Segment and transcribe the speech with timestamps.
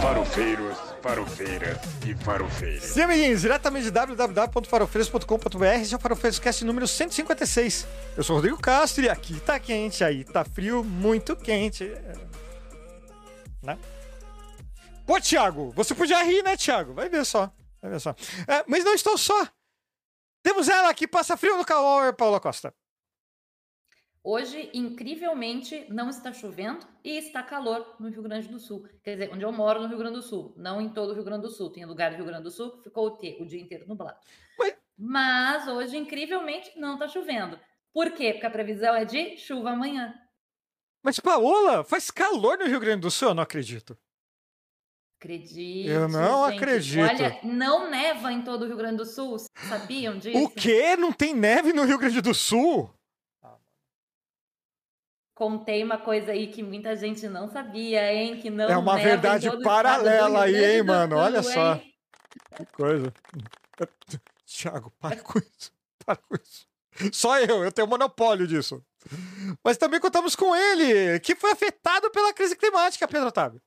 [0.00, 2.84] Farofeiros, farofeiras e farofeiros.
[2.84, 7.86] Sim, amiguinhos, diretamente de www.farofeiros.com.br, esse é o Farofeiros Cast número 156.
[8.16, 11.84] Eu sou o Rodrigo Castro e aqui tá quente, aí tá frio, muito quente.
[13.62, 13.76] Né?
[15.06, 16.94] Pô, Thiago, você podia rir, né, Thiago?
[16.94, 17.50] Vai ver só.
[17.82, 18.14] Vai ver só.
[18.46, 19.48] É, mas não estou só.
[20.42, 22.72] Temos ela que passa frio no calor, Paula Costa.
[24.22, 28.86] Hoje, incrivelmente, não está chovendo e está calor no Rio Grande do Sul.
[29.02, 31.24] Quer dizer, onde eu moro no Rio Grande do Sul, não em todo o Rio
[31.24, 31.70] Grande do Sul.
[31.70, 33.38] Tem lugar do Rio Grande do Sul que ficou o quê?
[33.40, 34.18] O dia inteiro nublado.
[34.60, 34.76] Ué?
[34.96, 37.58] Mas hoje, incrivelmente, não está chovendo.
[37.92, 38.32] Por quê?
[38.32, 40.14] Porque a previsão é de chuva amanhã.
[41.02, 43.96] Mas, Paola, faz calor no Rio Grande do Sul, eu não acredito.
[45.20, 45.88] Acredite.
[45.88, 46.56] Eu não gente.
[46.56, 47.08] acredito.
[47.08, 49.36] Olha, não neva em todo o Rio Grande do Sul.
[49.68, 50.38] Sabiam disso?
[50.38, 50.96] O quê?
[50.96, 52.92] Não tem neve no Rio Grande do Sul?
[55.38, 58.40] Contei uma coisa aí que muita gente não sabia, hein?
[58.40, 61.14] Que não É uma verdade paralela aí, hein, mano?
[61.14, 61.74] Olha Sul, só.
[61.74, 61.94] hein?
[62.56, 63.14] Que coisa.
[64.44, 65.72] Thiago, para com isso.
[66.04, 66.66] Para com isso.
[67.12, 68.84] Só eu, eu tenho monopólio disso.
[69.62, 73.62] Mas também contamos com ele, que foi afetado pela crise climática, Pedro Otávio.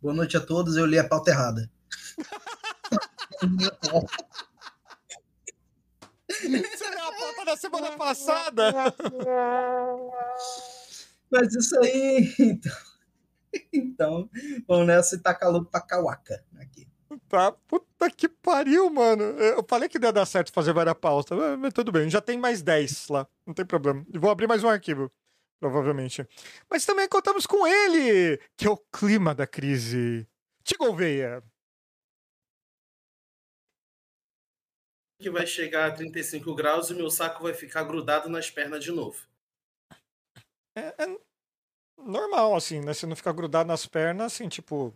[0.00, 1.68] Boa noite a todos, eu li a pauta errada.
[6.40, 8.72] Você leu a pauta da semana passada?
[11.30, 12.72] Mas isso aí, então.
[13.72, 14.30] Então,
[14.68, 16.86] vamos nessa e tá calor pra cauaca aqui.
[17.28, 19.24] Tá, puta que pariu, mano.
[19.24, 22.08] Eu falei que ia dar certo fazer várias pautas, mas- mas tudo bem.
[22.08, 24.06] Já tem mais 10 lá, não tem problema.
[24.14, 25.10] E vou abrir mais um arquivo,
[25.58, 26.24] provavelmente.
[26.70, 30.26] Mas também contamos com ele, que é o clima da crise.
[30.62, 31.42] Tigo Veia.
[35.20, 38.90] Que vai chegar a 35 graus e meu saco vai ficar grudado nas pernas de
[38.90, 39.24] novo.
[40.74, 41.18] É, é
[41.96, 42.94] normal, assim, né?
[42.94, 44.94] Se não ficar grudado nas pernas, assim, tipo.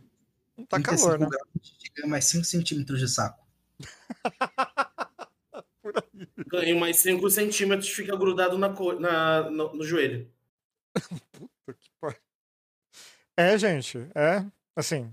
[0.57, 1.27] Não tá 35 calor, né?
[1.29, 3.45] graus, a gente ganha mais 5 centímetros de saco.
[5.83, 6.29] Por aí.
[6.47, 10.33] Ganhei mais 5 centímetros e fica grudado na, co- na- no, no joelho.
[11.33, 12.21] Puta que pariu.
[13.37, 14.45] É, gente, é,
[14.77, 15.13] assim.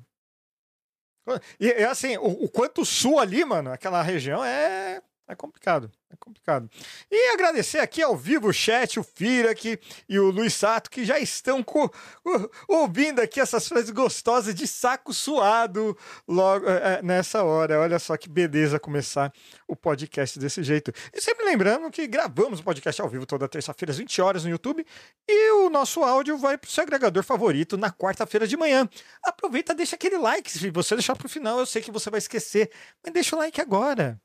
[1.59, 5.90] E é assim, o, o quanto sul ali, mano, aquela região é, é complicado.
[6.12, 6.69] É complicado.
[7.09, 11.18] E agradecer aqui ao vivo o chat, o Firak e o Luiz Sato, que já
[11.18, 11.90] estão co-
[12.25, 15.97] o- ouvindo aqui essas frases gostosas de saco suado
[16.28, 17.80] logo é, é, nessa hora.
[17.80, 19.31] Olha só que beleza começar
[19.66, 20.91] o podcast desse jeito.
[21.14, 24.50] E sempre lembrando que gravamos o podcast ao vivo toda terça-feira às 20 horas no
[24.50, 24.86] YouTube
[25.30, 28.88] e o nosso áudio vai pro seu agregador favorito na quarta-feira de manhã.
[29.24, 30.52] Aproveita, deixa aquele like.
[30.52, 32.70] Se você deixar pro final, eu sei que você vai esquecer,
[33.02, 34.20] mas deixa o like agora.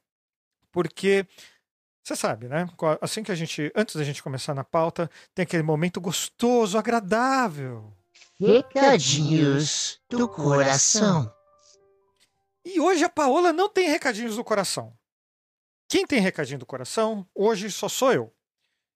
[0.77, 1.27] Porque
[2.05, 2.69] você sabe, né?
[3.01, 7.91] Assim que a gente, antes da gente começar na pauta, tem aquele momento gostoso, agradável.
[8.39, 11.35] Recadinhos do coração.
[12.63, 14.93] E hoje a Paola não tem recadinhos do coração.
[15.89, 18.31] Quem tem recadinho do coração, hoje só sou eu.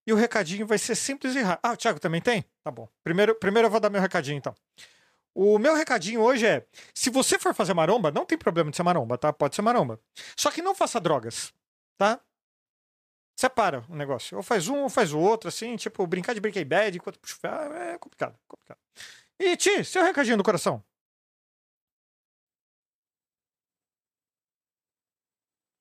[0.05, 1.61] E o recadinho vai ser simples e rápido.
[1.63, 2.45] Ah, o Thiago também tem?
[2.63, 2.87] Tá bom.
[3.03, 4.53] Primeiro, primeiro eu vou dar meu recadinho, então.
[5.33, 8.83] O meu recadinho hoje é: se você for fazer maromba, não tem problema de ser
[8.83, 9.33] maromba, tá?
[9.33, 9.99] Pode ser maromba.
[10.37, 11.51] Só que não faça drogas,
[12.01, 12.19] tá?
[13.39, 14.37] Separa o negócio.
[14.37, 17.35] Ou faz um ou faz o outro, assim, tipo, brincar de Breaking Bad enquanto puxa
[17.35, 18.79] ferro é complicado, complicado.
[19.39, 20.83] E Ti, seu recadinho do coração.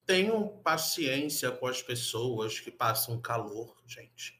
[0.04, 4.38] Tenham paciência com as pessoas que passam calor, gente.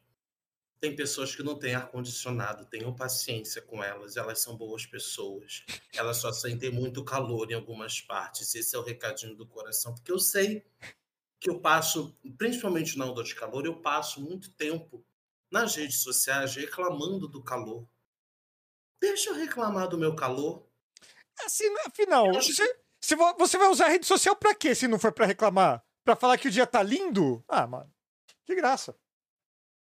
[0.80, 5.64] Tem pessoas que não têm ar-condicionado, tenham paciência com elas, elas são boas pessoas.
[5.94, 8.54] Elas só sentem muito calor em algumas partes.
[8.54, 10.64] Esse é o recadinho do coração, porque eu sei
[11.40, 15.04] que eu passo, principalmente na onda de calor, eu passo muito tempo
[15.50, 17.88] nas redes sociais reclamando do calor.
[19.00, 20.66] Deixa eu reclamar do meu calor.
[21.44, 24.98] Assim, afinal, você, se vo- você vai usar a rede social pra quê se não
[24.98, 25.82] for pra reclamar?
[26.04, 27.42] Pra falar que o dia tá lindo?
[27.48, 27.90] Ah, mano,
[28.44, 28.94] que graça.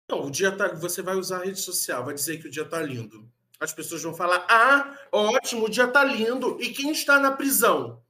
[0.10, 0.68] Não, o dia tá.
[0.76, 3.32] Você vai usar a rede social, vai dizer que o dia tá lindo.
[3.60, 6.62] As pessoas vão falar: ah, ótimo, o dia tá lindo.
[6.62, 8.04] E quem está na prisão?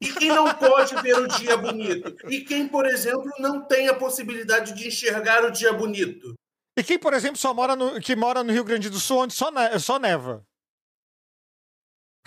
[0.00, 2.14] E quem não pode ver o dia bonito?
[2.28, 6.34] E quem, por exemplo, não tem a possibilidade de enxergar o dia bonito?
[6.76, 9.34] E quem, por exemplo, só mora no, que mora no Rio Grande do Sul, onde
[9.34, 10.44] só, ne- só neva?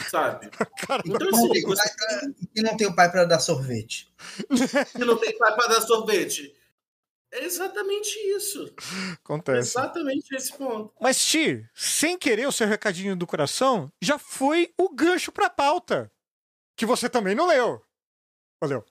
[0.09, 0.49] Sabe?
[0.87, 1.89] Cara, Então, assim, você
[2.55, 4.13] E não tem o pai para dar sorvete.
[4.95, 6.55] que não tem pai para dar sorvete.
[7.31, 8.73] É exatamente isso.
[9.21, 9.71] acontece.
[9.77, 10.93] Exatamente esse ponto.
[11.01, 16.09] Mas, Ti, sem querer o seu recadinho do coração, já foi o gancho pra pauta.
[16.77, 17.83] Que você também não leu.
[18.61, 18.85] Valeu.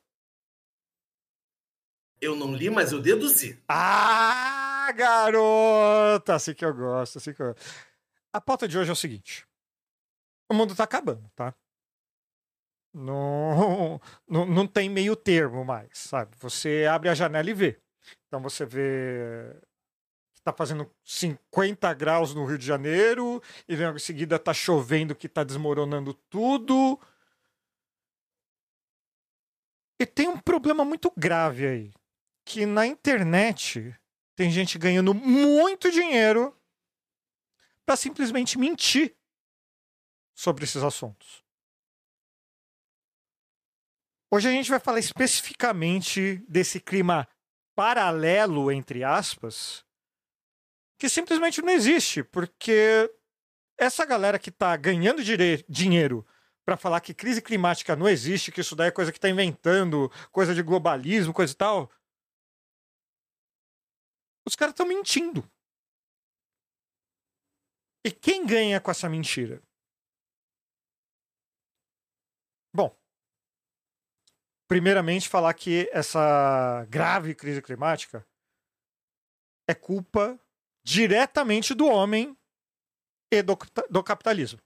[2.20, 3.62] Eu não li, mas eu deduzi.
[3.68, 6.34] Ah, garota!
[6.34, 7.54] Assim que eu gosto, assim que eu...
[8.32, 9.46] A pauta de hoje é o seguinte.
[10.50, 11.54] o mundo tá acabando, tá?
[12.92, 16.34] Não, não, não tem meio termo mais, sabe?
[16.38, 17.80] Você abre a janela e vê.
[18.26, 19.54] Então você vê
[20.34, 25.14] que tá fazendo 50 graus no Rio de Janeiro e logo em seguida tá chovendo
[25.14, 26.98] que tá desmoronando tudo.
[29.98, 31.92] E tem um problema muito grave aí,
[32.44, 33.98] que na internet
[34.34, 36.54] tem gente ganhando muito dinheiro
[37.84, 39.16] para simplesmente mentir
[40.34, 41.42] sobre esses assuntos.
[44.30, 47.26] Hoje a gente vai falar especificamente desse clima
[47.74, 49.84] paralelo, entre aspas,
[50.98, 53.10] que simplesmente não existe, porque
[53.78, 55.22] essa galera que está ganhando
[55.68, 56.26] dinheiro
[56.66, 60.10] para falar que crise climática não existe, que isso daí é coisa que está inventando,
[60.32, 61.88] coisa de globalismo, coisa e tal,
[64.44, 65.48] os caras estão mentindo.
[68.04, 69.62] E quem ganha com essa mentira?
[72.74, 72.96] Bom,
[74.68, 78.26] primeiramente falar que essa grave crise climática
[79.68, 80.38] é culpa
[80.84, 82.36] diretamente do homem
[83.32, 83.56] e do,
[83.88, 84.60] do capitalismo.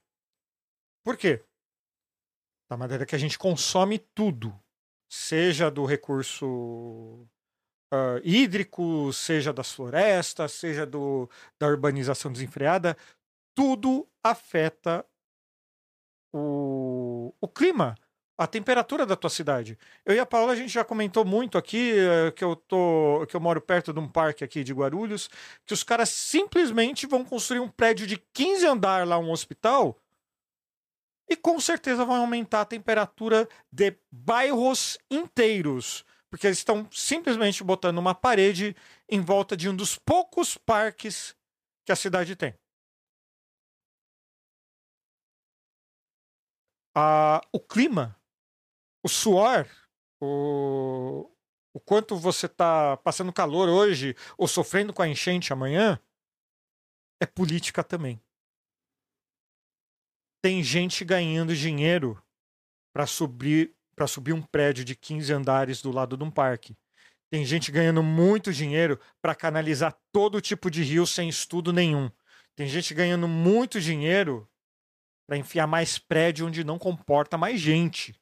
[1.03, 1.45] Por quê?
[2.71, 4.57] Da maneira que a gente consome tudo,
[5.11, 6.47] seja do recurso
[7.93, 11.29] uh, hídrico, seja das florestas, seja do,
[11.59, 12.95] da urbanização desenfreada,
[13.53, 15.05] tudo afeta
[16.33, 17.93] o, o clima
[18.37, 19.77] a temperatura da tua cidade.
[20.05, 23.35] Eu e a Paula, a gente já comentou muito aqui, eh, que eu, tô, que
[23.35, 25.29] eu moro perto de um parque aqui de Guarulhos,
[25.65, 29.95] que os caras simplesmente vão construir um prédio de 15 andar lá, um hospital,
[31.31, 36.05] e com certeza vão aumentar a temperatura de bairros inteiros.
[36.29, 38.75] Porque eles estão simplesmente botando uma parede
[39.09, 41.33] em volta de um dos poucos parques
[41.85, 42.53] que a cidade tem.
[46.93, 48.21] Ah, o clima
[49.03, 49.67] o suor,
[50.21, 51.29] o,
[51.73, 55.99] o quanto você está passando calor hoje ou sofrendo com a enchente amanhã,
[57.19, 58.21] é política também.
[60.41, 62.21] Tem gente ganhando dinheiro
[62.93, 66.75] para subir para subir um prédio de 15 andares do lado de um parque.
[67.29, 72.09] Tem gente ganhando muito dinheiro para canalizar todo tipo de rio sem estudo nenhum.
[72.55, 74.49] Tem gente ganhando muito dinheiro
[75.27, 78.19] para enfiar mais prédio onde não comporta mais gente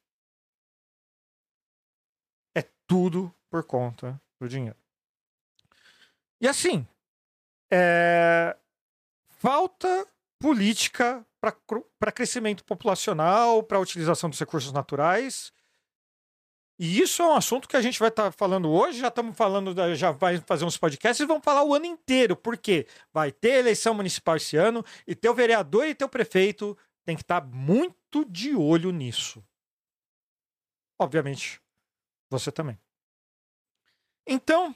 [2.90, 4.76] tudo por conta do dinheiro.
[6.40, 6.84] E assim,
[7.70, 8.56] é...
[9.28, 10.08] falta
[10.40, 15.52] política para crescimento populacional, para utilização dos recursos naturais.
[16.78, 19.36] E isso é um assunto que a gente vai estar tá falando hoje, já estamos
[19.36, 23.58] falando, já vai fazer uns podcasts e vamos falar o ano inteiro, porque vai ter
[23.58, 28.24] eleição municipal esse ano e teu vereador e teu prefeito tem que estar tá muito
[28.24, 29.44] de olho nisso.
[30.98, 31.60] Obviamente,
[32.30, 32.78] você também.
[34.26, 34.74] Então,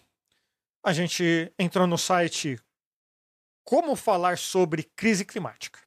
[0.82, 2.58] a gente entrou no site
[3.64, 5.80] Como Falar sobre Crise Climática,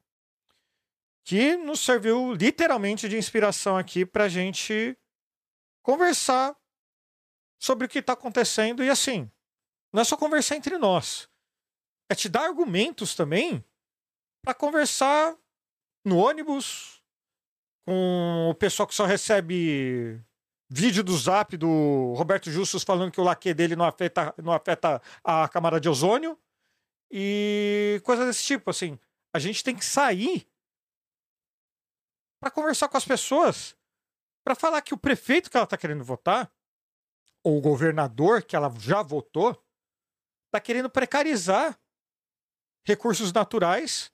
[1.24, 4.98] que nos serviu literalmente de inspiração aqui para a gente
[5.84, 6.58] conversar
[7.60, 8.84] sobre o que está acontecendo.
[8.84, 9.30] E assim,
[9.94, 11.30] não é só conversar entre nós,
[12.10, 13.64] é te dar argumentos também
[14.42, 15.36] para conversar
[16.04, 17.04] no ônibus,
[17.86, 20.22] com o pessoal que só recebe
[20.70, 25.02] vídeo do zap do Roberto Justus falando que o laque dele não afeta, não afeta
[25.24, 26.38] a camada de ozônio
[27.12, 28.70] e coisas desse tipo.
[28.70, 29.00] Assim,
[29.34, 30.48] a gente tem que sair
[32.40, 33.76] para conversar com as pessoas,
[34.44, 36.52] para falar que o prefeito que ela está querendo votar,
[37.44, 39.52] ou o governador que ela já votou,
[40.48, 41.80] está querendo precarizar
[42.86, 44.12] recursos naturais,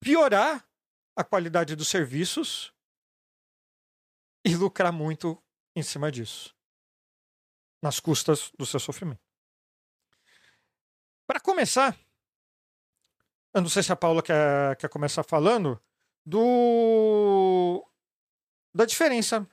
[0.00, 0.68] piorar
[1.16, 2.72] a qualidade dos serviços
[4.44, 5.42] e lucrar muito
[5.74, 6.54] em cima disso,
[7.82, 9.22] nas custas do seu sofrimento.
[11.26, 11.98] Para começar,
[13.56, 15.80] eu não sei se a Paula quer, quer começar falando
[16.26, 17.82] do
[18.74, 19.48] da diferença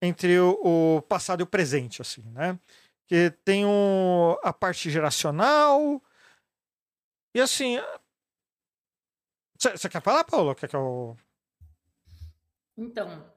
[0.00, 2.58] entre o, o passado e o presente, assim, né?
[3.06, 6.02] Que tem o, a parte geracional
[7.34, 7.76] e assim.
[9.58, 10.54] Você quer falar, Paula?
[10.54, 11.14] Quer que eu...
[12.76, 13.30] Então,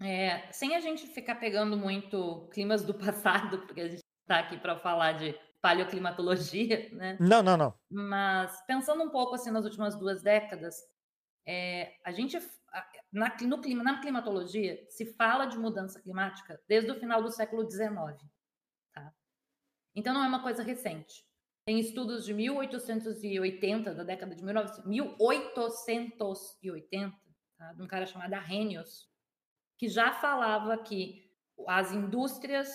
[0.00, 4.56] é, sem a gente ficar pegando muito climas do passado, porque a gente está aqui
[4.56, 7.16] para falar de paleoclimatologia, né?
[7.20, 7.74] Não, não, não.
[7.90, 10.76] Mas pensando um pouco assim nas últimas duas décadas,
[11.46, 12.38] é, a gente
[13.12, 17.70] na, no clima, na climatologia se fala de mudança climática desde o final do século
[17.70, 17.94] XIX,
[18.92, 19.14] tá?
[19.94, 21.26] Então não é uma coisa recente.
[21.66, 27.16] Tem estudos de 1880, da década de 1900, 1880,
[27.58, 27.72] tá?
[27.74, 29.06] de um cara chamado Arrhenius,
[29.76, 31.30] que já falava que
[31.66, 32.68] as indústrias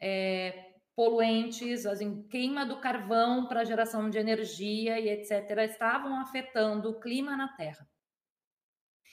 [0.00, 1.94] é, poluentes, a
[2.30, 7.88] queima do carvão para geração de energia e etc., estavam afetando o clima na Terra.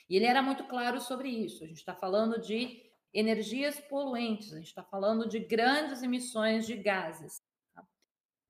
[0.08, 1.64] E ele era muito claro sobre isso.
[1.64, 6.76] A gente está falando de energias poluentes, a gente está falando de grandes emissões de
[6.76, 7.42] gases
[7.74, 7.86] tá?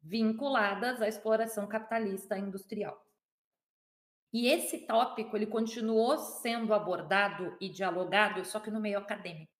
[0.00, 3.00] vinculadas à exploração capitalista industrial.
[4.32, 9.52] E esse tópico ele continuou sendo abordado e dialogado, só que no meio acadêmico.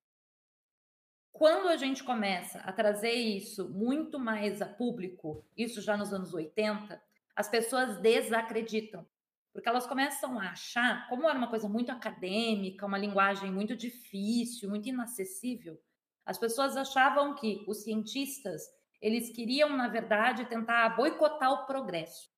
[1.33, 6.35] Quando a gente começa a trazer isso muito mais a público, isso já nos anos
[6.35, 7.03] 80,
[7.35, 9.07] as pessoas desacreditam.
[9.53, 14.69] Porque elas começam a achar, como era uma coisa muito acadêmica, uma linguagem muito difícil,
[14.69, 15.79] muito inacessível,
[16.25, 18.63] as pessoas achavam que os cientistas,
[19.01, 22.31] eles queriam, na verdade, tentar boicotar o progresso.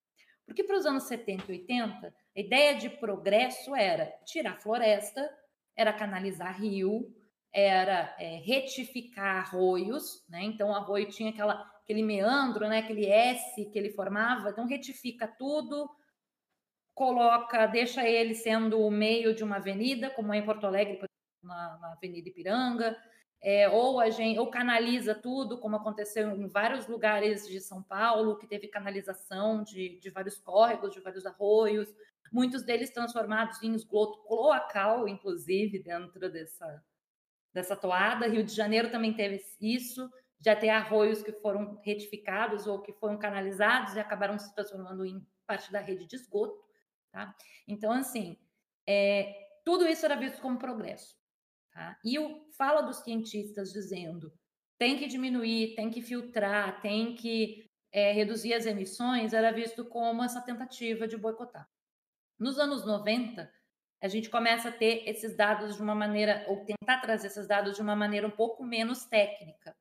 [0.46, 5.30] Porque para os anos 70 e 80, a ideia de progresso era tirar floresta,
[5.76, 7.14] era canalizar rio,
[7.54, 10.42] era é, retificar arroios, né?
[10.42, 12.78] Então o arroio tinha aquela, aquele meandro, né?
[12.78, 15.88] Aquele S que ele formava, então retifica tudo,
[16.92, 21.00] coloca, deixa ele sendo o meio de uma avenida, como é em Porto Alegre,
[21.42, 22.96] na, na Avenida Ipiranga,
[23.40, 28.36] é, ou a gente ou canaliza tudo, como aconteceu em vários lugares de São Paulo,
[28.36, 31.94] que teve canalização de, de vários córregos, de vários arroios,
[32.32, 36.82] muitos deles transformados em esgoto cloacal, inclusive, dentro dessa,
[37.54, 38.26] dessa toada.
[38.26, 40.10] Rio de Janeiro também teve isso,
[40.44, 45.24] já tem arroios que foram retificados ou que foram canalizados e acabaram se transformando em
[45.46, 46.62] parte da rede de esgoto.
[47.12, 47.34] Tá?
[47.66, 48.36] Então, assim,
[48.86, 49.32] é,
[49.64, 51.16] tudo isso era visto como progresso.
[51.72, 51.98] Tá?
[52.04, 54.32] E o fala dos cientistas dizendo
[54.76, 60.22] tem que diminuir, tem que filtrar, tem que é, reduzir as emissões, era visto como
[60.22, 61.68] essa tentativa de boicotar.
[62.38, 63.50] Nos anos 90,
[64.04, 67.74] a gente começa a ter esses dados de uma maneira, ou tentar trazer esses dados
[67.74, 69.74] de uma maneira um pouco menos técnica.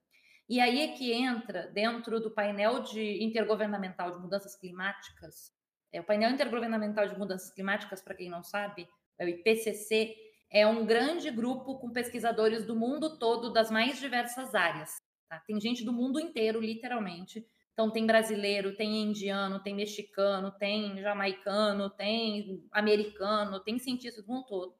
[0.47, 5.51] E aí é que entra, dentro do painel de intergovernamental de mudanças climáticas,
[5.91, 8.87] é, o painel intergovernamental de mudanças climáticas, para quem não sabe,
[9.19, 10.15] é o IPCC,
[10.49, 14.95] é um grande grupo com pesquisadores do mundo todo, das mais diversas áreas.
[15.27, 15.43] Tá?
[15.45, 17.45] Tem gente do mundo inteiro, literalmente.
[17.73, 24.45] Então, tem brasileiro, tem indiano, tem mexicano, tem jamaicano, tem americano, tem cientistas do mundo
[24.45, 24.75] todo,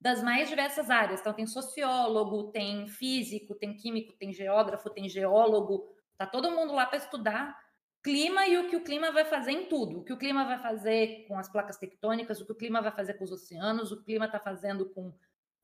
[0.00, 1.20] das mais diversas áreas.
[1.20, 5.88] Então, tem sociólogo, tem físico, tem químico, tem geógrafo, tem geólogo.
[6.16, 7.58] Tá todo mundo lá para estudar
[8.02, 9.98] clima e o que o clima vai fazer em tudo.
[9.98, 12.92] O que o clima vai fazer com as placas tectônicas, o que o clima vai
[12.92, 15.12] fazer com os oceanos, o clima está fazendo com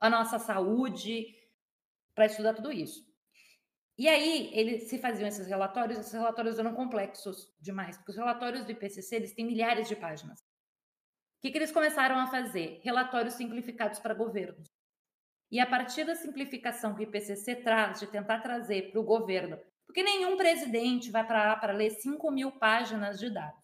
[0.00, 1.32] a nossa saúde,
[2.14, 3.11] para estudar tudo isso.
[4.02, 8.64] E aí, eles se faziam esses relatórios, esses relatórios eram complexos demais, porque os relatórios
[8.64, 10.40] do IPCC, eles têm milhares de páginas.
[10.40, 12.80] O que, que eles começaram a fazer?
[12.82, 14.68] Relatórios simplificados para governos.
[15.52, 19.56] E a partir da simplificação que o IPCC traz, de tentar trazer para o governo
[19.86, 23.62] porque nenhum presidente vai para lá para ler 5 mil páginas de dados.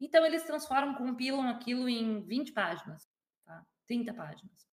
[0.00, 3.02] Então, eles transformam, compilam aquilo em 20 páginas,
[3.44, 3.62] tá?
[3.88, 4.68] 30 páginas,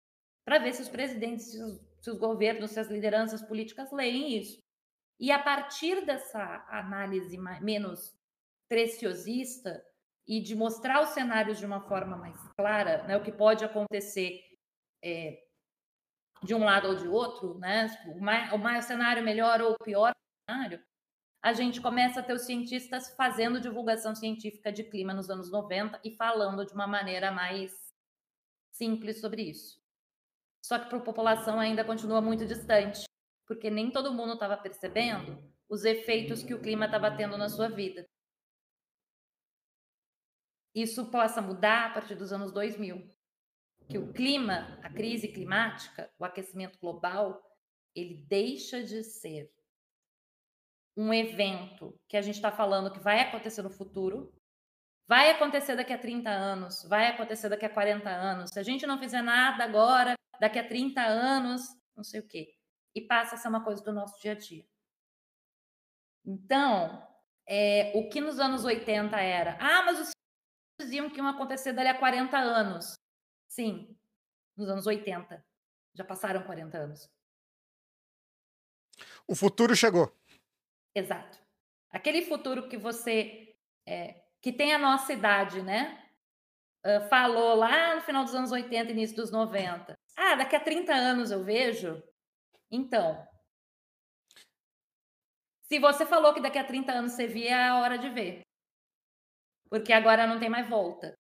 [0.45, 4.37] para ver se os presidentes, se os, se os governos, se as lideranças políticas leem
[4.37, 4.61] isso.
[5.19, 8.17] E a partir dessa análise menos
[8.69, 9.85] preciosista
[10.27, 14.41] e de mostrar os cenários de uma forma mais clara, né, o que pode acontecer
[15.03, 15.43] é,
[16.43, 19.77] de um lado ou de outro, né, o, mais, o, mais, o cenário melhor ou
[19.79, 20.13] pior
[20.49, 20.85] cenário,
[21.43, 26.01] a gente começa a ter os cientistas fazendo divulgação científica de clima nos anos 90
[26.05, 27.73] e falando de uma maneira mais
[28.73, 29.81] simples sobre isso.
[30.65, 33.05] Só que para a população ainda continua muito distante,
[33.49, 37.69] porque nem todo mundo estava percebendo os efeitos que o clima estava tendo na sua
[37.69, 38.07] vida.
[40.75, 43.11] Isso possa mudar a partir dos anos 2000,
[43.89, 47.43] que o clima, a crise climática, o aquecimento global,
[47.95, 49.51] ele deixa de ser
[50.95, 54.33] um evento que a gente está falando que vai acontecer no futuro,
[55.07, 58.51] vai acontecer daqui a 30 anos, vai acontecer daqui a 40 anos.
[58.51, 61.63] Se a gente não fizer nada agora, daqui a 30 anos,
[61.97, 62.58] não sei o quê.
[62.99, 64.67] E passa a ser uma coisa do nosso dia a dia.
[66.27, 67.07] Então,
[67.47, 70.11] é, o que nos anos 80 era, ah, mas os
[70.81, 72.95] diziam que iam acontecer dali a 40 anos.
[73.49, 73.97] Sim,
[74.57, 75.47] nos anos 80.
[75.95, 77.09] Já passaram 40 anos.
[79.29, 80.13] O futuro chegou.
[80.93, 81.39] Exato.
[81.93, 86.05] Aquele futuro que você, é, que tem a nossa idade, né?
[86.85, 89.97] Uh, falou lá no final dos anos 80, início dos 90.
[90.17, 92.03] Ah, daqui a 30 anos eu vejo.
[92.71, 93.27] Então,
[95.63, 98.41] se você falou que daqui a 30 anos você via, é a hora de ver.
[99.69, 101.15] Porque agora não tem mais volta.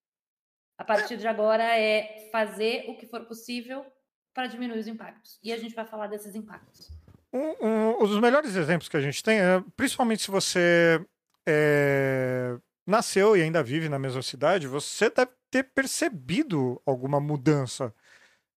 [0.78, 3.85] A partir de agora é fazer o que for possível
[4.33, 5.38] para diminuir os impactos.
[5.43, 6.90] E a gente vai falar desses impactos.
[7.33, 11.05] Um, um, um dos melhores exemplos que a gente tem, é, principalmente se você
[11.47, 17.93] é, nasceu e ainda vive na mesma cidade, você deve ter percebido alguma mudança,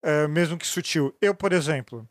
[0.04, 1.16] é, mesmo que sutil.
[1.20, 2.08] Eu, por exemplo,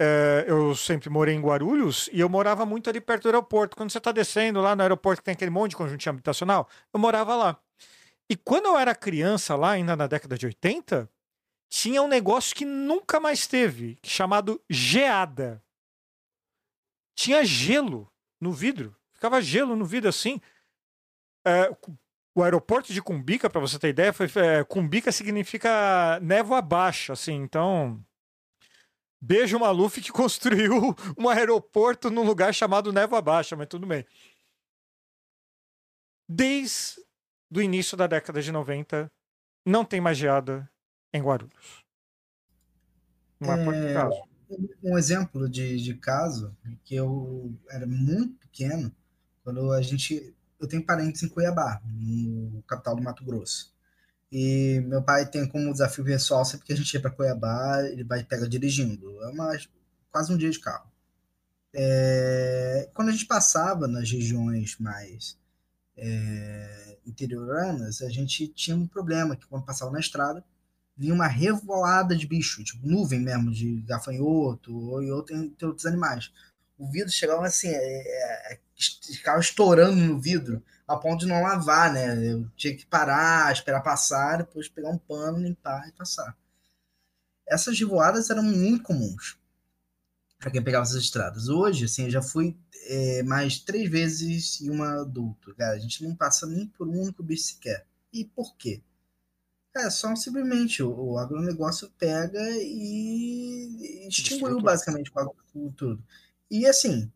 [0.00, 3.76] é, eu sempre morei em Guarulhos e eu morava muito ali perto do aeroporto.
[3.76, 7.00] Quando você está descendo lá no aeroporto, que tem aquele monte de conjuntinho habitacional, eu
[7.00, 7.60] morava lá.
[8.30, 11.10] E quando eu era criança, lá ainda na década de 80,
[11.68, 15.62] tinha um negócio que nunca mais teve, chamado geada.
[17.16, 18.94] Tinha gelo no vidro.
[19.12, 20.40] Ficava gelo no vidro assim.
[21.44, 21.74] É,
[22.34, 27.34] o aeroporto de Cumbica, para você ter ideia, foi, é, Cumbica significa névoa baixa, assim.
[27.34, 28.00] Então,
[29.20, 34.04] Beijo Maluf que construiu um aeroporto num lugar chamado Névoa Baixa, mas tudo bem.
[36.28, 37.00] Desde
[37.54, 39.10] o início da década de 90,
[39.66, 40.70] não tem mais geada
[41.12, 41.84] em Guarulhos.
[43.40, 44.22] Não é, por É, caso.
[44.82, 48.94] um exemplo de, de caso que eu era muito pequeno,
[49.42, 50.34] quando a gente.
[50.60, 53.72] Eu tenho parentes em Cuiabá, no capital do Mato Grosso.
[54.30, 58.04] E meu pai tem como desafio pessoal, sempre que a gente ia para Cuiabá, ele
[58.04, 59.22] vai pega dirigindo.
[59.24, 59.56] É uma,
[60.10, 60.90] quase um dia de carro.
[61.74, 65.38] É, quando a gente passava nas regiões mais
[65.96, 70.44] é, interioranas, a gente tinha um problema, que quando passava na estrada,
[70.96, 75.86] vinha uma revoada de bicho, tipo nuvem mesmo, de gafanhoto ou e outro- entre outros
[75.86, 76.32] animais.
[76.78, 78.58] O vidro chegava assim, é, é,
[79.14, 82.32] ficava estourando no vidro, a ponto de não lavar, né?
[82.32, 86.34] Eu tinha que parar, esperar passar, depois pegar um pano, limpar e passar.
[87.46, 89.38] Essas revoadas eram muito comuns
[90.38, 91.48] para quem pegava essas estradas.
[91.48, 95.54] Hoje, assim, eu já fui é, mais três vezes em uma adulto.
[95.54, 97.86] Cara, a gente não passa nem por um único bicho sequer.
[98.12, 98.80] E por quê?
[99.76, 106.02] É só simplesmente o, o agronegócio pega e extinguiu basicamente com com tudo.
[106.50, 107.12] E assim,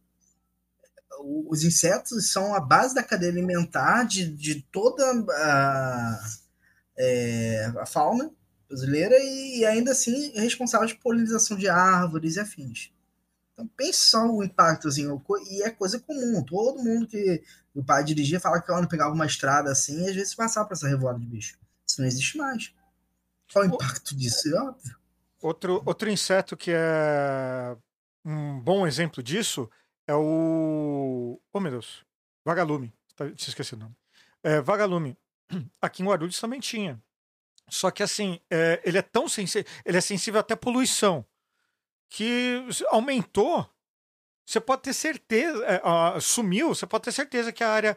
[1.22, 6.20] os insetos são a base da cadeia alimentar de, de toda a,
[6.96, 8.30] é, a fauna
[8.68, 12.92] brasileira e ainda assim responsáveis por polinização de árvores e afins.
[13.52, 15.06] Então pense só o impacto, assim,
[15.50, 16.42] e é coisa comum.
[16.42, 17.42] Todo mundo que
[17.74, 20.88] o pai dirigia fala que quando pegava uma estrada assim, às vezes passava por essa
[20.88, 21.58] revoada de bicho.
[21.86, 22.74] Isso não existe mais.
[23.52, 24.48] Qual o impacto disso?
[24.48, 24.96] É óbvio.
[25.40, 27.76] Outro, outro inseto que é
[28.24, 29.68] um bom exemplo disso
[30.12, 31.40] é o.
[31.52, 32.04] Oh, meu Deus.
[32.44, 32.92] Vagalume.
[33.16, 33.96] Tá- Tinha esquecido o nome.
[34.42, 35.16] É, vagalume.
[35.80, 37.02] Aqui em Guarulhos também tinha.
[37.68, 39.70] Só que assim, é, ele é tão sensível.
[39.84, 41.24] Ele é sensível até à poluição.
[42.10, 43.68] Que aumentou.
[44.46, 45.64] Você pode ter certeza.
[45.64, 47.96] é, sumiu, você pode ter certeza que a área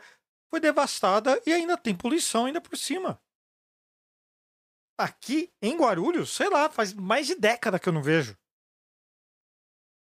[0.50, 3.22] foi devastada e ainda tem poluição ainda por cima.
[4.98, 8.38] Aqui em Guarulhos, sei lá, faz mais de década que eu não vejo.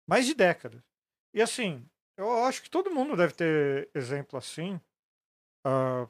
[0.07, 0.85] Mais de década.
[1.33, 1.85] E assim,
[2.17, 4.79] eu acho que todo mundo deve ter exemplo assim
[5.65, 6.07] ah,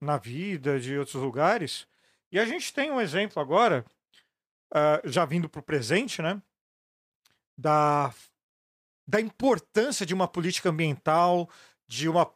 [0.00, 1.86] na vida, de outros lugares.
[2.30, 3.84] E a gente tem um exemplo agora,
[4.72, 6.40] ah, já vindo para o presente, né?
[7.56, 8.14] Da,
[9.08, 11.50] da importância de uma política ambiental,
[11.88, 12.32] de uma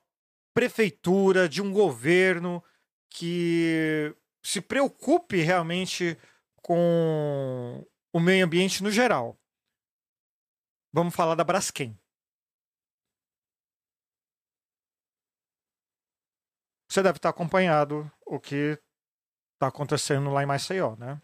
[0.54, 2.62] prefeitura, de um governo
[3.08, 6.18] que se preocupe realmente
[6.56, 9.38] com o meio ambiente no geral.
[10.92, 11.98] Vamos falar da Braskem.
[16.92, 18.78] Você deve estar acompanhado o que
[19.54, 21.22] está acontecendo lá em Maceió, né?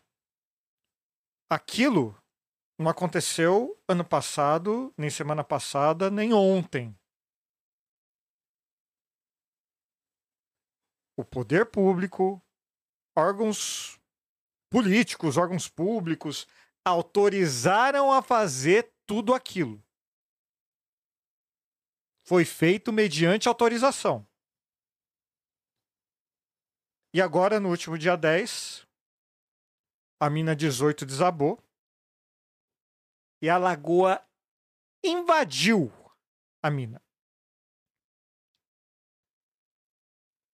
[1.51, 2.19] Aquilo
[2.79, 6.99] não aconteceu ano passado, nem semana passada, nem ontem.
[11.19, 12.43] O poder público,
[13.15, 14.01] órgãos
[14.71, 16.47] políticos, órgãos públicos
[16.83, 19.85] autorizaram a fazer tudo aquilo.
[22.27, 24.27] Foi feito mediante autorização.
[27.13, 28.87] E agora, no último dia 10,
[30.21, 31.63] a mina 18 desabou
[33.41, 34.23] e a lagoa
[35.03, 35.91] invadiu
[36.63, 37.01] a mina.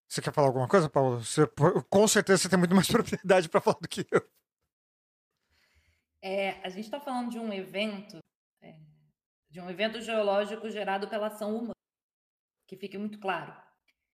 [0.09, 1.25] Você quer falar alguma coisa, Paulo?
[1.25, 1.43] Você,
[1.91, 4.31] com certeza você tem muito mais propriedade para falar do que eu.
[6.23, 8.19] É, a gente está falando de um evento,
[8.63, 8.79] é,
[9.51, 11.75] de um evento geológico gerado pela ação humana,
[12.69, 13.64] que fique muito claro.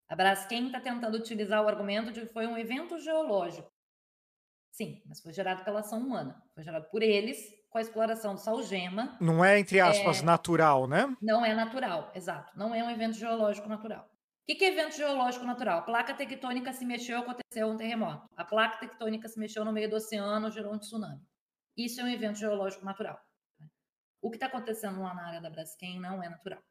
[0.09, 3.71] A Braskem está tentando utilizar o argumento de que foi um evento geológico.
[4.71, 6.43] Sim, mas foi gerado pela ação humana.
[6.55, 7.39] Foi gerado por eles,
[7.71, 9.17] com a exploração do salgema.
[9.21, 10.25] Não é, entre aspas, É.
[10.25, 11.17] natural, né?
[11.21, 12.57] Não é natural, exato.
[12.57, 14.09] Não é um evento geológico natural.
[14.49, 15.81] que, que é evento geológico natural?
[15.81, 18.29] A placa tectônica se mexeu, aconteceu um terremoto.
[18.37, 21.21] A placa tectônica se mexeu no meio do oceano, gerou um tsunami.
[21.77, 23.19] Isso é um evento geológico natural.
[24.23, 26.63] O que está acontecendo lá na área da Braskem não é natural.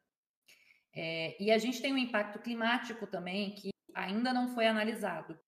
[0.96, 5.38] É, e a gente tem um impacto climático também que ainda não foi analisado.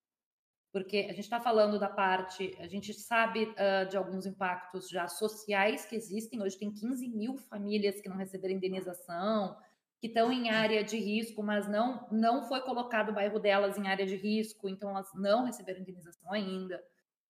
[0.71, 5.07] Porque a gente está falando da parte, a gente sabe uh, de alguns impactos já
[5.07, 6.41] sociais que existem.
[6.41, 9.57] Hoje tem 15 mil famílias que não receberam indenização,
[9.99, 13.87] que estão em área de risco, mas não, não foi colocado o bairro delas em
[13.87, 16.79] área de risco, então elas não receberam indenização ainda.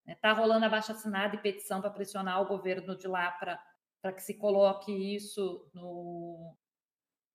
[0.05, 0.39] Está né?
[0.39, 4.91] rolando abaixo assinada e petição para pressionar o governo de lá para que se coloque
[4.91, 6.57] isso no.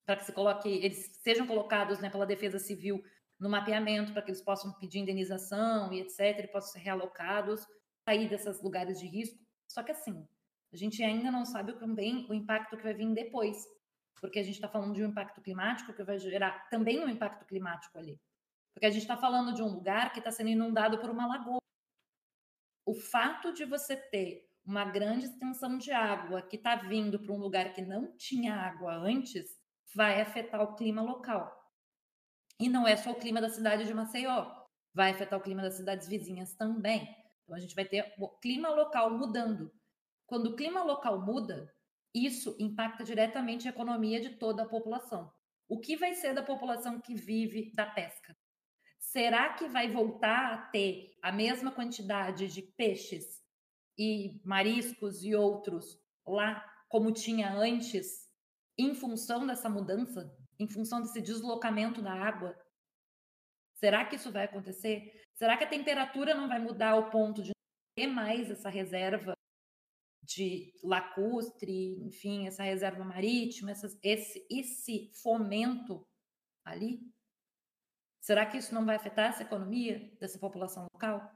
[0.05, 3.03] Para que se coloque, eles sejam colocados né, pela Defesa Civil
[3.38, 7.67] no mapeamento, para que eles possam pedir indenização e etc., e possam ser realocados,
[8.09, 9.38] sair desses lugares de risco.
[9.69, 10.27] Só que assim,
[10.73, 13.64] a gente ainda não sabe também o impacto que vai vir depois
[14.25, 17.45] porque a gente está falando de um impacto climático que vai gerar também um impacto
[17.45, 18.19] climático ali.
[18.73, 21.61] Porque a gente está falando de um lugar que está sendo inundado por uma lagoa.
[22.87, 27.38] O fato de você ter uma grande extensão de água que está vindo para um
[27.38, 29.61] lugar que não tinha água antes
[29.94, 31.52] vai afetar o clima local.
[32.59, 34.50] E não é só o clima da cidade de Maceió,
[34.92, 37.02] vai afetar o clima das cidades vizinhas também.
[37.42, 39.72] Então a gente vai ter o clima local mudando.
[40.26, 41.72] Quando o clima local muda,
[42.14, 45.33] isso impacta diretamente a economia de toda a população.
[45.68, 48.37] O que vai ser da população que vive da pesca?
[48.98, 53.42] Será que vai voltar a ter a mesma quantidade de peixes
[53.98, 58.24] e mariscos e outros lá como tinha antes,
[58.79, 62.57] em função dessa mudança, em função desse deslocamento da água?
[63.75, 65.23] Será que isso vai acontecer?
[65.35, 67.53] Será que a temperatura não vai mudar ao ponto de
[67.97, 69.35] ter mais essa reserva
[70.23, 76.07] de lacustre, enfim, essa reserva marítima, essas, esse, esse fomento
[76.65, 77.01] ali?
[78.21, 81.31] Será que isso não vai afetar essa economia dessa população local?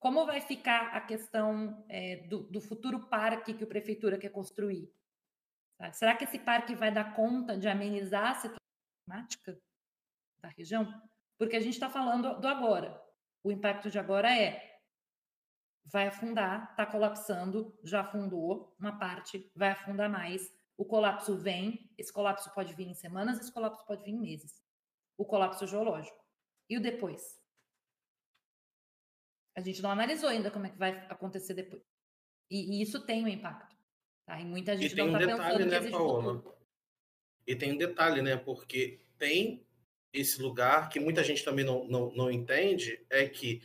[0.00, 4.92] Como vai ficar a questão é, do, do, futuro parque que a prefeitura quer construir?
[5.78, 5.96] Sabe?
[5.96, 8.58] Será que esse parque vai dar conta de amenizar a situação
[9.04, 9.60] climática
[10.40, 10.86] da região?
[11.38, 13.02] Porque a gente está falando do agora.
[13.42, 14.76] O impacto de agora é
[15.84, 20.52] vai afundar, está colapsando, já afundou uma parte, vai afundar mais.
[20.76, 24.62] O colapso vem, esse colapso pode vir em semanas, esse colapso pode vir em meses.
[25.16, 26.18] O colapso geológico.
[26.68, 27.40] E o depois?
[29.56, 31.82] A gente não analisou ainda como é que vai acontecer depois.
[32.50, 33.75] E, e isso tem um impacto.
[34.26, 34.40] Tá?
[34.40, 36.34] E muita gente e tem não um está detalhe, pensando né, Paola?
[36.34, 36.56] futuro.
[37.46, 38.36] E tem um detalhe, né?
[38.36, 39.64] Porque tem
[40.12, 43.62] esse lugar que muita gente também não, não, não entende, é que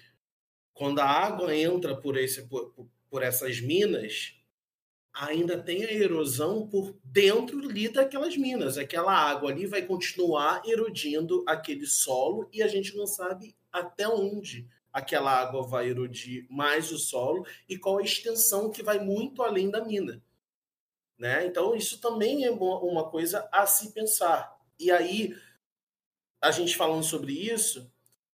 [0.73, 2.73] quando a água entra por, esse, por,
[3.09, 4.35] por essas minas,
[5.13, 8.77] ainda tem a erosão por dentro ali daquelas minas.
[8.77, 14.67] Aquela água ali vai continuar erodindo aquele solo e a gente não sabe até onde
[14.93, 19.69] aquela água vai erodir mais o solo e qual a extensão que vai muito além
[19.69, 20.21] da mina.
[21.21, 21.45] Né?
[21.45, 24.59] Então, isso também é uma coisa a se pensar.
[24.79, 25.39] E aí,
[26.41, 27.93] a gente falando sobre isso,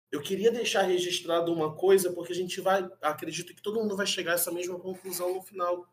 [0.09, 4.07] eu queria deixar registrado uma coisa, porque a gente vai, acredito que todo mundo vai
[4.07, 5.93] chegar a essa mesma conclusão no final,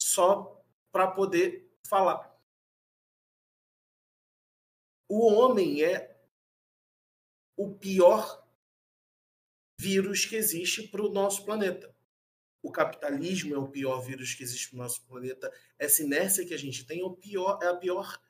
[0.00, 2.32] só para poder falar.
[5.08, 6.22] O homem é
[7.56, 8.46] o pior
[9.76, 11.92] vírus que existe para o nosso planeta.
[12.62, 15.52] O capitalismo é o pior vírus que existe para o nosso planeta.
[15.76, 18.22] Essa inércia que a gente tem é, o pior, é a pior.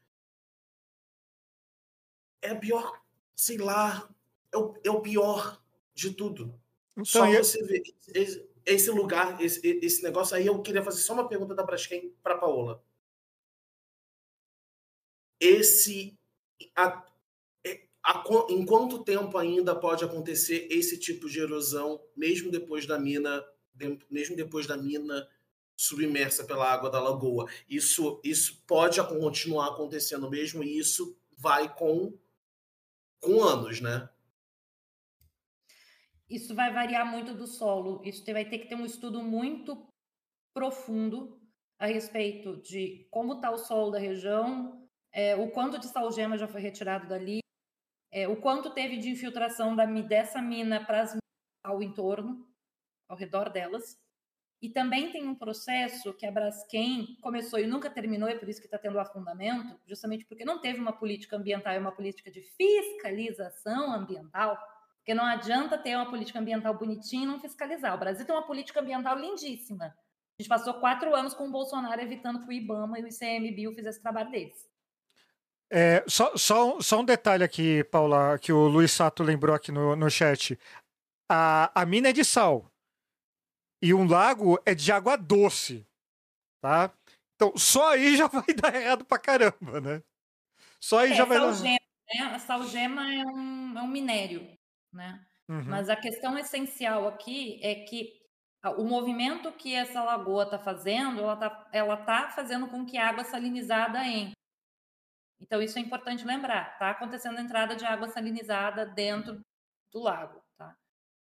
[2.40, 3.01] É a pior,
[3.37, 4.09] sei lá,
[4.51, 5.62] é o, é o pior
[5.95, 6.59] de tudo.
[6.92, 7.45] Então, só eu...
[7.45, 7.83] você vê
[8.14, 12.14] esse, esse lugar, esse, esse, negócio aí, eu queria fazer só uma pergunta da Braskem
[12.23, 12.83] para Paola.
[15.38, 16.18] Esse.
[16.75, 17.05] A,
[17.66, 22.99] é, a, em quanto tempo ainda pode acontecer esse tipo de erosão, mesmo depois da
[22.99, 23.45] mina,
[24.11, 25.28] mesmo depois da mina
[25.76, 27.48] submersa pela água da lagoa?
[27.68, 32.16] Isso, isso pode continuar acontecendo mesmo, e isso vai com,
[33.20, 34.08] com anos, né?
[36.28, 38.00] Isso vai variar muito do solo.
[38.04, 39.87] Isso vai ter que ter um estudo muito
[40.54, 41.38] profundo
[41.78, 46.46] a respeito de como está o solo da região, é, o quanto de salgema já
[46.46, 47.40] foi retirado dali,
[48.11, 51.16] é, o quanto teve de infiltração da, dessa mina para as
[51.64, 52.46] ao entorno,
[53.12, 53.98] ao redor delas.
[54.61, 58.61] E também tem um processo que a Braskem começou e nunca terminou, e por isso
[58.61, 62.42] que está tendo afundamento, justamente porque não teve uma política ambiental e uma política de
[62.42, 64.57] fiscalização ambiental
[65.03, 67.92] porque não adianta ter uma política ambiental bonitinha e não fiscalizar.
[67.94, 69.87] O Brasil tem uma política ambiental lindíssima.
[69.87, 73.75] A gente passou quatro anos com o Bolsonaro evitando que o IBAMA e o ICMBio
[73.75, 74.70] fizessem o trabalho deles.
[75.68, 79.96] É, só, só, só um detalhe aqui, Paula, que o Luiz Sato lembrou aqui no,
[79.96, 80.57] no chat.
[81.29, 82.71] A, a mina é de sal.
[83.83, 85.87] E um lago é de água doce.
[86.62, 86.92] Tá?
[87.37, 90.03] Então, só aí já vai dar errado pra caramba, né?
[90.81, 91.55] Só aí É, já vai dar.
[91.55, 91.79] salgema,
[92.14, 92.21] né?
[92.35, 94.57] A salgema é um, é um minério,
[94.92, 95.27] né?
[95.49, 95.64] Uhum.
[95.68, 98.21] Mas a questão essencial aqui é que
[98.79, 103.09] o movimento que essa lagoa está fazendo, ela está ela tá fazendo com que a
[103.09, 104.35] água salinizada entre.
[105.40, 106.73] Então, isso é importante lembrar.
[106.73, 109.40] Está acontecendo a entrada de água salinizada dentro
[109.92, 110.41] do lago.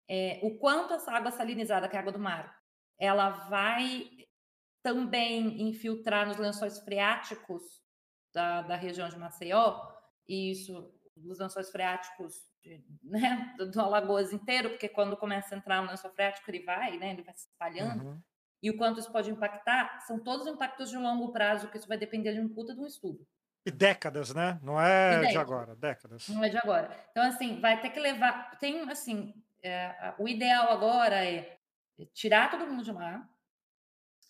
[0.09, 2.57] É, o quanto essa água salinizada, que é a água do mar,
[2.99, 4.09] ela vai
[4.83, 7.63] também infiltrar nos lençóis freáticos
[8.33, 9.81] da, da região de Maceió,
[10.29, 12.35] e isso, os lençóis freáticos
[13.03, 16.99] né, do, do Alagoas inteiro, porque quando começa a entrar no lençol freático, ele vai,
[16.99, 18.21] né, ele vai se espalhando, Uhum.
[18.63, 21.99] e o quanto isso pode impactar, são todos impactos de longo prazo, que isso vai
[21.99, 23.27] depender de um puta de um estudo.
[23.65, 24.61] E décadas, né?
[24.63, 26.29] Não é de agora, décadas.
[26.29, 26.97] Não é de agora.
[27.11, 28.57] Então, assim, vai ter que levar.
[28.61, 29.35] Tem, assim,
[29.67, 31.59] é, o ideal agora é
[32.13, 33.29] tirar todo mundo de lá,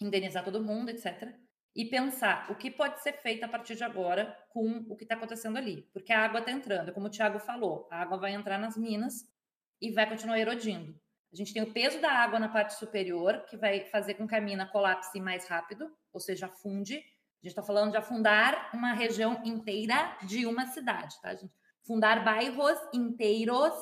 [0.00, 1.34] indenizar todo mundo, etc.
[1.74, 5.14] E pensar o que pode ser feito a partir de agora com o que está
[5.14, 5.82] acontecendo ali.
[5.92, 9.28] Porque a água está entrando, como o Thiago falou, a água vai entrar nas minas
[9.80, 10.98] e vai continuar erodindo.
[11.32, 14.34] A gente tem o peso da água na parte superior, que vai fazer com que
[14.34, 16.94] a mina colapse mais rápido, ou seja, afunde.
[16.94, 16.98] A
[17.42, 21.52] gente está falando de afundar uma região inteira de uma cidade, tá, gente?
[21.86, 23.74] Fundar bairros inteiros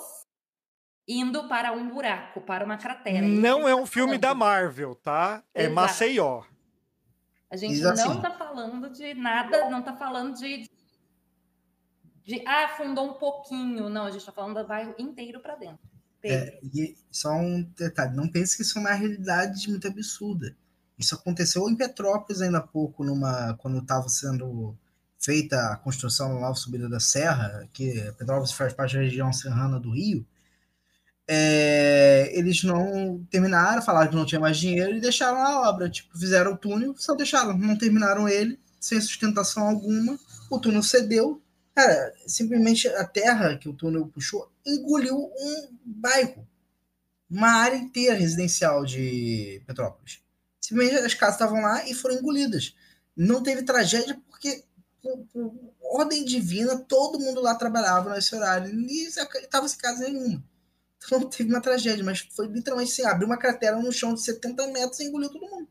[1.06, 3.26] indo para um buraco, para uma cratera.
[3.26, 4.40] Não é um tá filme da falando.
[4.40, 5.42] Marvel, tá?
[5.54, 5.74] É Exato.
[5.74, 6.42] Maceió.
[7.50, 8.08] A gente Diz assim.
[8.08, 10.68] não está falando de nada, não está falando de,
[12.24, 12.42] de.
[12.46, 13.88] Ah, afundou um pouquinho.
[13.88, 15.78] Não, a gente está falando do bairro inteiro para dentro.
[16.24, 20.56] É, e só um detalhe, não pense que isso é uma realidade muito absurda.
[20.98, 24.74] Isso aconteceu em Petrópolis ainda há pouco, numa, quando estava sendo
[25.18, 29.78] feita a construção da nova subida da Serra, que Petrópolis faz parte da região serrana
[29.78, 30.26] do Rio.
[31.26, 35.88] É, eles não terminaram, falaram que não tinha mais dinheiro e deixaram a obra.
[35.88, 40.18] Tipo, fizeram o túnel, só deixaram, não terminaram ele, sem sustentação alguma.
[40.50, 41.40] O túnel cedeu.
[41.74, 46.46] Cara, simplesmente a terra que o túnel puxou engoliu um bairro,
[47.28, 50.20] uma área inteira residencial de Petrópolis.
[50.60, 52.74] Simplesmente as casas estavam lá e foram engolidas.
[53.16, 54.64] Não teve tragédia porque,
[55.02, 60.42] por, por ordem divina, todo mundo lá trabalhava nesse horário e estava sem casa nenhuma.
[61.04, 64.22] Então não teve uma tragédia, mas foi literalmente assim, abriu uma cratera no chão de
[64.22, 65.68] 70 metros e engoliu todo mundo.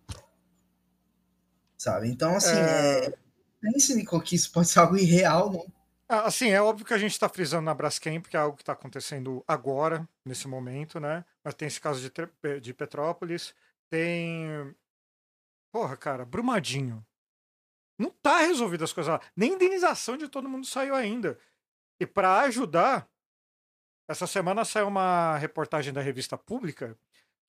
[1.78, 2.08] Sabe?
[2.10, 3.08] Então, assim, É.
[3.08, 3.14] é...
[3.62, 5.66] pense que isso pode ser algo irreal, não.
[6.08, 8.62] Ah, Assim, é óbvio que a gente está frisando na Braskem, porque é algo que
[8.62, 11.26] está acontecendo agora, nesse momento, né?
[11.44, 13.54] Mas tem esse caso de, de Petrópolis,
[13.90, 14.74] tem.
[15.72, 17.04] Porra, cara, Brumadinho.
[17.98, 19.22] Não tá resolvido as coisas lá.
[19.36, 21.38] Nem indenização de todo mundo saiu ainda.
[22.00, 23.08] E para ajudar,
[24.08, 26.98] essa semana saiu uma reportagem da revista Pública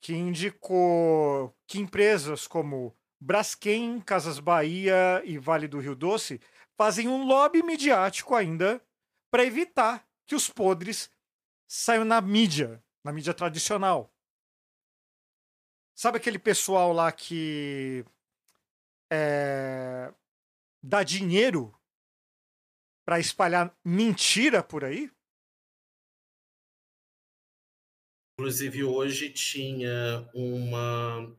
[0.00, 6.40] que indicou que empresas como Braskem, Casas Bahia e Vale do Rio Doce
[6.76, 8.80] fazem um lobby midiático ainda
[9.30, 11.10] para evitar que os podres
[11.66, 14.12] saiam na mídia, na mídia tradicional.
[15.94, 18.04] Sabe aquele pessoal lá que
[19.10, 20.12] é,
[20.82, 21.74] dá dinheiro
[23.04, 25.10] para espalhar mentira por aí?
[28.36, 31.32] Inclusive, hoje tinha uma,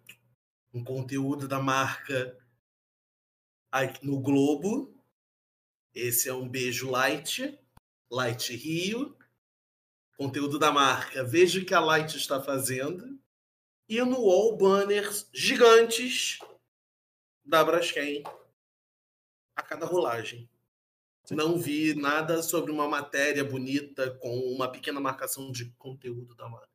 [0.73, 2.37] um conteúdo da marca
[4.01, 4.97] no Globo.
[5.93, 7.59] Esse é um beijo light,
[8.09, 9.17] Light Rio.
[10.17, 11.21] Conteúdo da marca.
[11.21, 13.19] Veja o que a Light está fazendo.
[13.89, 16.39] E no wall banners gigantes
[17.43, 18.23] da Braskem
[19.53, 20.49] a cada rolagem.
[21.29, 26.74] Não vi nada sobre uma matéria bonita com uma pequena marcação de conteúdo da marca.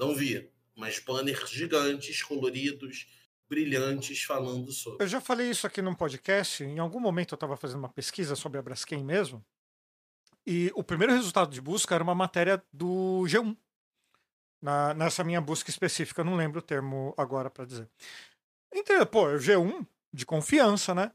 [0.00, 0.50] Não vi.
[0.74, 3.06] Mas banners gigantes, coloridos,
[3.46, 5.04] brilhantes, falando sobre.
[5.04, 6.64] Eu já falei isso aqui num podcast.
[6.64, 9.44] Em algum momento eu estava fazendo uma pesquisa sobre a Braskem mesmo.
[10.46, 13.54] E o primeiro resultado de busca era uma matéria do G1.
[14.62, 17.86] Na, nessa minha busca específica, não lembro o termo agora para dizer.
[18.72, 21.12] Então, pô, é o G1 de confiança, né?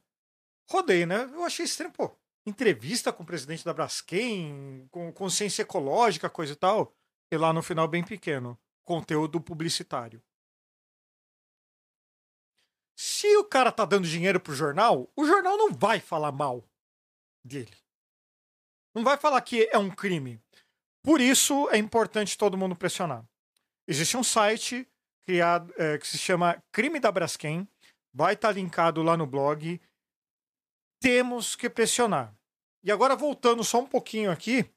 [0.69, 1.28] Rodei, né?
[1.34, 2.15] Eu achei estranho, pô.
[2.45, 6.93] Entrevista com o presidente da Braskem, com consciência ecológica, coisa e tal.
[7.32, 10.24] E lá no final, bem pequeno, conteúdo publicitário.
[12.95, 16.63] Se o cara tá dando dinheiro pro jornal, o jornal não vai falar mal
[17.43, 17.76] dele.
[18.93, 20.41] Não vai falar que é um crime.
[21.04, 23.28] Por isso é importante todo mundo pressionar.
[23.88, 24.88] Existe um site
[25.24, 27.67] criado é, que se chama Crime da Braskem.
[28.13, 29.82] Vai estar linkado lá no blog.
[31.02, 32.34] Temos que pressionar.
[32.84, 34.71] E agora voltando só um pouquinho aqui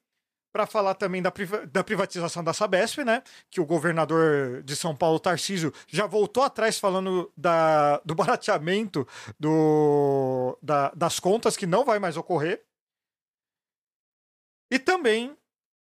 [0.51, 3.21] para falar também da, priva- da privatização da Sabesp, né?
[3.49, 9.07] Que o governador de São Paulo, Tarcísio, já voltou atrás falando da, do barateamento
[9.39, 12.63] do, da- das contas, que não vai mais ocorrer.
[14.71, 15.35] E também,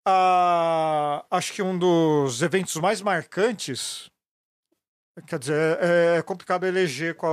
[0.06, 4.10] a, acho que um dos eventos mais marcantes.
[5.28, 7.32] Quer dizer, é, é complicado eleger qual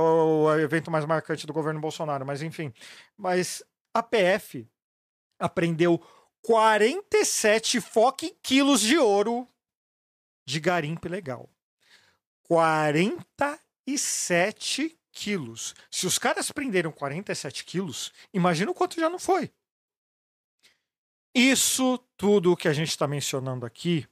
[0.51, 2.71] é o evento mais marcante do governo Bolsonaro, mas enfim.
[3.17, 4.67] Mas a PF
[5.39, 5.99] apreendeu
[6.41, 9.47] 47 fucking quilos de ouro
[10.45, 11.49] de garimpo ilegal.
[12.43, 15.75] 47 quilos.
[15.89, 19.53] Se os caras prenderam 47 quilos, imagina o quanto já não foi.
[21.33, 24.05] Isso tudo que a gente está mencionando aqui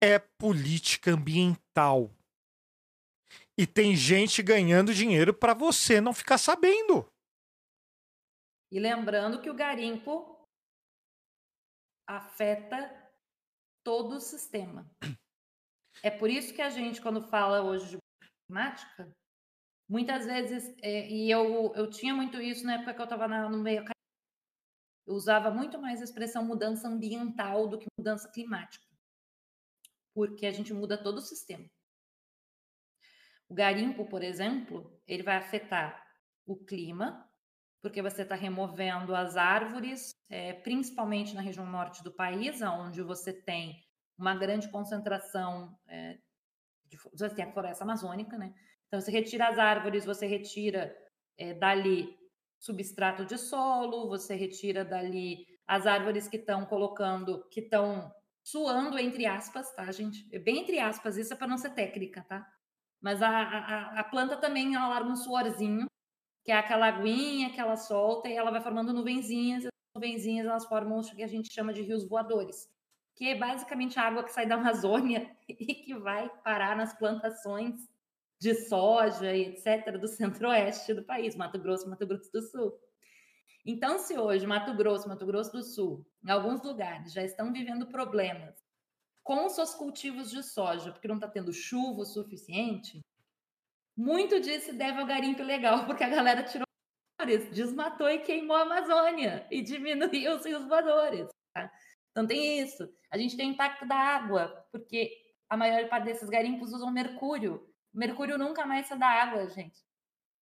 [0.00, 2.10] é política ambiental.
[3.58, 7.06] E tem gente ganhando dinheiro para você não ficar sabendo.
[8.72, 10.39] E lembrando que o garimpo
[12.16, 12.90] afeta
[13.84, 14.90] todo o sistema.
[16.02, 17.98] É por isso que a gente, quando fala hoje de
[18.46, 19.14] climática,
[19.88, 23.58] muitas vezes, é, e eu, eu tinha muito isso na época que eu estava no
[23.58, 23.84] meio
[25.06, 28.86] eu usava muito mais a expressão mudança ambiental do que mudança climática.
[30.14, 31.68] Porque a gente muda todo o sistema.
[33.48, 36.06] O garimpo, por exemplo, ele vai afetar
[36.46, 37.28] o clima,
[37.82, 43.32] porque você está removendo as árvores, é, principalmente na região norte do país, onde você
[43.32, 43.74] tem
[44.18, 46.18] uma grande concentração é,
[46.86, 48.52] de, você tem a floresta amazônica, né?
[48.86, 50.94] Então você retira as árvores, você retira
[51.38, 52.18] é, dali
[52.58, 58.12] substrato de solo, você retira dali as árvores que estão colocando, que estão
[58.44, 60.28] suando entre aspas, tá, gente?
[60.34, 62.46] É bem entre aspas, isso é para não ser técnica, tá?
[63.00, 65.86] Mas a, a, a planta também ela larga um suorzinho,
[66.44, 69.66] que é aquela aguinha que ela solta e ela vai formando nuvenzinhas.
[69.66, 72.68] As nuvenzinhas elas formam o que a gente chama de rios voadores,
[73.14, 77.88] que é basicamente a água que sai da Amazônia e que vai parar nas plantações
[78.40, 79.98] de soja e etc.
[79.98, 82.72] do centro-oeste do país, Mato Grosso, Mato Grosso do Sul.
[83.66, 87.86] Então, se hoje Mato Grosso, Mato Grosso do Sul, em alguns lugares já estão vivendo
[87.86, 88.54] problemas
[89.22, 93.00] com seus cultivos de soja, porque não está tendo chuva o suficiente,
[94.00, 96.66] muito disso se deve ao garimpo ilegal, porque a galera tirou
[97.18, 101.28] árvores, desmatou e queimou a Amazônia e diminuiu os rios voadores.
[101.52, 101.70] Tá?
[102.10, 102.88] Então tem isso.
[103.10, 105.12] A gente tem o impacto da água, porque
[105.48, 107.68] a maior parte desses garimpos usam mercúrio.
[107.92, 109.78] Mercúrio nunca mais sai da água, gente.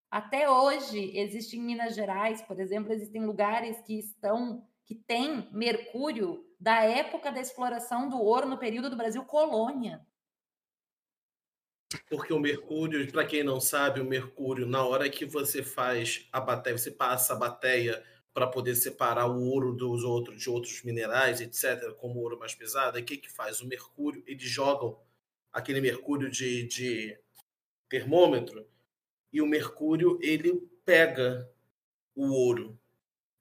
[0.08, 6.42] Até hoje, existe em Minas Gerais, por exemplo, existem lugares que estão que têm mercúrio
[6.58, 10.06] da época da exploração do ouro no período do Brasil colônia.
[12.09, 16.40] Porque o mercúrio, para quem não sabe, o mercúrio, na hora que você faz a
[16.40, 21.40] bateia, você passa a bateia para poder separar o ouro dos outros, de outros minerais,
[21.40, 23.61] etc., como ouro mais pesado, o que, que faz?
[23.61, 25.01] O mercúrio, eles jogam
[25.53, 27.18] aquele mercúrio de, de
[27.88, 28.68] termômetro
[29.33, 31.51] e o mercúrio ele pega
[32.14, 32.79] o ouro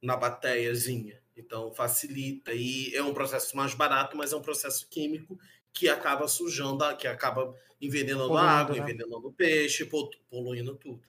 [0.02, 1.22] na bateiazinha.
[1.36, 5.38] Então facilita e é um processo mais barato, mas é um processo químico
[5.78, 8.82] que acaba sujando, que acaba envenenando Poluindo, a água, né?
[8.82, 11.02] envenenando o peixe, pol- poluindo tudo.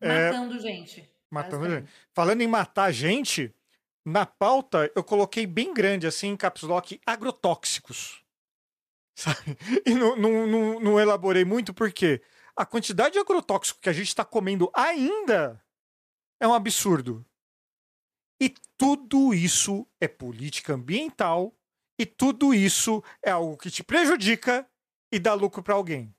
[0.00, 1.10] É, Matando gente.
[1.30, 1.92] matando basicamente.
[2.14, 3.54] Falando em matar gente,
[4.04, 8.22] na pauta eu coloquei bem grande, assim, em caps lock, agrotóxicos.
[9.14, 9.56] Sabe?
[9.84, 12.22] E não, não, não, não elaborei muito porque
[12.54, 15.62] a quantidade de agrotóxico que a gente está comendo ainda
[16.40, 17.24] é um absurdo.
[18.40, 21.54] E tudo isso é política ambiental
[21.98, 24.66] e tudo isso é algo que te prejudica
[25.12, 26.14] e dá lucro para alguém.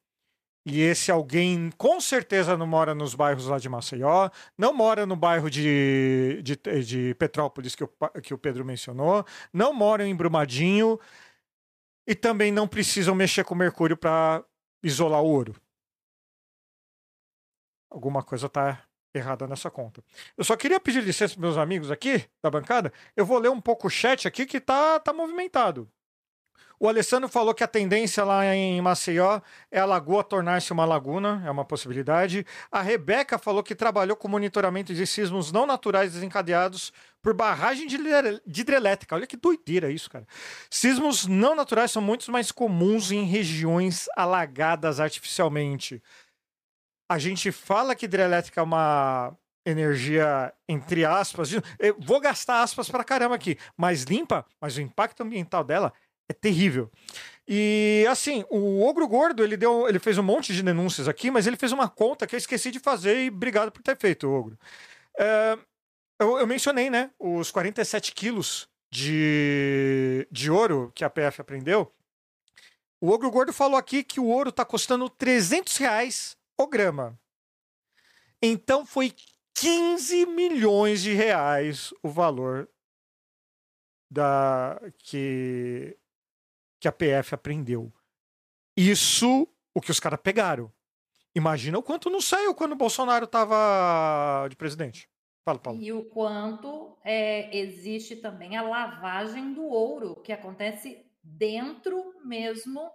[0.66, 5.16] E esse alguém com certeza não mora nos bairros lá de Maceió, não mora no
[5.16, 7.90] bairro de, de, de Petrópolis que o,
[8.22, 11.00] que o Pedro mencionou, não mora em Brumadinho
[12.06, 14.44] e também não precisam mexer com mercúrio para
[14.84, 15.56] isolar o ouro.
[17.90, 18.87] Alguma coisa tá
[19.18, 20.04] errada nessa conta.
[20.38, 22.92] Eu só queria pedir licença para meus amigos aqui da bancada.
[23.15, 25.90] Eu vou ler um pouco o chat aqui que tá, tá movimentado.
[26.80, 29.42] O Alessandro falou que a tendência lá em Maceió
[29.72, 32.46] é a lagoa tornar-se uma laguna, é uma possibilidade.
[32.72, 37.96] A Rebeca falou que trabalhou com monitoramento de sismos não naturais desencadeados por barragem de
[37.96, 39.15] hidre- de hidrelétrica.
[39.15, 40.28] Olha que doideira isso, cara.
[40.70, 46.00] Sismos não naturais são muito mais comuns em regiões alagadas artificialmente.
[47.10, 49.35] A gente fala que hidrelétrica é uma
[49.65, 51.51] energia, entre aspas,
[51.99, 55.91] vou gastar aspas pra caramba aqui, mais limpa, mas o impacto ambiental dela
[56.29, 56.89] é terrível.
[57.47, 61.47] E assim, o Ogro Gordo, ele deu, ele fez um monte de denúncias aqui, mas
[61.47, 64.58] ele fez uma conta que eu esqueci de fazer e obrigado por ter feito, Ogro.
[65.17, 65.58] É,
[66.19, 67.12] eu, eu mencionei, né?
[67.17, 71.91] Os 47 quilos de, de ouro que a PF apreendeu.
[72.99, 77.19] O Ogro Gordo falou aqui que o ouro tá custando 300 reais o grama.
[78.41, 79.13] Então foi
[79.55, 82.69] 15 milhões de reais o valor
[84.10, 85.97] da que,
[86.79, 87.91] que a PF apreendeu.
[88.75, 90.71] Isso o que os caras pegaram.
[91.35, 95.10] Imagina o quanto não saiu quando o Bolsonaro estava de presidente.
[95.45, 95.79] Fala, Paulo.
[95.79, 102.91] E o quanto é, existe também a lavagem do ouro, que acontece dentro mesmo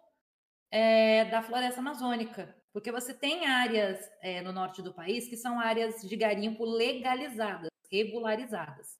[0.70, 2.54] é, da floresta amazônica.
[2.72, 7.68] Porque você tem áreas é, no norte do país que são áreas de garimpo legalizadas,
[7.90, 8.98] regularizadas.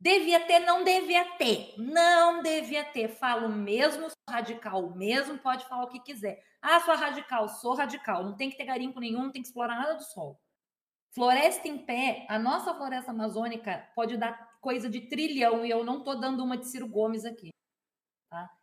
[0.00, 1.74] Devia ter, não devia ter.
[1.78, 3.08] Não devia ter.
[3.08, 6.42] Falo mesmo, sou radical mesmo, pode falar o que quiser.
[6.60, 8.24] Ah, sou radical, sou radical.
[8.24, 10.40] Não tem que ter garimpo nenhum, não tem que explorar nada do sol.
[11.14, 15.98] Floresta em pé, a nossa floresta amazônica pode dar coisa de trilhão, e eu não
[15.98, 17.50] estou dando uma de Ciro Gomes aqui.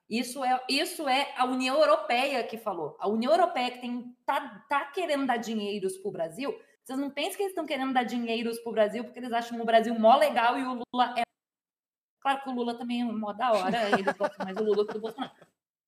[0.09, 2.97] Isso, é, isso é a União Europeia que falou.
[2.99, 6.59] A União Europeia que tem, tá, tá querendo dar dinheiros para o Brasil.
[6.83, 9.61] Vocês não pensam que eles estão querendo dar dinheiros para o Brasil porque eles acham
[9.61, 11.23] o Brasil mó legal e o Lula é
[12.19, 14.93] Claro que o Lula também é mó da hora, ele gosta mais do Lula que
[14.93, 15.31] do Bolsonaro.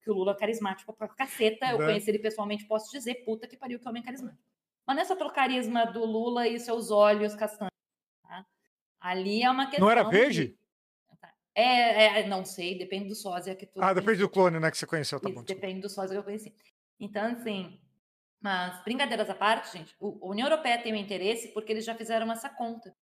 [0.02, 1.68] Que o Lula é carismático pra caceta.
[1.68, 1.86] Eu né?
[1.86, 4.42] conheci ele pessoalmente, posso dizer, puta que pariu, que homem carismático.
[4.86, 7.72] Mas não é só pelo carisma do Lula e seus olhos castanhos.
[8.24, 8.46] Tá?
[9.00, 9.86] Ali é uma questão.
[9.86, 10.58] Não era verde?
[11.56, 11.62] De...
[11.62, 13.82] É, é, não sei, depende do sósia que tu.
[13.82, 15.44] Ah, depende do clone, né, que você conheceu, tá Isso, bom.
[15.44, 16.56] Depende do sósia que eu conheci.
[17.00, 17.80] Então, assim,
[18.42, 22.32] mas brincadeiras à parte, gente, a União Europeia tem um interesse porque eles já fizeram
[22.32, 22.96] essa conta.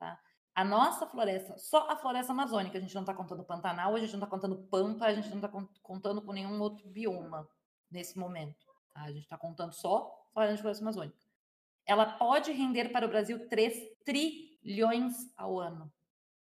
[0.00, 0.20] Tá?
[0.52, 4.12] A nossa floresta, só a floresta amazônica, a gente não está contando Pantanal, a gente
[4.12, 5.48] não está contando Pampa, a gente não está
[5.80, 7.48] contando com nenhum outro bioma
[7.88, 8.66] nesse momento.
[8.92, 9.02] Tá?
[9.02, 11.16] A gente está contando só a floresta amazônica.
[11.86, 13.74] Ela pode render para o Brasil 3
[14.04, 15.92] trilhões ao ano.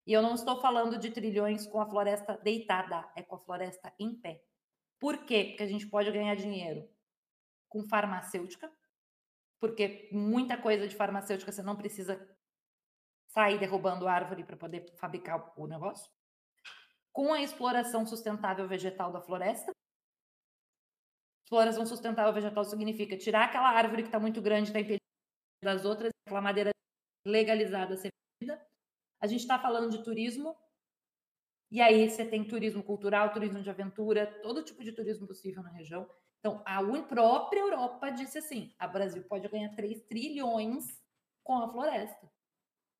[0.07, 3.93] E eu não estou falando de trilhões com a floresta deitada, é com a floresta
[3.99, 4.41] em pé.
[4.97, 5.47] Por quê?
[5.49, 6.89] Porque a gente pode ganhar dinheiro
[7.67, 8.71] com farmacêutica,
[9.59, 12.17] porque muita coisa de farmacêutica você não precisa
[13.27, 16.09] sair derrubando árvore para poder fabricar o negócio.
[17.11, 19.73] Com a exploração sustentável vegetal da floresta.
[21.43, 25.01] Exploração sustentável vegetal significa tirar aquela árvore que está muito grande, está impedindo
[25.61, 26.71] das outras, aquela madeira
[27.25, 28.65] legalizada ser vendida.
[29.19, 30.55] A gente está falando de turismo.
[31.69, 35.69] E aí você tem turismo cultural, turismo de aventura, todo tipo de turismo possível na
[35.69, 36.09] região.
[36.39, 41.01] Então, a própria Europa disse assim: a Brasil pode ganhar 3 trilhões
[41.43, 42.31] com a floresta.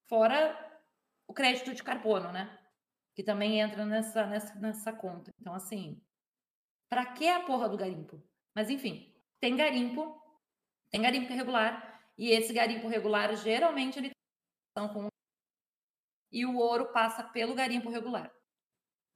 [0.08, 0.66] Fora
[1.28, 2.58] o crédito de carbono, né?
[3.16, 5.32] Que também entra nessa, nessa, nessa conta.
[5.40, 6.02] Então, assim,
[6.90, 8.22] para que a porra do garimpo?
[8.56, 10.20] Mas, enfim, tem garimpo,
[10.90, 14.12] tem garimpo regular, e esse garimpo regular, geralmente, ele
[14.74, 15.08] tem com
[16.32, 18.32] e o ouro passa pelo garimpo regular.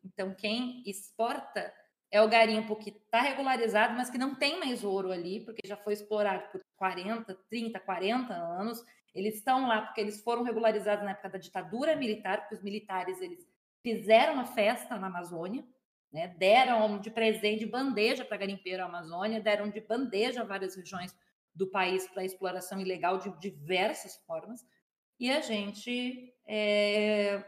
[0.03, 1.73] Então, quem exporta
[2.09, 5.77] é o garimpo que está regularizado, mas que não tem mais ouro ali, porque já
[5.77, 8.83] foi explorado por 40, 30, 40 anos
[9.13, 13.21] eles estão lá porque eles foram regularizados na época da ditadura militar, porque os militares
[13.21, 13.47] eles
[13.81, 15.65] fizeram uma festa na Amazônia,
[16.11, 16.29] né?
[16.37, 21.15] deram de presente, de bandeja para garimpeiro a Amazônia, deram de bandeja várias regiões
[21.53, 24.65] do país para exploração ilegal de diversas formas.
[25.19, 27.45] E a gente é,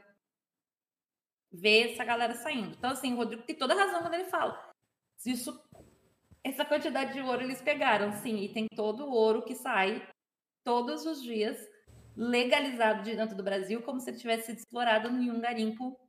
[1.51, 2.73] vê essa galera saindo.
[2.77, 4.71] Então, assim, o Rodrigo tem toda razão quando ele fala.
[5.25, 5.61] Isso,
[6.41, 10.07] essa quantidade de ouro eles pegaram, sim, e tem todo o ouro que sai
[10.63, 11.57] todos os dias,
[12.15, 15.99] legalizado de dentro do Brasil, como se ele tivesse sido explorado em um garimpo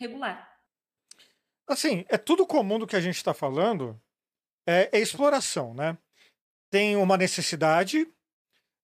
[0.00, 0.50] regular.
[1.66, 4.00] Assim, é tudo comum do que a gente está falando,
[4.66, 5.98] é, é, exploração, né?
[6.70, 8.10] Tem uma necessidade,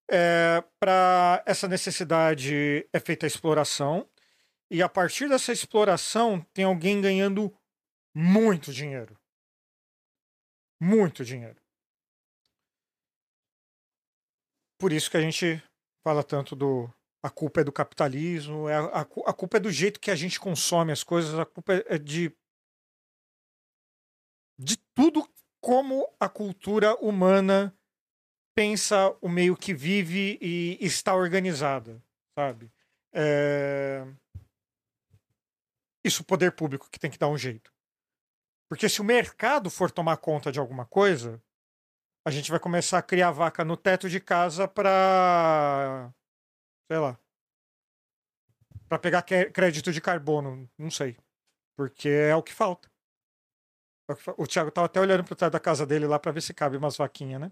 [0.09, 4.07] é, para essa necessidade é feita a exploração,
[4.69, 7.55] e a partir dessa exploração tem alguém ganhando
[8.13, 9.17] muito dinheiro.
[10.79, 11.65] Muito dinheiro.
[14.85, 15.63] por isso que a gente
[16.03, 16.87] fala tanto do
[17.23, 20.39] a culpa é do capitalismo, é a, a, culpa é do jeito que a gente
[20.39, 22.31] consome as coisas, a culpa é, é de
[24.59, 25.27] de tudo
[25.59, 27.75] como a cultura humana
[28.55, 32.01] pensa o meio que vive e está organizada,
[32.33, 32.71] sabe?
[33.13, 34.05] É...
[36.03, 37.73] Isso poder público que tem que dar um jeito.
[38.69, 41.41] Porque se o mercado for tomar conta de alguma coisa,
[42.25, 46.11] a gente vai começar a criar vaca no teto de casa para
[46.87, 47.19] sei lá,
[48.87, 51.17] para pegar crédito de carbono, não sei,
[51.75, 52.89] porque é o que falta.
[54.37, 56.77] O Thiago tava até olhando pro teto da casa dele lá para ver se cabe
[56.77, 57.51] umas vaquinhas, né?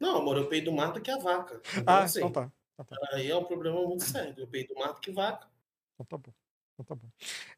[0.00, 1.60] Não, amor, eu peido mato que a vaca.
[1.76, 2.50] Então, ah, assim, então tá.
[2.72, 2.96] Então tá.
[3.12, 4.34] Aí é um problema muito sério.
[4.38, 5.46] Eu peido mato que vaca.
[5.94, 6.32] Então tá bom.
[6.72, 7.08] Então tá bom.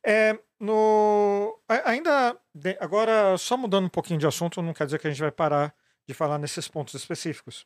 [0.05, 2.37] É, no, ainda.
[2.81, 5.73] agora, só mudando um pouquinho de assunto, não quer dizer que a gente vai parar
[6.07, 7.65] de falar nesses pontos específicos.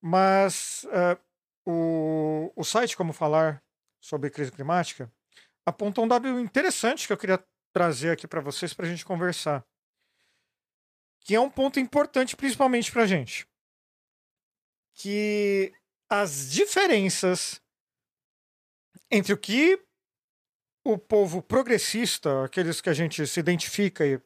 [0.00, 1.16] Mas é,
[1.64, 3.62] o, o site Como Falar
[3.98, 5.10] sobre Crise Climática
[5.64, 7.42] aponta um dado interessante que eu queria
[7.72, 9.64] trazer aqui para vocês para a gente conversar.
[11.20, 13.46] Que é um ponto importante, principalmente para a gente.
[14.94, 15.72] Que
[16.08, 17.60] as diferenças
[19.10, 19.82] entre o que
[20.84, 24.20] o povo progressista, aqueles que a gente se identifica e,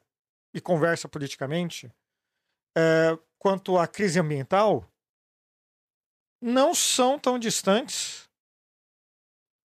[0.54, 1.92] e conversa politicamente,
[2.76, 4.90] é, quanto à crise ambiental,
[6.40, 8.28] não são tão distantes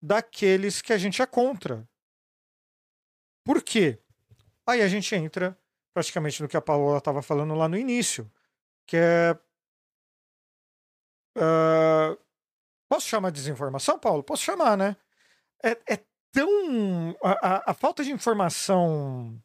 [0.03, 1.89] daqueles que a gente é contra.
[3.45, 3.99] Por quê?
[4.67, 5.59] Aí a gente entra
[5.95, 8.31] praticamente no que a Paola estava falando lá no início,
[8.87, 9.39] que é.
[11.37, 12.17] Ah,
[12.89, 14.23] posso chamar de desinformação, Paulo?
[14.23, 14.97] Posso chamar, né?
[15.63, 16.01] É, é
[16.33, 17.17] tão.
[17.23, 19.41] A, a- a falta de informação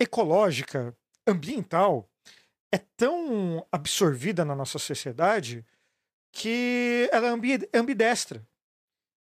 [0.00, 2.08] ecológica, ambiental,
[2.72, 5.64] é tão absorvida na nossa sociedade
[6.32, 8.46] que ela é ambi- ambidestra.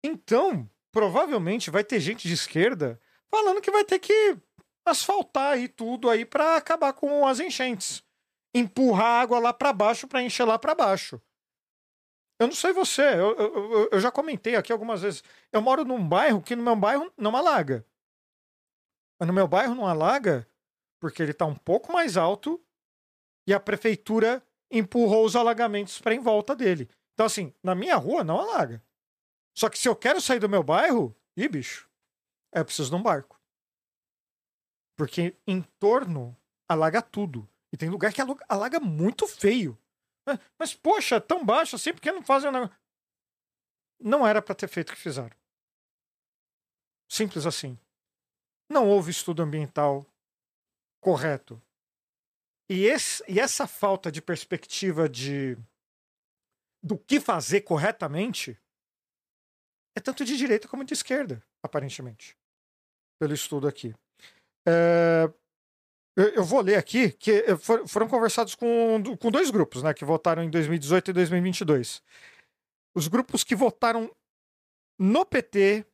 [0.04, 3.00] Então, provavelmente vai ter gente de esquerda
[3.30, 4.36] falando que vai ter que
[4.84, 8.02] asfaltar aí tudo aí para acabar com as enchentes.
[8.54, 11.20] Empurrar água lá para baixo para encher lá para baixo.
[12.42, 15.22] Eu não sei você, eu, eu- eu- já comentei aqui algumas vezes.
[15.52, 17.86] Eu moro num bairro que no meu bairro não alaga.
[19.18, 20.48] Mas no meu bairro não alaga
[21.00, 22.60] porque ele está um pouco mais alto
[23.46, 26.88] e a prefeitura empurrou os alagamentos para em volta dele.
[27.14, 28.82] Então, assim, na minha rua não alaga.
[29.56, 31.88] Só que se eu quero sair do meu bairro, ih, bicho,
[32.52, 33.40] eu preciso de um barco.
[34.96, 36.36] Porque em torno
[36.68, 37.48] alaga tudo.
[37.72, 39.78] E tem lugar que alaga muito feio.
[40.58, 42.76] Mas, poxa, tão baixo assim, por que não fazem negócio?
[44.00, 45.36] Não era para ter feito o que fizeram.
[47.10, 47.78] Simples assim.
[48.70, 50.06] Não houve estudo ambiental
[51.00, 51.60] correto.
[52.70, 55.56] E, esse, e essa falta de perspectiva de
[56.82, 58.58] do que fazer corretamente
[59.96, 62.36] é tanto de direita como de esquerda, aparentemente,
[63.20, 63.94] pelo estudo aqui.
[64.66, 65.32] É,
[66.16, 70.04] eu, vou ler aqui que eh, for- foram conversados com, com dois grupos, né, que
[70.04, 72.02] votaram em 2018 e 2022.
[72.94, 74.10] Os grupos que votaram
[74.98, 75.86] no PT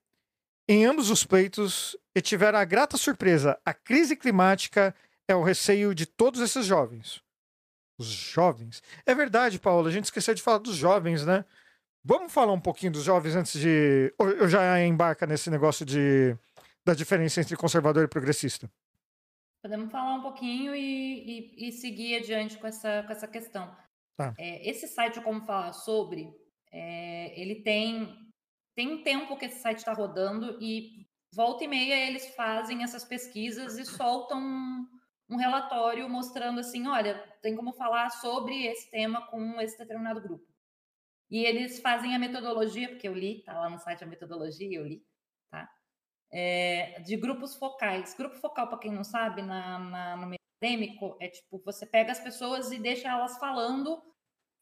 [0.68, 3.58] em ambos os pleitos e tiveram a grata surpresa.
[3.64, 4.94] A crise climática
[5.28, 7.22] é o receio de todos esses jovens.
[7.98, 8.82] Os jovens.
[9.06, 11.44] É verdade, Paulo, a gente esqueceu de falar dos jovens, né?
[12.04, 14.12] Vamos falar um pouquinho dos jovens antes de.
[14.18, 16.36] Eu já embarca nesse negócio de
[16.86, 18.70] da diferença entre conservador e progressista.
[19.62, 23.76] Podemos falar um pouquinho e, e- e seguir adiante com essa, com essa questão.
[24.16, 24.32] Tá.
[24.38, 26.32] É, esse site, como falar sobre,
[26.72, 28.16] é, ele tem,
[28.74, 33.04] tem um tempo que esse site está rodando e volta e meia eles fazem essas
[33.04, 34.86] pesquisas e soltam um,
[35.30, 40.46] um relatório mostrando assim, olha, tem como falar sobre esse tema com esse determinado grupo.
[41.30, 44.86] E eles fazem a metodologia, porque eu li, tá lá no site a metodologia, eu
[44.86, 45.04] li,
[45.50, 45.68] tá?
[46.30, 48.14] É, de grupos focais.
[48.14, 52.12] Grupo focal, para quem não sabe, na, na- no meio acadêmico, é tipo, você pega
[52.12, 54.02] as pessoas e deixa elas falando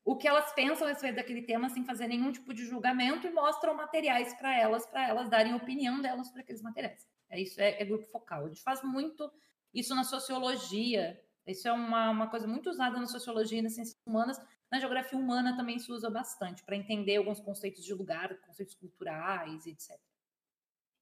[0.04, 3.30] o que elas pensam a respeito daquele tema sem fazer nenhum tipo de julgamento e
[3.30, 7.06] mostram materiais para elas, para elas darem opinião delas sobre aqueles materiais.
[7.28, 8.44] É isso, é, é grupo focal.
[8.44, 9.30] A gente faz muito
[9.74, 11.20] isso na sociologia.
[11.46, 14.40] Isso é uma, uma coisa muito usada na sociologia e nas ciências humanas.
[14.70, 19.66] Na geografia humana também se usa bastante para entender alguns conceitos de lugar, conceitos culturais,
[19.66, 20.00] etc.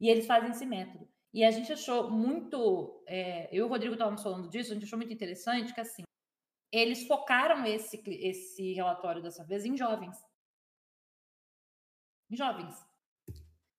[0.04, 1.08] E eles fazem esse método.
[1.32, 3.02] E a gente achou muito.
[3.06, 6.02] é, eu e o Rodrigo estávamos falando disso, a gente achou muito interessante que, assim,
[6.70, 10.14] eles focaram esse, esse relatório dessa vez em jovens.
[12.30, 12.74] Em jovens.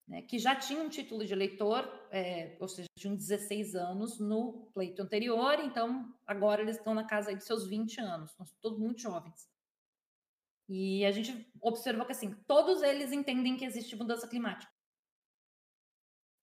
[0.08, 5.04] Né, que já tinham título de eleitor, é, ou seja, tinham 16 anos no pleito
[5.04, 8.32] anterior, então agora eles estão na casa dos seus 20 anos.
[8.32, 9.48] Somos todos muito jovens.
[10.68, 14.75] E a gente observou que, assim, todos eles entendem que existe mudança climática.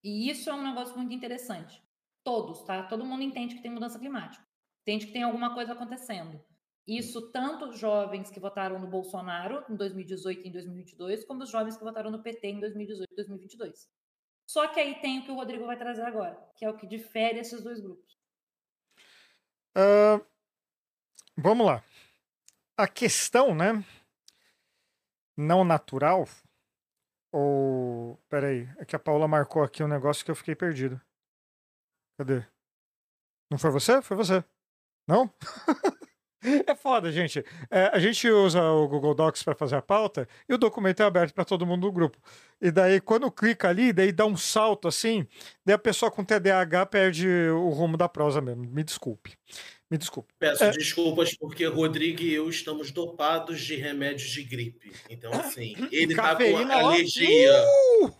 [0.03, 1.81] E isso é um negócio muito interessante.
[2.23, 2.83] Todos, tá?
[2.83, 4.45] Todo mundo entende que tem mudança climática.
[4.81, 6.43] Entende que tem alguma coisa acontecendo.
[6.85, 11.49] Isso tanto os jovens que votaram no Bolsonaro em 2018 e em 2022, como os
[11.49, 13.89] jovens que votaram no PT em 2018 e 2022.
[14.45, 16.85] Só que aí tem o que o Rodrigo vai trazer agora, que é o que
[16.85, 18.17] difere esses dois grupos.
[19.73, 20.21] Ah,
[21.37, 21.81] vamos lá.
[22.77, 23.83] A questão, né?
[25.37, 26.27] Não natural.
[27.33, 28.17] Ou.
[28.29, 31.01] Peraí, é que a Paula marcou aqui um negócio que eu fiquei perdido.
[32.17, 32.43] Cadê?
[33.51, 34.01] Não foi você?
[34.01, 34.43] Foi você.
[35.07, 35.33] Não?
[36.67, 37.41] É foda, gente.
[37.71, 41.05] É, a gente usa o Google Docs para fazer a pauta e o documento é
[41.05, 42.17] aberto para todo mundo do grupo.
[42.59, 45.25] E daí, quando clica ali, daí dá um salto assim,
[45.65, 48.65] daí a pessoa com TDAH perde o rumo da prosa mesmo.
[48.65, 49.37] Me desculpe.
[49.93, 50.33] Me desculpe.
[50.39, 50.71] Peço É.
[50.71, 54.91] desculpas porque Rodrigo e eu estamos dopados de remédios de gripe.
[55.07, 56.87] Então, assim, ele tá com Cafeína, ó.
[56.89, 57.53] alergia.
[58.01, 58.11] Uh!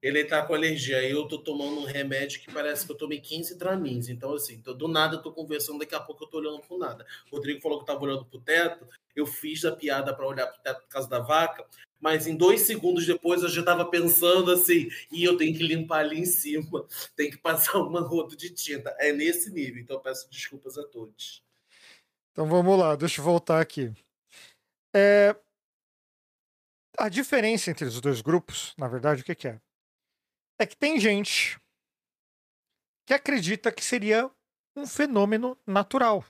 [0.00, 1.02] Ele tá com alergia.
[1.06, 4.08] Eu tô tomando um remédio que parece que eu tomei 15 Dramins.
[4.08, 6.78] Então, assim, tô- do nada eu tô conversando, daqui a pouco eu tô olhando pro
[6.78, 7.04] nada.
[7.30, 8.88] Rodrigo falou que tava olhando pro teto.
[9.14, 11.62] Eu fiz a piada para olhar pro teto por causa da vaca.
[12.02, 16.00] Mas em dois segundos depois eu já tava pensando assim, e eu tenho que limpar
[16.00, 16.86] ali em cima,
[17.16, 18.94] tem que passar uma rodo de tinta.
[18.98, 21.42] É nesse nível, então peço desculpas a todos.
[22.32, 23.92] Então vamos lá, deixa eu voltar aqui.
[24.94, 25.36] É,
[26.98, 29.60] A diferença entre os dois grupos, na verdade, o que, que é?
[30.58, 31.58] É que tem gente
[33.06, 34.30] que acredita que seria
[34.76, 36.24] um fenômeno natural.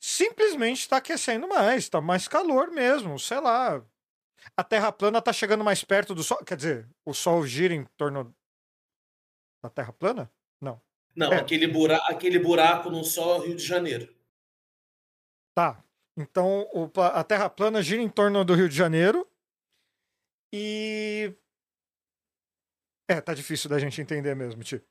[0.00, 3.84] Simplesmente está aquecendo mais, está mais calor mesmo, sei lá.
[4.56, 6.38] A Terra plana está chegando mais perto do Sol.
[6.44, 8.34] Quer dizer, o Sol gira em torno
[9.62, 10.30] da Terra plana?
[10.60, 10.80] Não.
[11.14, 11.36] Não, É.
[11.40, 14.14] aquele, buraco, aquele buraco no sol Rio de Janeiro.
[15.54, 15.82] Tá.
[16.16, 19.28] Então o a Terra plana gira em torno do Rio de Janeiro.
[20.52, 21.34] E.
[23.10, 24.82] É, tá difícil da gente entender mesmo, tio.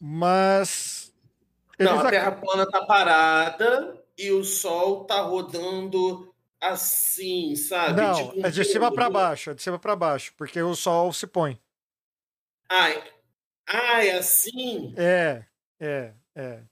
[0.00, 1.12] Mas.
[1.78, 8.00] Não, a ac- Terra plana tá parada e o Sol tá rodando assim, sabe?
[8.00, 10.74] Não, Tipo um é de cima para baixo, é de cima para baixo, porque o
[10.74, 11.60] Sol se põe.
[12.68, 13.12] Ai,
[13.68, 14.94] ai, assim?
[14.96, 15.44] É,
[15.78, 16.62] é, é.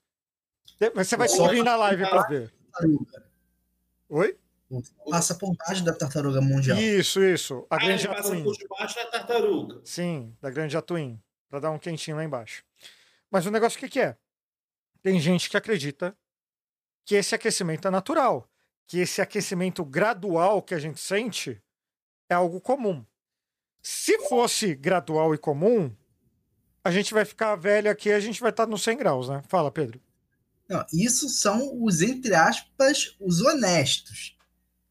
[0.95, 2.55] Você vai vir na live para ver.
[4.09, 4.39] Oi?
[5.09, 6.76] Passa por baixo da tartaruga mundial.
[6.78, 7.66] Isso, isso.
[7.70, 8.45] A Ai, grande passa Atuim.
[8.45, 9.80] por debaixo da tartaruga.
[9.85, 12.64] Sim, da Grande Atuim, para dar um quentinho lá embaixo.
[13.30, 14.16] Mas o negócio o que, que é?
[15.03, 16.16] Tem gente que acredita
[17.05, 18.49] que esse aquecimento é natural,
[18.87, 21.61] que esse aquecimento gradual que a gente sente
[22.28, 23.05] é algo comum.
[23.82, 25.95] Se fosse gradual e comum,
[26.82, 29.43] a gente vai ficar velho aqui, a gente vai estar nos 100 graus, né?
[29.49, 30.01] Fala, Pedro.
[30.68, 34.37] Não, isso são os, entre aspas, os honestos.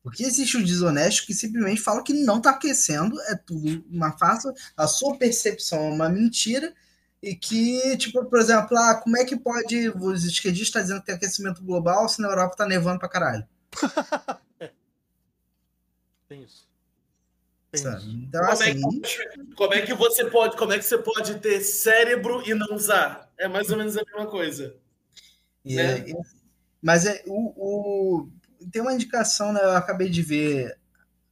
[0.04, 4.54] Porque existe o desonesto que simplesmente fala que não está aquecendo, é tudo uma farsa,
[4.76, 6.74] a sua percepção é uma mentira,
[7.22, 11.06] e que, tipo, por exemplo, ah, como é que pode os esquerdistas estão dizendo que
[11.06, 13.48] tem aquecimento global se na Europa tá nevando pra caralho?
[16.28, 16.68] Tem isso.
[17.72, 17.98] Tem Sabe?
[17.98, 18.10] isso.
[18.28, 21.40] Então, Como é, assim, que, como é que você pode, como é que você pode
[21.40, 23.32] ter cérebro e não usar?
[23.38, 24.76] É mais ou menos a mesma coisa.
[25.66, 26.00] E né?
[26.00, 26.22] é- é-
[26.82, 27.54] mas é o,
[28.26, 28.30] o-
[28.72, 29.62] tem uma indicação, né?
[29.64, 30.78] Eu acabei de ver.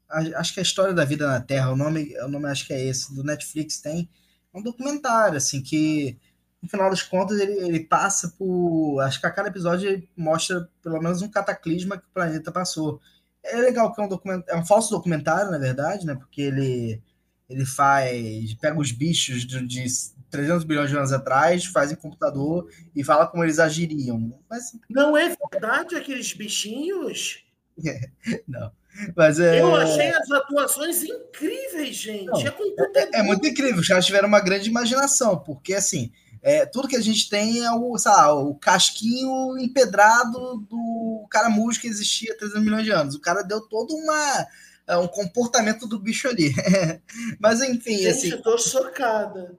[0.10, 2.66] a- Acho que é a história da vida na Terra, o nome, o nome acho
[2.68, 4.10] que é esse, do Netflix tem
[4.54, 6.18] um documentário, assim, que
[6.62, 9.00] no final das contas ele, ele passa por.
[9.02, 13.02] Acho que a cada episódio ele mostra pelo menos um cataclisma que o planeta passou.
[13.44, 16.14] É legal que é um documento, é um falso documentário, na verdade, né?
[16.14, 17.02] Porque ele
[17.50, 19.86] ele faz, pega os bichos de, de
[20.30, 24.40] 300 bilhões de anos atrás, faz em computador e fala como eles agiriam.
[24.50, 27.44] Mas, Não é verdade aqueles bichinhos?
[28.48, 28.72] não.
[29.16, 32.26] Mas é, Eu achei as atuações incríveis, gente.
[32.26, 33.10] Não, é computador.
[33.14, 33.82] é muito incrível.
[33.82, 36.12] Os caras tiveram uma grande imaginação, porque assim,
[36.42, 41.80] é, tudo que a gente tem é o, sei lá, o casquinho empedrado do caramujo
[41.80, 43.16] que existia há 300 milhões de anos.
[43.16, 44.48] O cara deu todo uma,
[44.88, 46.54] é, um comportamento do bicho ali.
[47.40, 49.58] Mas enfim, Gente, assim, eu tô chocada.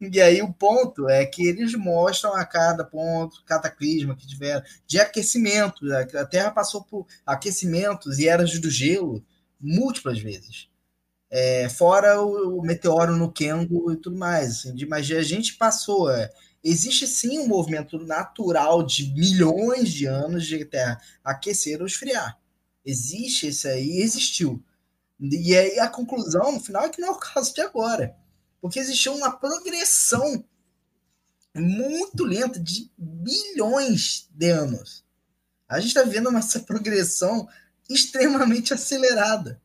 [0.00, 4.98] E aí o ponto é que eles mostram a cada ponto, cataclisma que tiveram, de
[4.98, 5.86] aquecimento.
[5.92, 9.24] A Terra passou por aquecimentos e eras do gelo
[9.60, 10.68] múltiplas vezes.
[11.36, 14.50] É, fora o, o meteoro no Kengo e tudo mais.
[14.50, 16.10] Assim, de, mas a gente passou.
[16.10, 16.30] é,
[16.62, 22.38] existe sim um movimento natural de milhões de anos de Terra aquecer ou esfriar.
[22.84, 24.62] Existe isso aí, existiu.
[25.20, 28.14] E aí a conclusão, no final, é que não é o caso de agora
[28.64, 30.42] porque existiu uma progressão
[31.54, 35.04] muito lenta de bilhões de anos.
[35.68, 37.46] A gente está vivendo uma progressão
[37.90, 39.60] extremamente acelerada.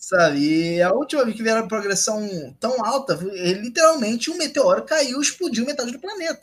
[0.00, 0.38] Sabe?
[0.38, 2.26] E a última vez que vieram a progressão
[2.58, 6.40] tão alta, é, literalmente um meteoro caiu e explodiu metade do planeta.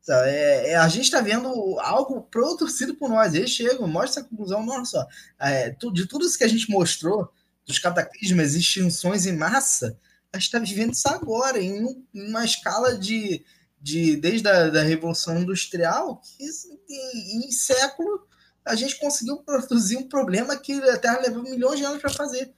[0.00, 0.30] Sabe?
[0.30, 1.48] É, é, a gente está vendo
[1.80, 3.34] algo produzido por nós.
[3.34, 5.06] Eles chegam, mostra essa conclusão, nossa,
[5.40, 7.28] é, de tudo isso que a gente mostrou,
[7.66, 9.98] dos cataclismas, extinções em massa,
[10.32, 13.44] a gente está vivendo isso agora, em, em, uma escala de,
[13.80, 18.26] de desde a da Revolução Industrial, que em, em, século
[18.64, 22.54] a gente conseguiu produzir um problema que a Terra levou milhões de anos para fazer.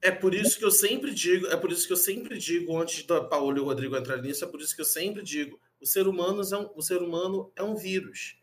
[0.00, 3.04] É por isso que eu sempre digo, é por isso que eu sempre digo, antes
[3.04, 5.86] da Paulo e o Rodrigo entrar nisso, é por isso que eu sempre digo, o
[5.86, 8.36] ser humano é um, o ser humano é um vírus.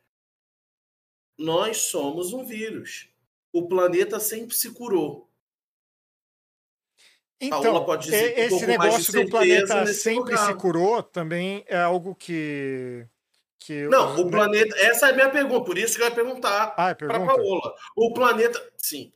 [1.37, 3.09] nós somos um vírus.
[3.53, 5.29] O planeta sempre se curou.
[7.39, 10.47] Então, pode dizer um esse de negócio do planeta sempre lugar.
[10.47, 13.05] se curou também é algo que.
[13.59, 14.31] que Não, o né?
[14.31, 14.75] planeta.
[14.77, 17.35] Essa é a minha pergunta, por isso que eu ia perguntar Ah, é para pergunta?
[17.35, 17.75] Paola.
[17.95, 18.73] O planeta.
[18.77, 19.13] Sim.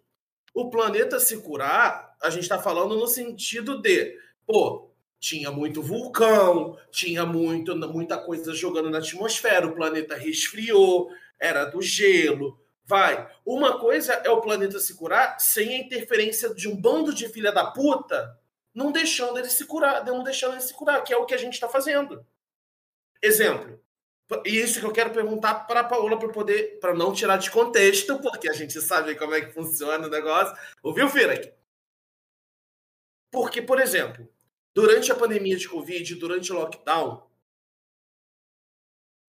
[0.53, 6.77] O planeta se curar, a gente está falando no sentido de, pô, tinha muito vulcão,
[6.91, 11.09] tinha muito, muita coisa jogando na atmosfera, o planeta resfriou,
[11.39, 12.59] era do gelo.
[12.85, 13.29] Vai.
[13.45, 17.51] Uma coisa é o planeta se curar sem a interferência de um bando de filha
[17.51, 18.37] da puta
[18.73, 21.37] não deixando ele se curar, não deixando ele se curar, que é o que a
[21.37, 22.25] gente está fazendo.
[23.21, 23.79] Exemplo.
[24.45, 27.49] E isso que eu quero perguntar para a Paola para poder, para não tirar de
[27.49, 30.55] contexto, porque a gente sabe como é que funciona o negócio.
[30.83, 31.53] Ouviu, Fira?
[33.31, 34.27] Porque, por exemplo,
[34.73, 37.29] durante a pandemia de Covid, durante o lockdown,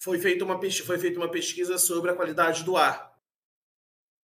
[0.03, 3.11] foi feita uma, foi feita uma pesquisa sobre a qualidade do ar.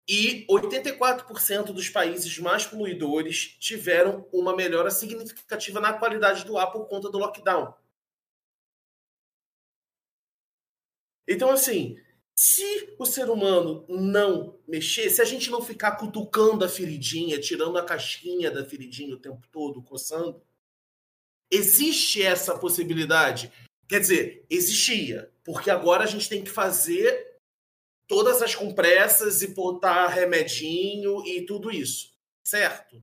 [0.08, 6.86] E 84% dos países mais poluidores tiveram uma melhora significativa na qualidade do ar por
[6.86, 7.74] conta do lockdown.
[11.26, 12.00] Então, assim,
[12.38, 17.78] se o ser humano não mexer, se a gente não ficar cutucando a feridinha, tirando
[17.78, 20.42] a casquinha da feridinha o tempo todo, coçando,
[21.50, 23.50] existe essa possibilidade.
[23.88, 27.38] Quer dizer, existia, porque agora a gente tem que fazer
[28.06, 32.12] todas as compressas e botar remedinho e tudo isso,
[32.44, 33.02] certo?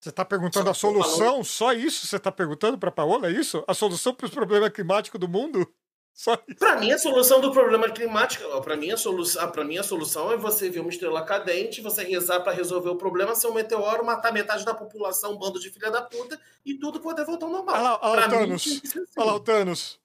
[0.00, 1.44] Você está perguntando Só a solução?
[1.44, 3.28] Só isso você está perguntando para Paola?
[3.28, 3.62] É isso?
[3.68, 5.66] A solução para os problemas climáticos do mundo?
[6.12, 6.58] Só isso.
[6.58, 10.32] Para mim, a solução do problema climático, para mim, a solução, para mim, a solução
[10.32, 14.04] é você ver uma estrela cadente, você rezar para resolver o problema, ser um meteoro,
[14.04, 17.52] matar metade da população, um bando de filha da puta, e tudo poder voltar ao
[17.52, 17.74] normal.
[17.74, 18.66] Olha lá, olha lá Pra o mim, Thanos.
[18.66, 19.04] assim.
[19.16, 20.00] Olha lá o Thanos.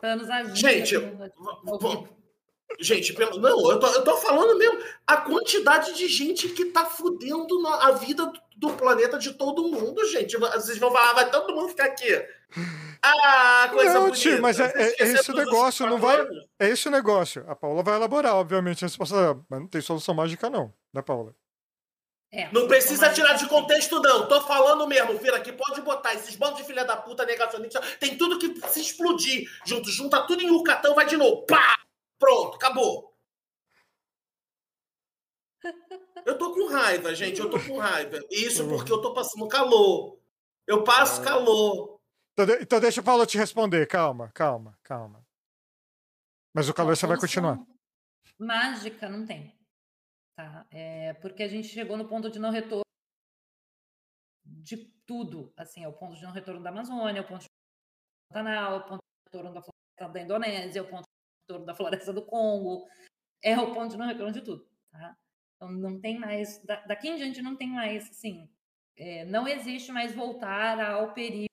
[0.00, 0.56] Thanos agindo.
[0.56, 0.94] Gente,
[2.80, 3.38] Gente, pelo...
[3.38, 7.86] não, eu tô, eu tô falando mesmo a quantidade de gente que tá fudendo na-
[7.88, 10.36] a vida do- do planeta de todo mundo, gente.
[10.36, 12.08] Vocês vão falar, "Ah, vai todo mundo ficar aqui.
[13.02, 14.18] Ah, coisa Não, bonita.
[14.18, 16.44] tio, mas é- é- é esse o negócio, não 24 vai-?
[16.58, 17.44] É esse o negócio.
[17.48, 19.38] A Paola vai elaborar, obviamente, a resposta.
[19.48, 21.34] Mas não tem solução mágica, não, né, Paola?
[22.32, 24.26] É, Não precisa tirar de contexto, não.
[24.26, 27.96] Tô falando mesmo, Fira, que pode botar esses bandos de filha da puta negacionistas.
[28.00, 29.88] Tem tudo que se explodir junto.
[29.90, 31.46] Junta tudo em Yucatão, vai de novo.
[31.46, 31.78] Pá!
[32.18, 33.14] Pronto, acabou.
[36.26, 37.40] Eu tô com raiva, gente.
[37.40, 38.18] Eu tô com raiva.
[38.30, 40.18] Isso porque eu tô passando calor.
[40.66, 42.00] Eu passo calor.
[42.32, 43.86] Então, de- então deixa a Paola te responder.
[43.86, 45.26] Calma, calma, calma.
[46.54, 47.58] Mas o calor Não, você vai continuar.
[48.38, 49.54] Mágica não tem.
[50.36, 50.66] Tá?
[50.70, 52.82] É porque a gente chegou no ponto de não retorno
[54.44, 55.52] de tudo.
[55.56, 57.92] Assim, é o ponto de não retorno da Amazônia, é o ponto de não retorno
[58.16, 61.04] do Pantanal, é o ponto de não retorno da floresta da Indonésia, é o ponto
[61.44, 62.88] retorno da floresta do Congo.
[63.42, 64.66] É o ponto de não retorno de tudo.
[64.90, 65.16] Tá?
[65.56, 66.62] Então não tem mais.
[66.64, 68.48] da- daqui em diante não tem mais, assim.
[68.96, 71.48] é, não existe mais voltar ao período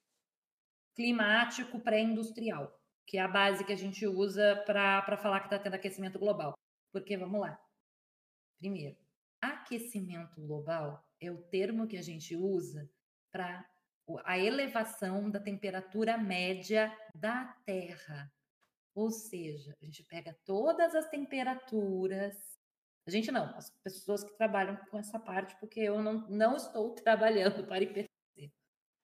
[0.96, 5.74] climático pré-industrial, que é a base que a gente usa para falar que está tendo
[5.74, 6.54] aquecimento global.
[6.94, 7.60] Porque, vamos lá.
[8.60, 8.96] Primeiro,
[9.42, 12.88] aquecimento global é o termo que a gente usa
[13.32, 13.68] para
[14.26, 18.32] a elevação da temperatura média da Terra.
[18.94, 22.36] Ou seja, a gente pega todas as temperaturas.
[23.08, 26.94] A gente não, as pessoas que trabalham com essa parte, porque eu não, não estou
[26.96, 28.52] trabalhando para IPCC.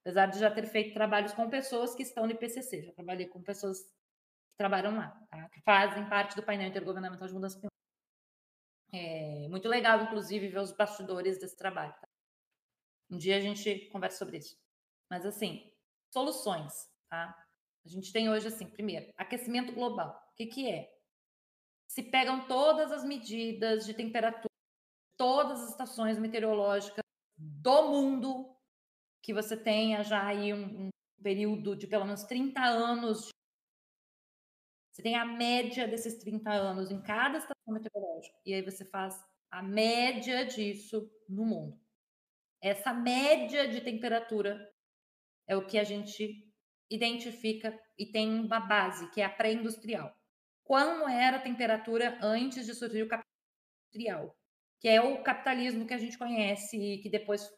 [0.02, 2.84] Apesar de já ter feito trabalhos com pessoas que estão no IPCC.
[2.84, 5.50] Já trabalhei com pessoas que trabalham lá, tá?
[5.50, 7.78] que fazem parte do painel intergovernamental de mudança climática.
[8.94, 11.94] É muito legal, inclusive, ver os bastidores desse trabalho.
[11.94, 12.08] tá?
[13.10, 14.58] Um dia a gente conversa sobre isso.
[15.10, 15.72] Mas, assim,
[16.14, 17.47] soluções, tá?
[17.88, 20.22] A gente tem hoje, assim, primeiro, aquecimento global.
[20.34, 20.94] O que, que é?
[21.88, 24.54] Se pegam todas as medidas de temperatura,
[25.18, 27.02] todas as estações meteorológicas
[27.38, 28.54] do mundo,
[29.24, 30.90] que você tenha já aí um, um
[31.24, 33.28] período de pelo menos 30 anos.
[33.28, 33.32] de-
[34.92, 38.38] Você tem a média desses 30 anos em cada estação meteorológica.
[38.46, 39.18] E aí você faz
[39.50, 41.80] a média disso no mundo.
[42.62, 44.70] Essa média de temperatura
[45.48, 46.47] é o que a gente
[46.90, 50.16] identifica e tem uma base, que é a pré-industrial.
[50.64, 53.36] Como era a temperatura antes de surgir o capitalismo
[53.86, 54.38] industrial?
[54.80, 57.50] Que é o capitalismo que a gente conhece e que depois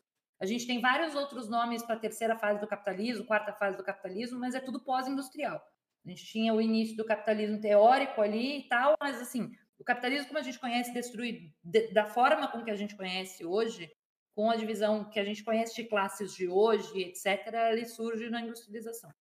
[0.41, 3.83] a gente tem vários outros nomes para a terceira fase do capitalismo, quarta fase do
[3.83, 5.61] capitalismo, mas é tudo pós-industrial.
[6.05, 10.27] A gente tinha o início do capitalismo teórico ali e tal, mas assim, o capitalismo
[10.27, 13.91] como a gente conhece destruído de- da forma com que a gente conhece hoje,
[14.39, 18.39] com a divisão que a gente conhece de classes de hoje, etc., ele surge na
[18.39, 19.13] industrialização.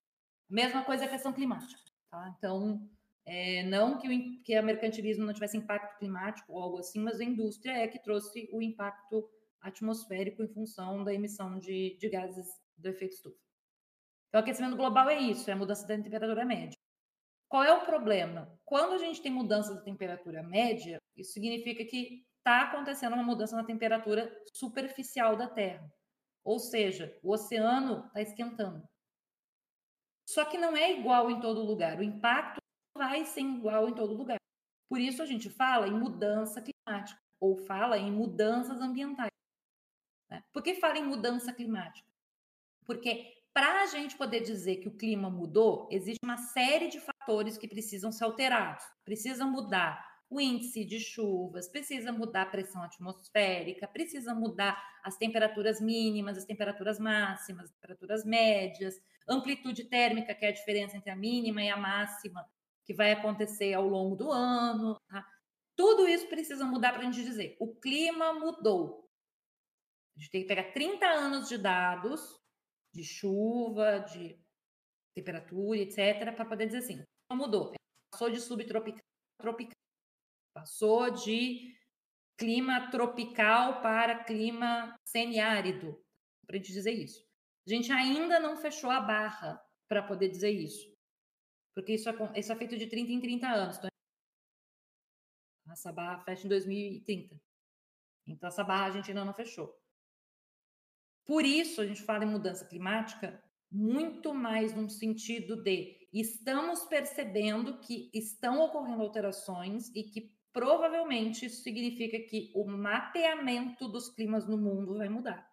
[0.49, 1.81] Mesma coisa a questão climática.
[2.09, 2.33] Tá?
[2.39, 2.89] Então,
[3.27, 7.19] É, não que o que a mercantilismo não tivesse impacto climático ou algo assim, mas
[7.21, 9.29] a indústria é que trouxe o impacto
[9.61, 12.47] atmosférico em função da emissão de, de gases
[12.77, 13.37] do efeito estufa.
[14.29, 16.79] Então, aquecimento global é isso, é a mudança da temperatura média.
[17.49, 18.57] Qual é o problema?
[18.65, 23.55] Quando a gente tem mudança da temperatura média, isso significa que está acontecendo uma mudança
[23.55, 25.87] na temperatura superficial da Terra.
[26.43, 28.89] Ou seja, o oceano está esquentando.
[30.27, 31.99] Só que não é igual em todo lugar.
[31.99, 32.59] O impacto
[32.97, 34.39] vai ser igual em todo lugar.
[34.89, 39.31] Por isso a gente fala em mudança climática ou fala em mudanças ambientais.
[40.31, 40.43] Né?
[40.51, 42.09] Por que fala em mudança climática?
[42.87, 47.59] Porque para a gente poder dizer que o clima mudou, existe uma série de fatores
[47.59, 48.85] que precisam ser alterados.
[49.05, 55.81] Precisa mudar o índice de chuvas, precisa mudar a pressão atmosférica, precisa mudar as temperaturas
[55.81, 58.95] mínimas, as temperaturas máximas, as temperaturas médias,
[59.29, 62.47] amplitude térmica, que é a diferença entre a mínima e a máxima,
[62.85, 65.01] que vai acontecer ao longo do ano.
[65.09, 65.27] Tá?
[65.75, 69.09] Tudo isso precisa mudar para a gente dizer: o clima mudou.
[70.17, 72.39] A gente tem que pegar 30 anos de dados
[72.93, 74.39] de chuva, de
[75.15, 77.03] temperatura, etc., para poder dizer assim:
[77.33, 77.73] mudou.
[78.11, 79.01] Passou de subtropical
[79.39, 79.88] para tropical.
[80.59, 81.73] Passou de
[82.37, 86.05] clima tropical para clima semiárido,
[86.45, 87.25] para a gente dizer isso.
[87.65, 90.93] A gente ainda não fechou a barra para poder dizer isso.
[91.77, 93.77] Porque isso é, isso é feito de 30 em 30 anos.
[93.77, 93.91] Então,
[95.71, 97.41] essa barra fecha em 2030.
[98.27, 99.73] Então, essa barra a gente ainda não fechou.
[101.25, 103.41] Por isso, a gente fala em mudança climática
[103.71, 111.63] muito mais num sentido de estamos percebendo que estão ocorrendo alterações e que provavelmente isso
[111.63, 115.49] significa que o mapeamento dos climas no mundo vai mudar.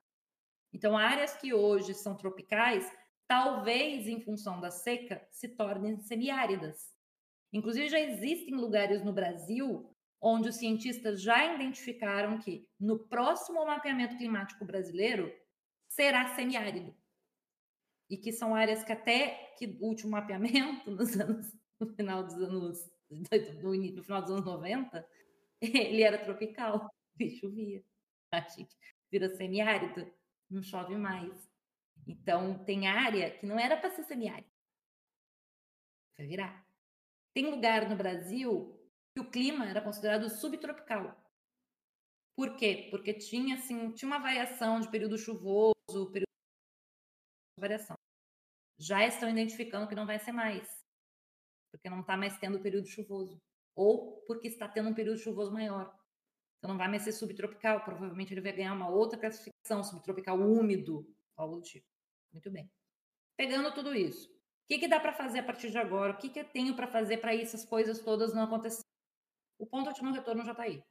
[0.74, 2.92] Então, áreas que hoje são tropicais,
[3.28, 6.92] talvez em função da seca, se tornem semiáridas.
[7.54, 9.88] Inclusive, já existem lugares no Brasil
[10.20, 15.32] onde os cientistas já identificaram que no próximo mapeamento climático brasileiro
[15.88, 16.98] será semiárido.
[18.10, 22.42] E que são áreas que até que o último mapeamento nos anos, no final dos
[22.42, 22.95] anos
[23.64, 25.08] no, no final dos anos 90,
[25.62, 26.90] ele era tropical
[27.20, 27.84] e chovia.
[28.32, 28.76] A gente
[29.12, 30.12] vira semiárido,
[30.50, 31.50] não chove mais.
[32.08, 34.50] Então tem área que não era para ser semiárido.
[36.18, 36.66] Vai virar.
[37.34, 38.80] Tem lugar no Brasil
[39.14, 41.16] que o clima era considerado subtropical.
[42.38, 42.88] Por quê?
[42.92, 46.26] Porque tinha assim, tinha uma variação de período chuvoso, período
[47.58, 47.98] variação.
[48.78, 50.85] Já estão identificando que não vai ser mais,
[51.76, 53.42] porque não está mais tendo período chuvoso,
[53.76, 55.94] ou porque está tendo um período chuvoso maior.
[56.58, 61.06] Então não vai mais ser subtropical, provavelmente ele vai ganhar uma outra classificação, subtropical úmido,
[61.36, 61.86] algo do tipo.
[62.32, 62.72] Muito bem.
[63.38, 66.14] Pegando tudo isso, o que, que dá para fazer a partir de agora?
[66.14, 68.90] O que, que eu tenho para fazer para essas coisas todas não acontecerem?
[69.60, 70.82] O ponto de não retorno já está aí.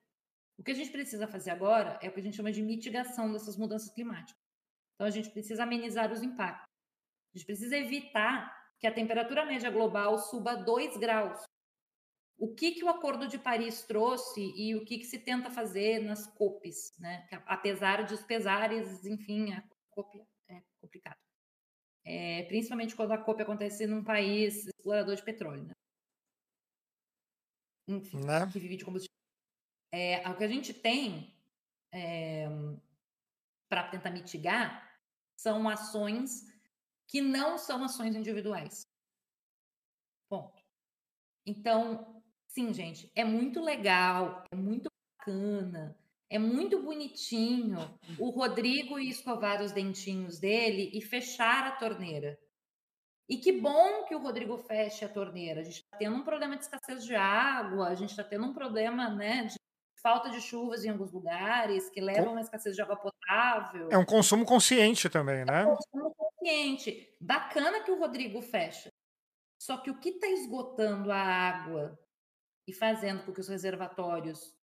[0.57, 3.33] O que a gente precisa fazer agora é o que a gente chama de mitigação
[3.33, 4.41] dessas mudanças climáticas.
[4.95, 6.69] Então, a gente precisa amenizar os impactos.
[7.35, 11.43] A gente precisa evitar que a temperatura média global suba 2 graus.
[12.37, 16.01] O que, que o Acordo de Paris trouxe e o que, que se tenta fazer
[16.01, 17.27] nas COPs, né?
[17.47, 21.17] apesar dos pesares, enfim, a COP é complicado.
[22.05, 25.73] É, principalmente quando a COP acontece num país explorador de petróleo, né?
[27.89, 28.47] Enfim, né?
[28.53, 29.17] que vive de combustível
[29.91, 31.35] é, o que a gente tem
[31.91, 32.47] é,
[33.67, 34.95] para tentar mitigar
[35.39, 36.53] são ações
[37.09, 38.87] que não são ações individuais.
[40.29, 40.63] Ponto.
[41.47, 44.89] Então, sim, gente, é muito legal, é muito
[45.19, 45.97] bacana,
[46.31, 47.79] é muito bonitinho
[48.19, 52.39] o Rodrigo escovar os dentinhos dele e fechar a torneira.
[53.29, 55.61] E que bom que o Rodrigo feche a torneira.
[55.61, 58.53] A gente está tendo um problema de escassez de água, a gente está tendo um
[58.53, 59.55] problema né, de
[60.03, 63.89] falta de chuvas em alguns lugares, que levam a escassez de água potável.
[63.91, 65.63] É um consumo consciente também, né?
[65.63, 67.17] É um consumo consciente.
[67.19, 68.93] Bacana que o Rodrigo fecha.
[69.59, 71.99] Só que o que está esgotando a água
[72.67, 74.55] e fazendo com que os reservatórios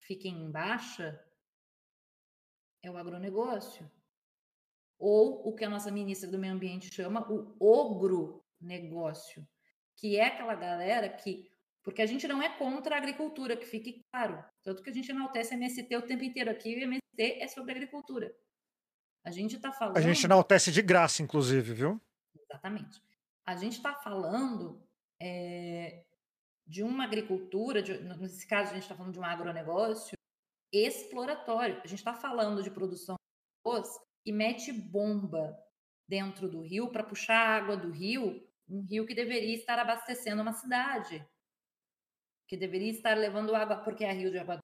[0.00, 1.24] fiquem em baixa
[2.82, 3.88] é o agronegócio.
[4.98, 9.46] Ou o que a nossa ministra do Meio Ambiente chama o ogro negócio,
[9.96, 11.50] que é aquela galera que
[11.84, 14.44] porque a gente não é contra a agricultura, que fique claro.
[14.62, 18.32] Tanto que a gente enaltece MST o tempo inteiro aqui, e MST é sobre agricultura.
[19.24, 19.96] A gente está falando.
[19.96, 22.00] A gente enaltece de graça, inclusive, viu?
[22.34, 23.00] Exatamente.
[23.46, 24.84] A gente está falando
[25.20, 26.04] é,
[26.66, 30.16] de uma agricultura, de, nesse caso, a gente está falando de um agronegócio
[30.72, 31.76] exploratório.
[31.84, 33.88] A gente está falando de produção de arroz
[34.26, 35.56] e mete bomba
[36.08, 40.42] dentro do rio para puxar a água do rio Um rio que deveria estar abastecendo
[40.42, 41.24] uma cidade,
[42.48, 44.58] que deveria estar levando água, porque é rio de água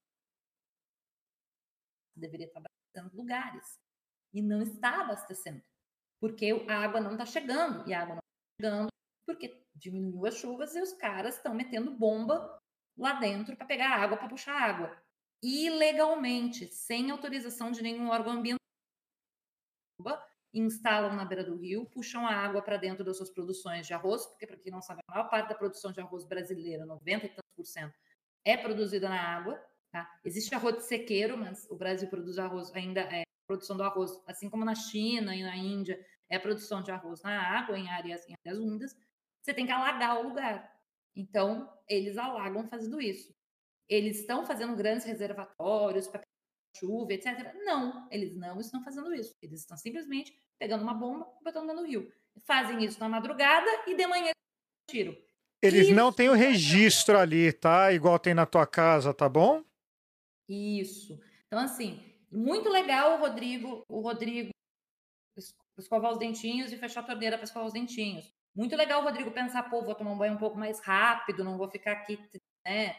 [2.16, 3.78] deveria estar abastecendo lugares
[4.32, 5.62] e não está abastecendo,
[6.20, 8.88] porque a água não está chegando e a água não está chegando
[9.26, 12.58] porque diminuiu as chuvas e os caras estão metendo bomba
[12.96, 14.96] lá dentro para pegar água, para puxar água.
[15.42, 18.58] Ilegalmente, sem autorização de nenhum órgão ambiental.
[20.52, 24.26] Instalam na beira do rio, puxam a água para dentro das suas produções de arroz,
[24.26, 27.28] porque, para quem não sabe, a maior parte da produção de arroz brasileira, 90 e
[27.28, 27.94] tantos por cento,
[28.44, 29.62] é produzida na água.
[29.92, 30.10] Tá?
[30.24, 34.48] Existe arroz de sequeiro, mas o Brasil produz arroz ainda é produção do arroz, assim
[34.48, 35.98] como na China e na Índia,
[36.30, 38.94] é a produção de arroz na água, em áreas, em áreas úmidas.
[39.42, 40.70] Você tem que alagar o lugar.
[41.16, 43.34] Então, eles alagam fazendo isso.
[43.88, 46.22] Eles estão fazendo grandes reservatórios para
[46.76, 47.54] chuva, etc.
[47.64, 49.34] Não, eles não estão fazendo isso.
[49.40, 52.12] Eles estão simplesmente pegando uma bomba e botando no rio.
[52.46, 54.30] Fazem isso na madrugada e de manhã
[54.88, 55.16] tiram.
[55.60, 57.92] Eles não têm o registro ali, tá?
[57.92, 59.64] Igual tem na tua casa, tá bom?
[60.48, 61.18] Isso.
[61.46, 62.00] Então, assim,
[62.30, 64.50] muito legal o Rodrigo, o Rodrigo
[65.78, 68.32] escovar os dentinhos e fechar a torneira para escovar os dentinhos.
[68.54, 71.56] Muito legal o Rodrigo pensar, pô, vou tomar um banho um pouco mais rápido, não
[71.56, 72.18] vou ficar aqui,
[72.66, 72.96] né,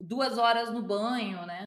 [0.00, 1.64] duas horas no banho, né?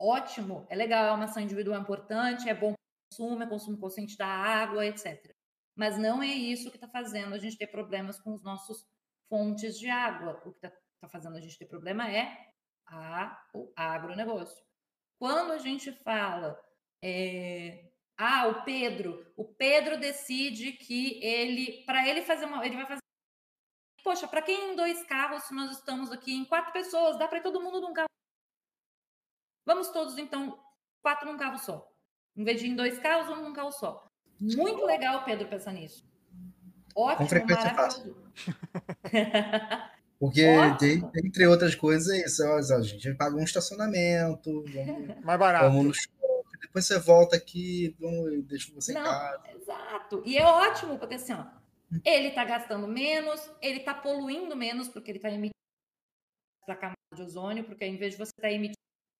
[0.00, 2.74] Ótimo, é legal, é uma ação individual importante, é bom
[3.08, 5.32] consumo, é consumo consciente da água, etc.
[5.76, 8.84] Mas não é isso que está fazendo a gente ter problemas com os nossos
[9.28, 10.42] fontes de água.
[10.44, 12.50] O que está tá fazendo a gente ter problema é
[12.86, 14.62] a, o agronegócio.
[15.22, 16.60] Quando a gente fala
[17.00, 19.24] é, ah, o Pedro.
[19.36, 22.98] O Pedro decide que ele, para ele fazer uma, ele vai fazer.
[24.02, 27.40] Poxa, para quem em dois carros, se nós estamos aqui em quatro pessoas, dá para
[27.40, 28.08] todo mundo num carro.
[29.64, 30.60] Vamos todos então
[31.00, 31.88] quatro num carro só.
[32.36, 34.04] Em vez de em dois carros, um num carro só.
[34.40, 36.04] Muito legal, Pedro, pensar nisso.
[36.96, 38.16] Ótimo, Com frequência fácil.
[40.22, 40.46] Porque,
[40.78, 42.44] de, entre outras coisas, é isso.
[42.44, 45.64] A gente paga um estacionamento, vamos, mais barato.
[45.64, 45.92] Vamos no
[46.60, 49.42] depois você volta aqui e deixa você Não, em casa.
[49.50, 50.22] Exato.
[50.24, 51.44] E é ótimo, porque assim, ó,
[52.04, 55.50] ele está gastando menos, ele está poluindo menos, porque ele está emitindo
[56.64, 58.76] para a camada de ozônio, porque em vez de você estar tá emitindo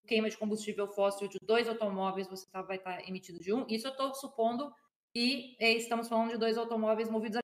[0.06, 3.66] queima de combustível fóssil de dois automóveis, você tá, vai estar tá emitindo de um.
[3.68, 4.72] Isso eu estou supondo
[5.12, 7.41] que é, estamos falando de dois automóveis movidos a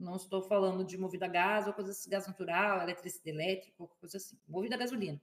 [0.00, 4.16] não estou falando de movida a gás ou coisa assim, gás natural, eletricidade elétrica, coisa
[4.16, 5.20] assim, movida a gasolina.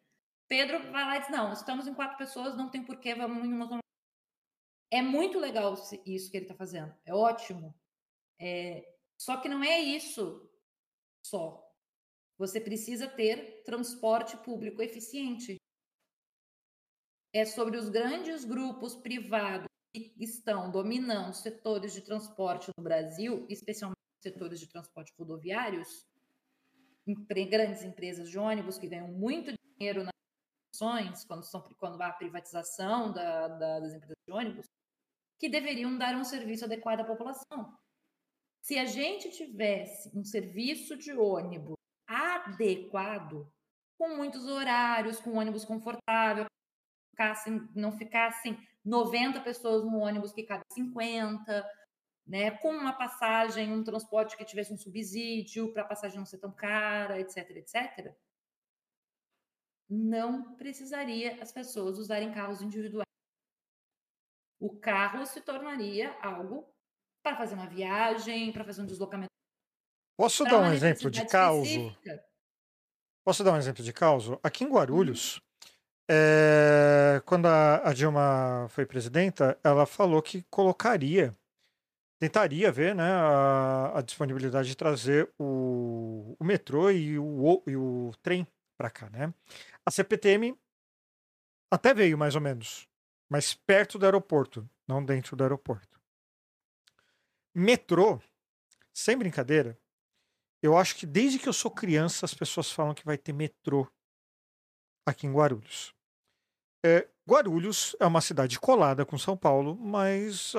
[0.47, 3.53] Pedro vai lá e diz: Não, estamos em quatro pessoas, não tem porquê, vamos em
[3.53, 3.79] uma.
[4.91, 5.73] É muito legal
[6.05, 7.75] isso que ele está fazendo, é ótimo.
[8.39, 8.95] É...
[9.19, 10.47] Só que não é isso
[11.25, 11.67] só.
[12.37, 15.57] Você precisa ter transporte público eficiente.
[17.33, 23.96] É sobre os grandes grupos privados que estão dominando setores de transporte no Brasil, especialmente
[24.27, 26.05] setores de transporte rodoviários,
[27.49, 30.11] grandes empresas de ônibus que ganham muito dinheiro na
[31.27, 34.67] quando, são, quando há a privatização da, da, das empresas de ônibus,
[35.39, 37.75] que deveriam dar um serviço adequado à população.
[38.61, 43.51] Se a gente tivesse um serviço de ônibus adequado,
[43.97, 46.45] com muitos horários, com ônibus confortável,
[47.73, 51.65] não ficassem 90 pessoas no ônibus que cabe 50,
[52.27, 56.39] né, com uma passagem, um transporte que tivesse um subsídio para a passagem não ser
[56.39, 58.13] tão cara, etc, etc,
[59.89, 63.07] não precisaria as pessoas usarem carros individuais.
[64.59, 66.67] O carro se tornaria algo
[67.23, 69.31] para fazer uma viagem, para fazer um deslocamento.
[70.17, 71.69] Posso dar um exemplo de caos?
[73.23, 74.25] Posso dar um exemplo de caos?
[74.43, 75.39] Aqui em Guarulhos,
[76.09, 81.35] é, quando a, a, Dilma foi presidenta, ela falou que colocaria,
[82.19, 88.11] tentaria ver né, a, a disponibilidade de trazer o, o metrô e o, e o
[88.21, 88.47] trem
[88.77, 89.09] para cá.
[89.09, 89.33] Né?
[89.85, 90.57] A CPTM
[91.71, 92.87] até veio mais ou menos,
[93.29, 95.99] mas perto do aeroporto, não dentro do aeroporto.
[97.53, 98.21] Metrô,
[98.93, 99.77] sem brincadeira,
[100.61, 103.87] eu acho que desde que eu sou criança as pessoas falam que vai ter metrô
[105.05, 105.93] aqui em Guarulhos.
[106.85, 110.55] É, Guarulhos é uma cidade colada com São Paulo, mas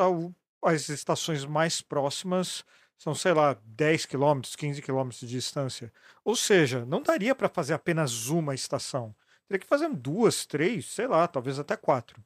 [0.62, 2.64] as estações mais próximas
[2.96, 5.92] são, sei lá, 10 quilômetros, 15 quilômetros de distância.
[6.24, 9.14] Ou seja, não daria para fazer apenas uma estação.
[9.46, 12.22] Teria que fazer duas, três, sei lá, talvez até quatro.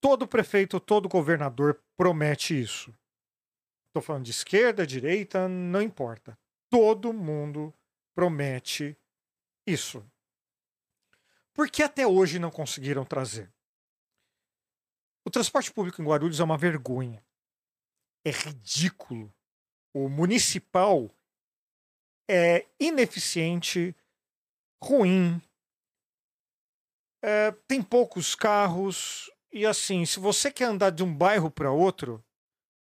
[0.00, 2.94] Todo prefeito, todo governador promete isso.
[3.86, 6.38] Estou falando de esquerda, direita, não importa.
[6.68, 7.72] Todo mundo
[8.14, 8.98] promete
[9.66, 10.04] isso.
[11.54, 13.53] Por que até hoje não conseguiram trazer?
[15.26, 17.24] O transporte público em Guarulhos é uma vergonha.
[18.24, 19.32] é ridículo.
[19.92, 21.10] O municipal
[22.28, 23.94] é ineficiente,
[24.82, 25.40] ruim,
[27.22, 32.22] é, tem poucos carros e assim, se você quer andar de um bairro para outro,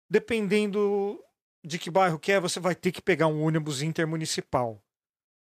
[0.10, 1.22] dependendo
[1.66, 4.82] de que bairro que é, você vai ter que pegar um ônibus intermunicipal,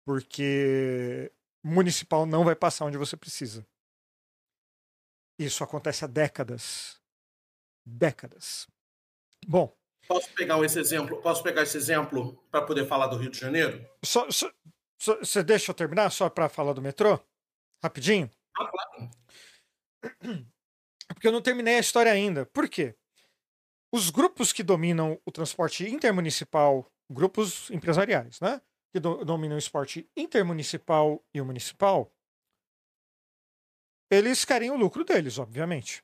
[0.06, 1.32] porque
[1.64, 3.66] municipal não vai passar onde você precisa.
[5.38, 7.00] Isso acontece há décadas.
[7.86, 8.68] Décadas.
[9.46, 9.76] Bom.
[10.08, 11.22] Posso pegar esse exemplo?
[11.22, 13.88] Posso pegar esse exemplo para poder falar do Rio de Janeiro?
[14.04, 14.52] Só, só,
[15.00, 17.20] só, você deixa eu terminar só para falar do metrô?
[17.84, 18.30] Rapidinho?
[18.58, 19.12] Ah, claro.
[21.08, 22.46] Porque eu não terminei a história ainda.
[22.48, 22.96] Por quê?
[23.92, 28.62] Os grupos que dominam o transporte intermunicipal, grupos empresariais, né?
[28.92, 32.12] Que do, dominam o esporte intermunicipal e o municipal,
[34.10, 36.04] eles querem o lucro deles, obviamente.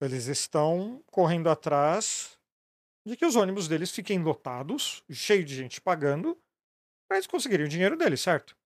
[0.00, 2.38] Eles estão correndo atrás
[3.06, 6.40] de que os ônibus deles fiquem lotados, cheios de gente pagando,
[7.08, 8.56] para eles conseguirem o dinheiro deles, certo?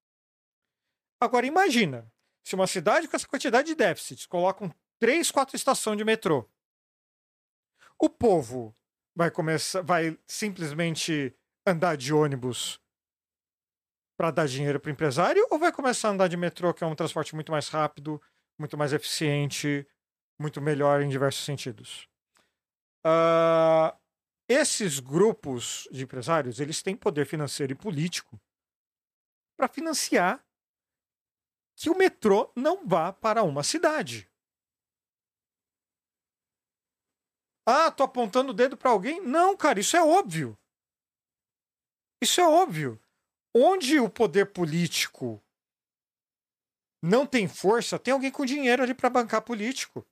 [1.21, 2.13] Agora imagina,
[2.45, 6.49] se uma cidade com essa quantidade de déficits colocam três, quatro estações de metrô,
[7.99, 8.77] o povo
[9.17, 11.35] vai começar, vai simplesmente
[11.67, 12.81] andar de ônibus
[14.17, 16.87] para dar dinheiro para o empresário ou vai começar a andar de metrô, que é
[16.87, 18.21] um transporte muito mais rápido,
[18.59, 19.87] muito mais eficiente,
[20.39, 22.09] muito melhor em diversos sentidos?
[23.07, 23.97] Uh,
[24.49, 28.41] esses grupos de empresários eles têm poder financeiro e político
[29.57, 30.45] para financiar
[31.77, 34.31] que o metrô não vá para uma cidade.
[37.67, 39.21] Ah, tô apontando o dedo para alguém?
[39.21, 40.57] Não, cara, isso é óbvio.
[42.23, 43.01] Isso é óbvio.
[43.55, 45.44] Onde o poder político
[47.05, 50.07] não tem força, tem alguém com dinheiro ali para bancar político.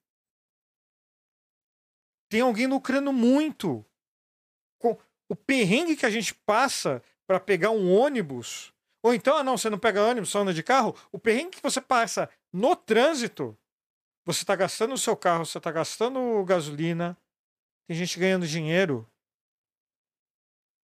[2.28, 3.84] Tem alguém lucrando muito.
[4.78, 8.72] Com o perrengue que a gente passa para pegar um ônibus
[9.02, 10.94] ou então, ah, não, você não pega ônibus, só anda de carro.
[11.10, 13.58] O perrengue que você passa no trânsito,
[14.24, 17.18] você está gastando o seu carro, você está gastando gasolina.
[17.88, 19.10] Tem gente ganhando dinheiro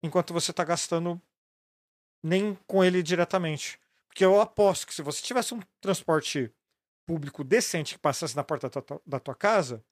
[0.02, 1.20] enquanto você está gastando
[2.22, 3.78] nem com ele diretamente.
[4.16, 6.50] Porque eu aposto que se você tivesse um transporte
[7.06, 9.84] público decente que passasse na porta da tua, da tua casa,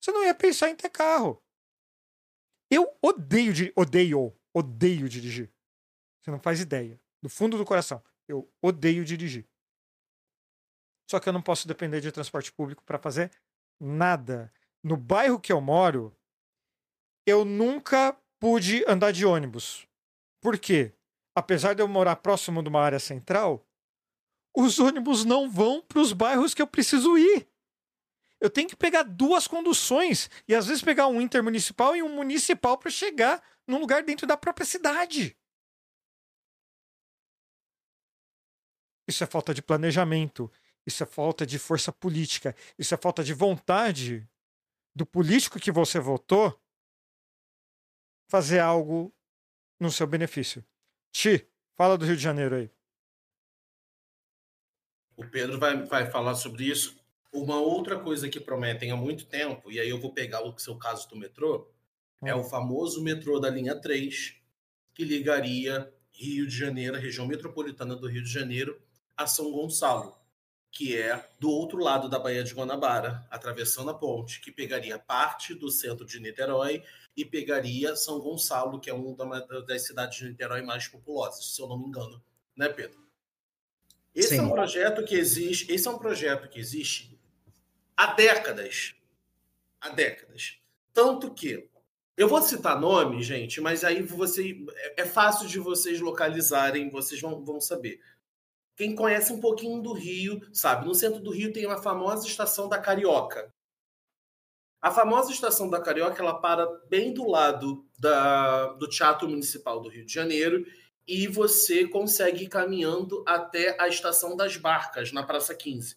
[0.00, 1.42] você não ia pensar em ter carro.
[2.70, 5.52] Eu odeio, odeio, odeio dirigir.
[6.20, 8.00] Você não faz ideia do fundo do coração.
[8.28, 9.44] Eu odeio dirigir.
[11.10, 13.28] Só que eu não posso depender de transporte público para fazer
[13.80, 14.54] nada.
[14.84, 16.16] No bairro que eu moro,
[17.26, 19.84] eu nunca pude andar de ônibus.
[20.40, 20.94] Por quê?
[21.34, 23.66] Apesar de eu morar próximo de uma área central,
[24.54, 27.48] os ônibus não vão para os bairros que eu preciso ir.
[28.40, 32.76] Eu tenho que pegar duas conduções e às vezes pegar um intermunicipal e um municipal
[32.76, 35.38] para chegar num lugar dentro da própria cidade.
[39.08, 40.50] Isso é falta de planejamento.
[40.86, 42.54] Isso é falta de força política.
[42.78, 44.28] Isso é falta de vontade
[44.94, 46.60] do político que você votou
[48.28, 49.14] fazer algo
[49.78, 50.64] no seu benefício.
[51.12, 51.46] Ti,
[51.76, 52.70] fala do Rio de Janeiro aí.
[55.16, 56.98] O Pedro vai, vai falar sobre isso.
[57.30, 60.76] Uma outra coisa que prometem há muito tempo, e aí eu vou pegar o seu
[60.76, 61.70] caso do metrô,
[62.20, 62.26] hum.
[62.26, 64.36] é o famoso metrô da linha 3,
[64.94, 68.80] que ligaria Rio de Janeiro, a região metropolitana do Rio de Janeiro,
[69.16, 70.16] a São Gonçalo,
[70.72, 75.54] que é do outro lado da Baía de Guanabara, atravessando a ponte, que pegaria parte
[75.54, 76.82] do centro de Niterói
[77.14, 81.68] e pegaria São Gonçalo, que é uma das cidades de Niterói mais populosas, se eu
[81.68, 82.24] não me engano,
[82.56, 83.02] né, Pedro?
[84.14, 84.38] Esse Sim.
[84.38, 87.20] é um projeto que existe, esse é um projeto que existe
[87.94, 88.94] há décadas.
[89.78, 90.58] Há décadas.
[90.92, 91.68] Tanto que
[92.16, 97.20] eu vou citar nome, gente, mas aí você é, é fácil de vocês localizarem, vocês
[97.20, 98.00] vão, vão saber.
[98.76, 102.68] Quem conhece um pouquinho do Rio, sabe, no centro do Rio tem a famosa estação
[102.68, 103.52] da Carioca.
[104.80, 109.88] A famosa estação da Carioca, ela para bem do lado da, do Teatro Municipal do
[109.88, 110.66] Rio de Janeiro
[111.06, 115.96] e você consegue ir caminhando até a estação das Barcas, na Praça 15.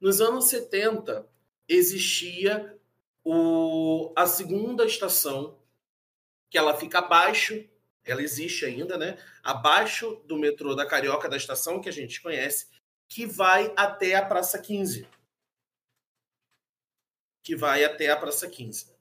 [0.00, 1.26] Nos anos 70,
[1.68, 2.78] existia
[3.24, 5.58] o, a segunda estação,
[6.48, 7.68] que ela fica abaixo
[8.06, 9.18] ela existe ainda, né?
[9.42, 12.68] Abaixo do metrô da Carioca, da estação que a gente conhece,
[13.08, 15.06] que vai até a Praça 15.
[17.42, 18.94] Que vai até a Praça 15.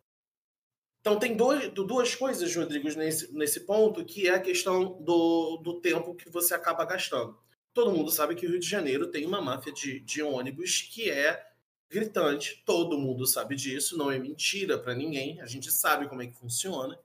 [0.99, 5.79] Então, tem dois, duas coisas, Rodrigo, nesse, nesse ponto, que é a questão do, do
[5.79, 7.37] tempo que você acaba gastando.
[7.75, 11.11] Todo mundo sabe que o Rio de Janeiro tem uma máfia de, de ônibus que
[11.11, 11.45] é
[11.89, 16.27] gritante, todo mundo sabe disso, não é mentira para ninguém, a gente sabe como é
[16.27, 16.99] que funciona.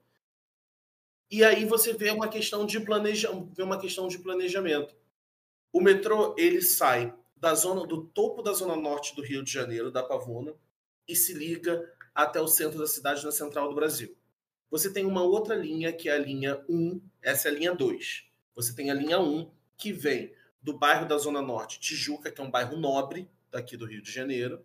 [1.31, 4.93] E aí você vê uma questão de planejamento, uma questão de planejamento.
[5.71, 9.89] O metrô ele sai da zona do topo da zona norte do Rio de Janeiro,
[9.89, 10.53] da Pavuna,
[11.07, 14.13] e se liga até o centro da cidade na central do Brasil.
[14.69, 18.25] Você tem uma outra linha que é a linha 1, essa é a linha 2.
[18.53, 22.43] Você tem a linha 1 que vem do bairro da Zona Norte, Tijuca, que é
[22.43, 24.63] um bairro nobre daqui do Rio de Janeiro,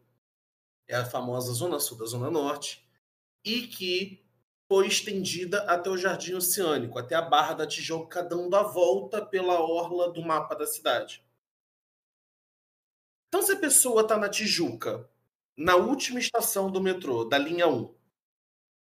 [0.87, 2.87] é a famosa Zona Sul da Zona Norte,
[3.45, 4.26] e que
[4.69, 9.61] foi estendida até o Jardim Oceânico, até a Barra da Tijuca, dando a volta pela
[9.61, 11.25] orla do mapa da cidade.
[13.29, 15.09] Então, se a pessoa está na Tijuca,
[15.57, 17.95] na última estação do metrô, da linha 1,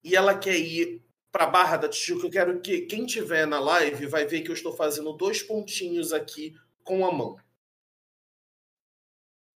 [0.05, 3.61] e ela quer ir para a Barra da Tijuca, eu quero que quem tiver na
[3.61, 7.36] live vai ver que eu estou fazendo dois pontinhos aqui com a mão.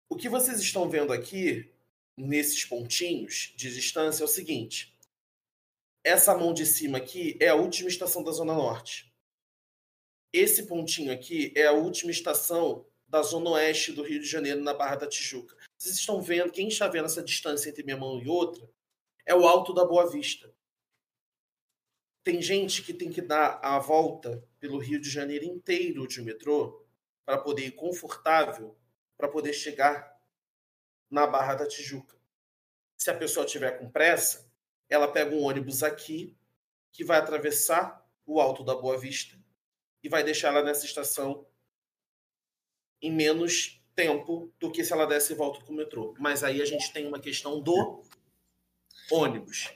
[0.09, 1.73] O que vocês estão vendo aqui,
[2.16, 4.89] nesses pontinhos de distância, é o seguinte
[6.02, 9.12] essa mão de cima aqui é a última estação da Zona Norte.
[10.32, 14.72] Esse pontinho aqui é a última estação da Zona Oeste do Rio de Janeiro, na
[14.72, 15.56] Barra da Tijuca.
[15.77, 18.70] Vocês estão vendo, quem está vendo essa distância entre minha mão e outra,
[19.27, 20.55] é o Alto da Boa Vista.
[22.22, 26.86] Tem gente que tem que dar a volta pelo Rio de Janeiro inteiro de metrô
[27.24, 28.78] para poder ir confortável,
[29.16, 30.20] para poder chegar
[31.10, 32.16] na Barra da Tijuca.
[32.97, 34.49] Se a pessoa tiver com pressa,
[34.90, 36.36] ela pega um ônibus aqui,
[36.92, 39.38] que vai atravessar o Alto da Boa Vista
[40.02, 41.46] e vai deixar ela nessa estação
[43.00, 46.14] em menos tempo do que se ela desse volta com o metrô.
[46.18, 48.02] Mas aí a gente tem uma questão do
[49.10, 49.72] ônibus.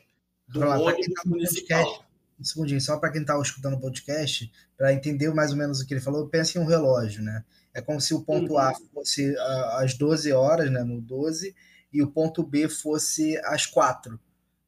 [0.49, 1.85] Do lá, ônibus tá municipal.
[1.85, 2.05] podcast,
[2.39, 5.87] um segundinho, só para quem está escutando o podcast, para entender mais ou menos o
[5.87, 7.45] que ele falou, pense em um relógio, né?
[7.73, 8.59] É como se o ponto Uhum.
[8.59, 11.55] A fosse ah, às 12 horas, né, no 12,
[11.93, 14.19] e o ponto B fosse às 4.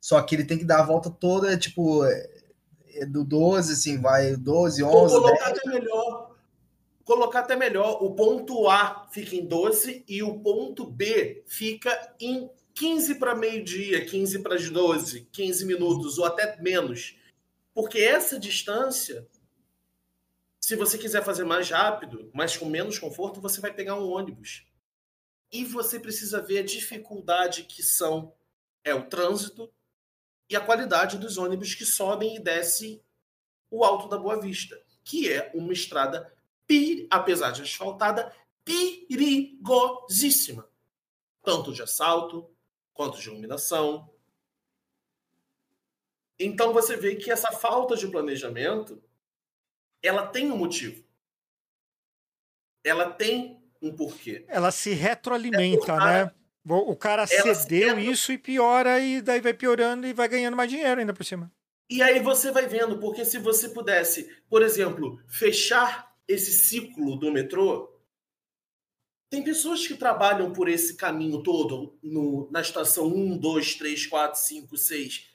[0.07, 4.37] Só que ele tem que dar a volta toda, tipo, é, do 12, assim, vai
[4.37, 5.59] 12, Vou 11, colocar 10.
[5.59, 6.37] até melhor.
[7.05, 8.01] Colocar até melhor.
[8.01, 14.07] O ponto A fica em 12 e o ponto B fica em 15 para meio-dia,
[14.07, 17.19] 15 para as 12, 15 minutos ou até menos.
[17.75, 19.27] Porque essa distância,
[20.61, 24.69] se você quiser fazer mais rápido, mas com menos conforto, você vai pegar um ônibus.
[25.51, 28.33] E você precisa ver a dificuldade que são
[28.85, 29.69] é o trânsito
[30.49, 33.03] e a qualidade dos ônibus que sobem e descem
[33.71, 36.33] o Alto da Boa Vista, que é uma estrada,
[37.11, 38.33] apesar de asfaltada,
[38.65, 40.69] perigosíssima.
[41.43, 42.51] Tanto de assalto,
[42.93, 44.11] quanto de iluminação.
[46.39, 49.03] Então você vê que essa falta de planejamento,
[50.03, 51.05] ela tem um motivo.
[52.83, 54.45] Ela tem um porquê.
[54.49, 56.35] Ela se retroalimenta, É, né?
[56.69, 60.57] O cara ela cedeu retro- isso e piora, e daí vai piorando e vai ganhando
[60.57, 61.51] mais dinheiro ainda por cima.
[61.89, 67.31] E aí você vai vendo, porque se você pudesse, por exemplo, fechar esse ciclo do
[67.31, 67.93] metrô,
[69.31, 74.41] tem pessoas que trabalham por esse caminho todo no- na estação 1, 2, 3, 4,
[74.41, 75.29] 5, 6.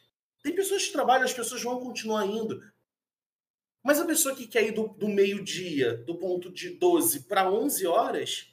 [0.44, 2.62] Tem pessoas que trabalham, as pessoas vão continuar indo.
[3.84, 7.86] Mas a pessoa que quer ir do, do meio-dia, do ponto de 12 para 11
[7.88, 8.51] horas,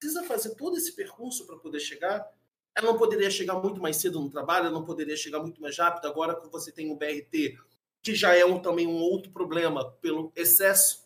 [0.00, 2.26] precisa fazer todo esse percurso para poder chegar.
[2.74, 5.76] Ela não poderia chegar muito mais cedo no trabalho, ela não poderia chegar muito mais
[5.76, 6.06] rápido.
[6.06, 7.58] Agora que você tem o BRT,
[8.02, 11.04] que já é um, também um outro problema pelo excesso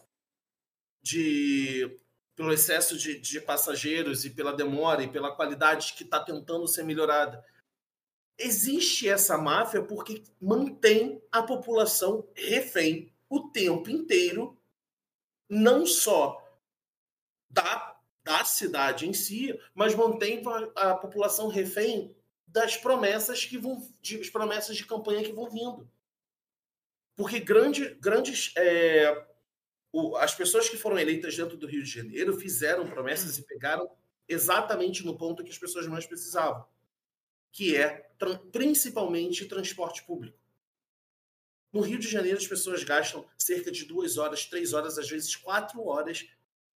[1.03, 2.01] de
[2.37, 6.83] pelo excesso de, de passageiros e pela demora e pela qualidade que está tentando ser
[6.83, 7.45] melhorada.
[8.37, 14.59] Existe essa máfia porque mantém a população refém o tempo inteiro,
[15.49, 16.45] não só
[17.49, 17.94] da,
[18.25, 20.43] da cidade em si, mas mantém
[20.75, 25.89] a, população refém das promessas que vão, de, as promessas de campanha que vão vindo.
[27.15, 29.27] Porque grande, grandes é,
[29.93, 33.89] o- as pessoas que foram eleitas dentro do Rio de Janeiro fizeram promessas e pegaram
[34.27, 36.67] exatamente no ponto que as pessoas mais precisavam,
[37.53, 38.11] que é
[38.51, 40.39] principalmente transporte público.
[41.71, 45.37] No Rio de Janeiro, as pessoas gastam cerca de duas horas, três horas, às vezes
[45.37, 46.27] quatro horas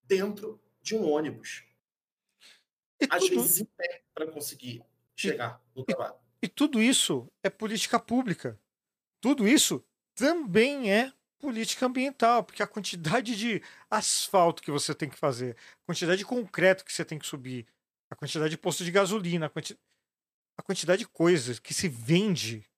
[0.03, 1.65] dentro de um ônibus.
[3.01, 4.83] E Às tudo, vezes em pé para conseguir
[5.17, 6.17] chegar no trabalho.
[6.43, 8.59] e tudo isso é política pública.
[9.21, 9.85] Tudo isso
[10.15, 15.87] também é política ambiental, porque a quantidade de asfalto que você tem que fazer, a
[15.87, 17.67] quantidade de concreto que você tem que subir,
[18.11, 19.79] a quantidade de posto de gasolina, a, quanti-
[20.57, 22.69] a quantidade de coisas que se vende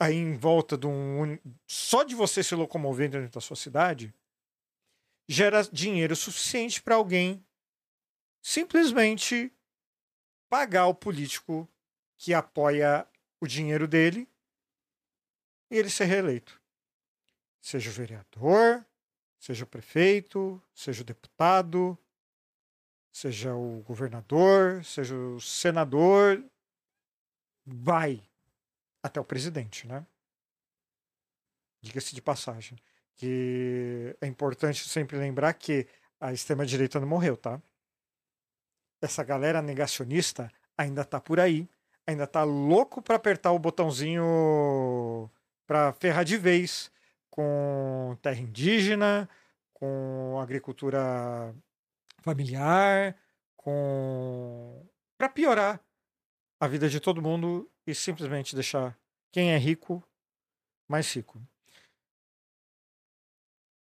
[0.00, 1.38] aí em volta de um.
[1.68, 4.12] Só de você se locomover dentro da sua cidade
[5.26, 7.44] gera dinheiro suficiente para alguém
[8.42, 9.52] simplesmente
[10.48, 11.68] pagar o político
[12.16, 13.08] que apoia
[13.40, 14.28] o dinheiro dele
[15.70, 16.60] e ele ser reeleito.
[17.60, 18.86] Seja o vereador,
[19.38, 21.98] seja o prefeito, seja o deputado,
[23.10, 26.44] seja o governador, seja o senador,
[27.64, 28.22] vai
[29.02, 30.06] até o presidente, né?
[31.80, 32.78] Diga-se de passagem.
[33.16, 35.86] Que é importante sempre lembrar que
[36.20, 37.60] a extrema-direita não morreu, tá?
[39.00, 41.68] Essa galera negacionista ainda tá por aí,
[42.06, 45.30] ainda tá louco para apertar o botãozinho
[45.66, 46.90] para ferrar de vez
[47.30, 49.28] com terra indígena,
[49.72, 51.54] com agricultura
[52.22, 53.16] familiar,
[53.56, 54.86] com
[55.18, 55.80] para piorar
[56.60, 58.98] a vida de todo mundo e simplesmente deixar
[59.30, 60.02] quem é rico
[60.88, 61.40] mais rico.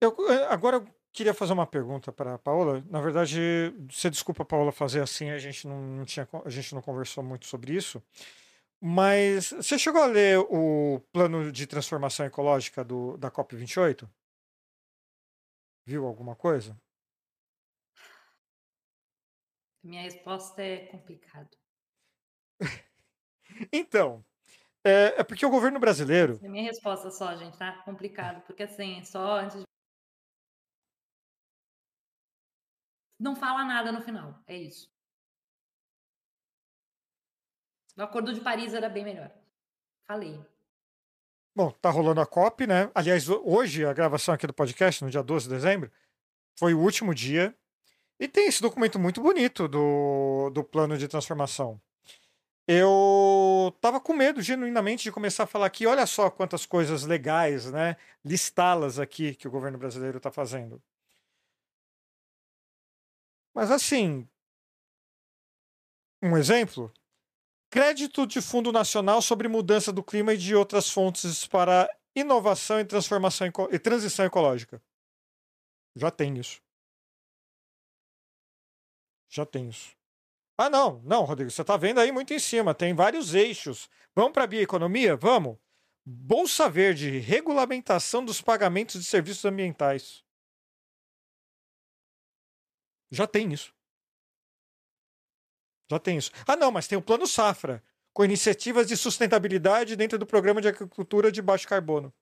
[0.02, 2.84] Eu, eh, agora eu queria fazer uma pergunta para a Paola.
[2.90, 6.82] Na verdade, você desculpa, Paola, fazer assim, a gente não, não, tinha, a gente não
[6.82, 8.02] conversou muito sobre isso.
[8.80, 14.08] Mas você chegou a ler o plano de transformação ecológica do, da COP28?
[15.86, 16.76] Viu alguma coisa?
[19.84, 21.56] Minha resposta é complicado.
[23.72, 24.24] então,
[24.84, 26.40] é, é, porque o governo brasileiro.
[26.42, 27.82] É minha resposta só, gente, tá?
[27.84, 29.71] Complicado, porque assim, só antes de.
[33.22, 34.90] Não fala nada no final, é isso.
[37.96, 39.30] O Acordo de Paris era bem melhor.
[40.04, 40.44] Falei.
[41.54, 42.90] Bom, tá rolando a COP, né?
[42.92, 45.92] Aliás, hoje, a gravação aqui do podcast, no dia 12 de dezembro,
[46.58, 47.56] foi o último dia
[48.18, 51.80] e tem esse documento muito bonito do, do plano de transformação.
[52.66, 57.70] Eu tava com medo, genuinamente, de começar a falar aqui, olha só quantas coisas legais,
[57.70, 57.96] né?
[58.24, 60.82] Listá-las aqui que o governo brasileiro está fazendo.
[63.54, 64.28] Mas assim,
[66.22, 66.92] um exemplo,
[67.70, 72.84] crédito de Fundo Nacional sobre mudança do clima e de outras fontes para inovação e
[72.84, 74.82] transformação e transição ecológica.
[75.96, 76.60] Já tem isso.
[79.28, 79.96] Já tem isso.
[80.56, 83.88] Ah, não, não, Rodrigo, você está vendo aí muito em cima, tem vários eixos.
[84.14, 85.16] Vamos para a bioeconomia?
[85.16, 85.58] Vamos.
[86.04, 90.22] Bolsa Verde, regulamentação dos pagamentos de serviços ambientais.
[93.12, 93.74] Já tem isso.
[95.90, 96.30] Já tem isso.
[96.46, 97.84] Ah, não, mas tem o Plano Safra,
[98.14, 102.12] com iniciativas de sustentabilidade dentro do programa de agricultura de baixo carbono.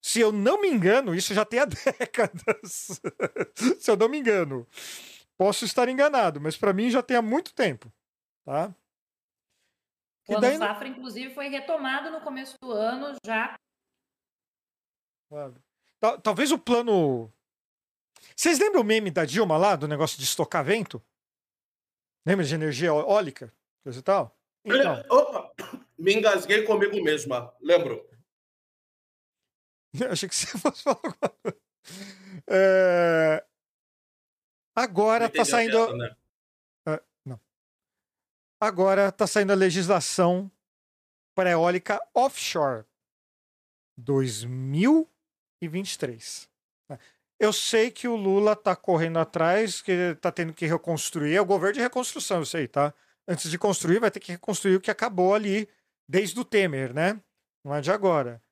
[0.00, 1.64] Se eu não me engano, isso já tem há
[1.98, 3.00] décadas.
[3.80, 4.66] Se eu não me engano.
[5.36, 7.92] Posso estar enganado, mas para mim já tem há muito tempo,
[8.44, 8.72] tá?
[10.28, 13.58] O ano safra, inclusive, foi retomado no começo do ano já.
[16.22, 17.32] Talvez o plano.
[18.36, 21.02] Vocês lembram o meme da Dilma lá, do negócio de estocar vento?
[22.26, 23.52] Lembra de energia eólica?
[23.82, 24.36] Coisa e tal?
[24.64, 25.04] Então.
[25.10, 25.52] Opa!
[25.98, 28.06] Me engasguei comigo mesma, lembro.
[30.00, 31.56] Eu achei que você fosse falar alguma coisa.
[32.48, 33.44] É...
[34.74, 35.86] Agora está saindo.
[35.86, 36.16] Piada, né?
[37.24, 37.38] não.
[38.60, 40.50] Agora está saindo a legislação
[41.34, 42.84] para eólica offshore
[43.96, 46.50] 2023.
[47.44, 51.36] Eu sei que o Lula está correndo atrás, que está tendo que reconstruir.
[51.36, 52.94] É o governo de reconstrução, eu sei, tá?
[53.28, 55.68] Antes de construir, vai ter que reconstruir o que acabou ali
[56.08, 57.20] desde o Temer, né?
[57.62, 58.42] Não é de agora.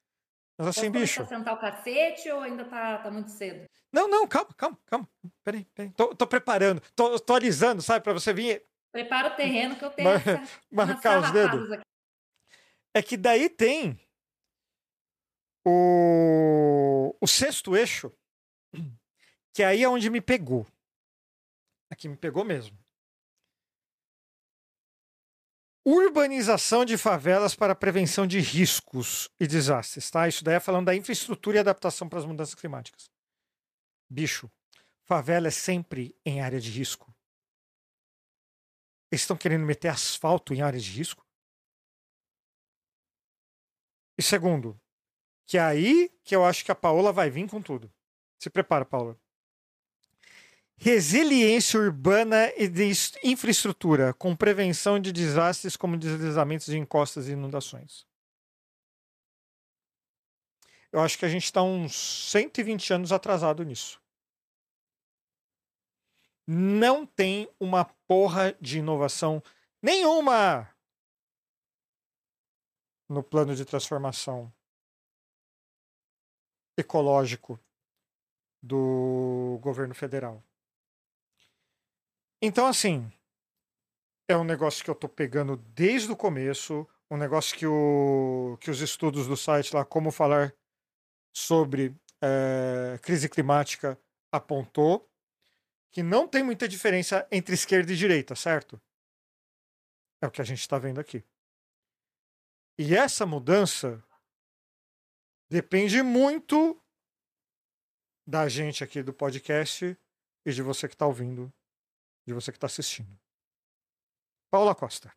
[0.58, 1.26] Mas assim, Posso bicho.
[1.26, 3.64] sentar o cacete ou ainda tá, tá muito cedo?
[3.90, 5.08] Não, não, calma, calma, calma.
[5.42, 5.90] Peraí, peraí.
[5.92, 8.62] Tô, tô preparando, tô, tô alisando, sabe, para você vir.
[8.92, 10.10] Prepara o terreno que eu tenho.
[10.10, 10.20] Mar...
[10.70, 11.72] Marcar os dedos.
[11.72, 11.82] Aqui.
[12.92, 13.98] É que daí tem
[15.66, 18.12] o, o sexto eixo,
[19.52, 20.66] que aí é onde me pegou.
[21.90, 22.78] Aqui me pegou mesmo.
[25.84, 30.28] Urbanização de favelas para prevenção de riscos e desastres, tá?
[30.28, 33.10] Isso daí é falando da infraestrutura e adaptação para as mudanças climáticas.
[34.08, 34.50] Bicho,
[35.04, 37.12] favela é sempre em área de risco.
[39.10, 41.26] Eles estão querendo meter asfalto em área de risco?
[44.16, 44.80] E segundo,
[45.46, 47.92] que é aí que eu acho que a Paola vai vir com tudo.
[48.38, 49.21] Se prepara, Paola.
[50.84, 52.90] Resiliência urbana e de
[53.22, 58.04] infraestrutura, com prevenção de desastres como deslizamentos de encostas e inundações.
[60.90, 61.94] Eu acho que a gente está uns
[62.30, 64.02] 120 anos atrasado nisso
[66.46, 69.42] não tem uma porra de inovação
[69.80, 70.68] nenhuma
[73.08, 74.52] no plano de transformação
[76.76, 77.60] ecológico
[78.62, 80.42] do governo federal.
[82.44, 83.08] Então, assim,
[84.28, 88.68] é um negócio que eu tô pegando desde o começo, um negócio que, o, que
[88.68, 90.52] os estudos do site lá, como falar
[91.32, 93.96] sobre é, crise climática,
[94.32, 95.08] apontou
[95.92, 98.82] que não tem muita diferença entre esquerda e direita, certo?
[100.20, 101.24] É o que a gente está vendo aqui.
[102.76, 104.02] E essa mudança
[105.48, 106.82] depende muito
[108.26, 109.96] da gente aqui do podcast
[110.44, 111.52] e de você que está ouvindo,
[112.26, 113.18] de você que está assistindo.
[114.50, 115.12] Paula Costa.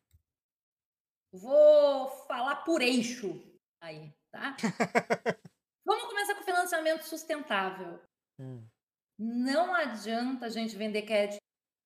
[1.32, 3.42] Vou falar por eixo
[3.82, 4.56] aí, tá?
[5.86, 8.02] Vamos começar com financiamento sustentável.
[8.40, 8.66] Hum.
[9.18, 11.40] Não adianta a gente vender crédito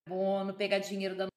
[0.08, 1.28] carbono, pegar dinheiro da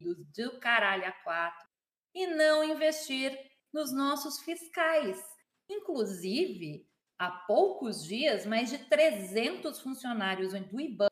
[0.00, 1.66] do caralho a quatro
[2.14, 3.36] e não investir
[3.72, 5.18] nos nossos fiscais.
[5.68, 6.87] Inclusive,
[7.18, 11.08] há poucos dias, mais de 300 funcionários do IBAN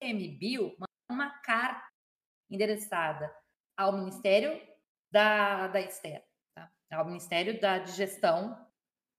[0.00, 1.88] MBio mandaram uma carta
[2.48, 3.34] endereçada
[3.76, 4.60] ao Ministério
[5.10, 6.24] da, da Esther,
[6.54, 6.70] tá?
[6.92, 8.66] ao Ministério da Digestão,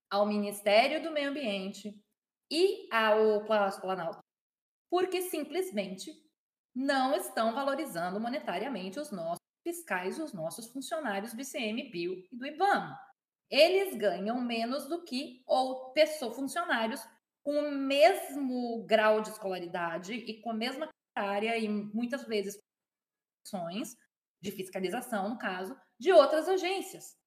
[0.09, 2.01] ao Ministério do Meio Ambiente
[2.49, 4.23] e ao Planalto,
[4.89, 6.11] porque simplesmente
[6.73, 13.08] não estão valorizando monetariamente os nossos fiscais, os nossos funcionários do ICMBio e do IBAMA
[13.49, 17.01] eles ganham menos do que ou pessoas, funcionários
[17.43, 22.57] com o mesmo grau de escolaridade e com a mesma área e muitas vezes
[23.41, 23.95] funções
[24.41, 27.17] de fiscalização, no caso, de outras agências.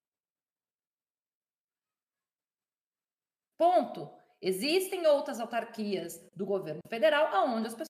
[3.59, 4.11] Ponto.
[4.40, 7.89] Existem outras autarquias do governo federal aonde as pessoas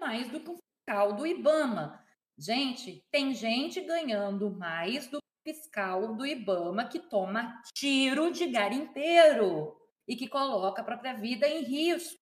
[0.00, 2.02] mais do que o fiscal do IBAMA.
[2.38, 10.16] Gente, tem gente ganhando mais do fiscal do IBAMA que toma tiro de garimpeiro e
[10.16, 12.20] que coloca a própria vida em risco.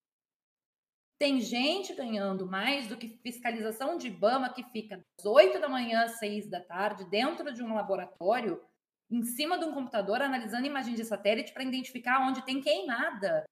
[1.18, 6.04] Tem gente ganhando mais do que fiscalização de IBAMA que fica das 8 da manhã
[6.04, 8.62] às 6 da tarde dentro de um laboratório,
[9.10, 13.44] em cima de um computador, analisando imagens de satélite para identificar onde tem queimada,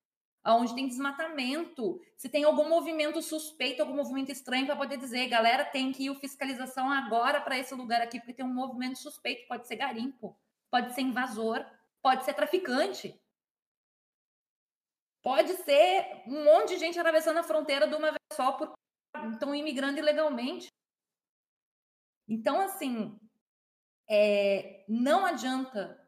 [0.47, 5.65] onde tem desmatamento, se tem algum movimento suspeito, algum movimento estranho, para poder dizer, galera,
[5.65, 9.67] tem que ir fiscalização agora para esse lugar aqui, porque tem um movimento suspeito, pode
[9.67, 10.37] ser garimpo,
[10.71, 11.65] pode ser invasor,
[12.03, 13.21] pode ser traficante.
[15.23, 18.73] Pode ser um monte de gente atravessando a fronteira de uma vez só por
[19.33, 20.69] estão imigrando ilegalmente.
[22.29, 23.19] Então, assim,
[24.09, 25.99] é, não adianta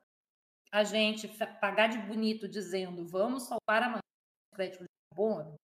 [0.70, 1.28] a gente
[1.61, 4.01] pagar de bonito dizendo vamos salvar a
[4.61, 5.55] crédito de carbono,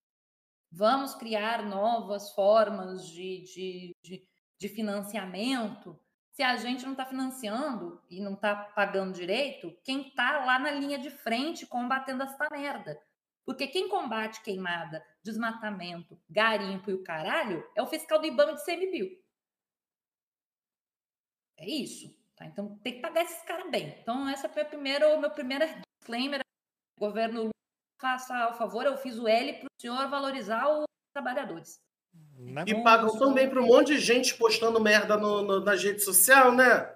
[0.71, 4.27] vamos criar novas formas de, de, de,
[4.59, 5.99] de financiamento.
[6.33, 10.71] Se a gente não está financiando e não está pagando direito, quem está lá na
[10.71, 12.99] linha de frente combatendo essa merda.
[13.45, 18.65] Porque quem combate queimada, desmatamento, garimpo e o caralho é o fiscal do IBAMA de
[18.65, 19.23] CMBio.
[21.55, 22.15] É isso.
[22.35, 22.45] Tá?
[22.45, 23.97] Então tem que pagar esses caras bem.
[23.99, 25.65] Então, essa foi a primeira, o meu primeiro
[25.99, 26.41] disclaimer.
[26.99, 27.49] governo
[27.99, 31.79] faça o favor, eu fiz o L para o senhor valorizar os trabalhadores.
[32.37, 32.63] Né?
[32.67, 35.99] E pagam tão bem para um monte de gente postando merda no, no, na rede
[36.01, 36.95] social, né?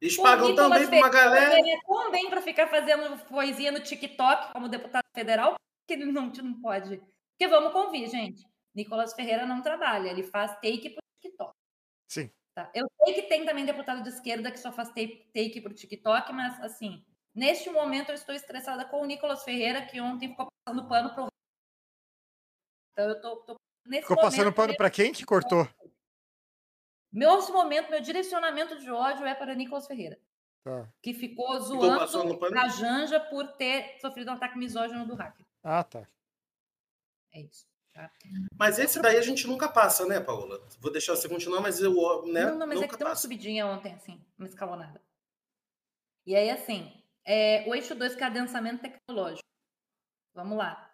[0.00, 1.58] Eles pagam tão bem para uma galera.
[1.58, 5.54] É tão bem para ficar fazendo poesia no TikTok como deputado federal,
[5.86, 6.98] que ele não, não pode.
[6.98, 8.46] Porque vamos convir, gente.
[8.74, 11.52] Nicolas Ferreira não trabalha, ele faz take para o TikTok.
[12.10, 12.30] Sim.
[12.54, 12.70] Tá?
[12.74, 15.74] Eu sei que tem também deputado de esquerda que só faz take, take para o
[15.74, 17.04] TikTok, mas assim,
[17.34, 21.24] Neste momento, eu estou estressada com o Nicolas Ferreira, que ontem ficou passando pano para
[21.24, 21.28] o.
[22.92, 23.56] Então, eu tô, tô
[23.88, 25.68] ficou passando pano para quem que cortou?
[27.12, 30.18] Nesse momento, meu direcionamento de ódio é para Nicolas Ferreira.
[30.64, 30.88] Tá.
[31.02, 35.44] Que ficou zoando a Janja por ter sofrido um ataque misógino do hacker.
[35.62, 36.08] Ah, tá.
[37.32, 37.66] É isso.
[37.92, 38.10] Tá?
[38.58, 40.66] Mas esse daí a gente nunca passa, né, Paola?
[40.80, 41.92] Vou deixar você continuar, mas eu.
[42.26, 45.00] Né, não, não, mas é que deu uma subidinha ontem, assim, uma escalonada.
[46.26, 49.48] E aí, assim, é, o eixo 2, que é tecnológico.
[50.34, 50.92] Vamos lá.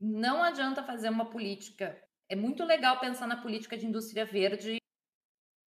[0.00, 2.00] Não adianta fazer uma política.
[2.28, 4.78] É muito legal pensar na política de indústria verde.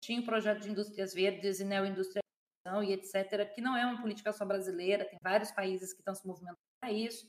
[0.03, 4.32] Tinha um projeto de indústrias verdes e neoindustrialização e etc., que não é uma política
[4.32, 7.28] só brasileira, tem vários países que estão se movimentando para isso.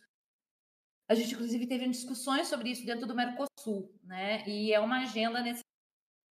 [1.09, 4.45] A gente, inclusive, teve discussões sobre isso dentro do Mercosul, né?
[4.47, 5.61] E é uma agenda nesse.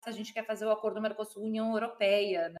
[0.05, 2.57] A gente quer fazer o acordo Mercosul-União Europeia, né?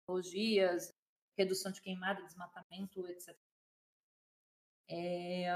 [0.00, 0.92] tecnologias,
[1.42, 3.36] redução de queimada, desmatamento, etc.
[4.88, 5.46] É...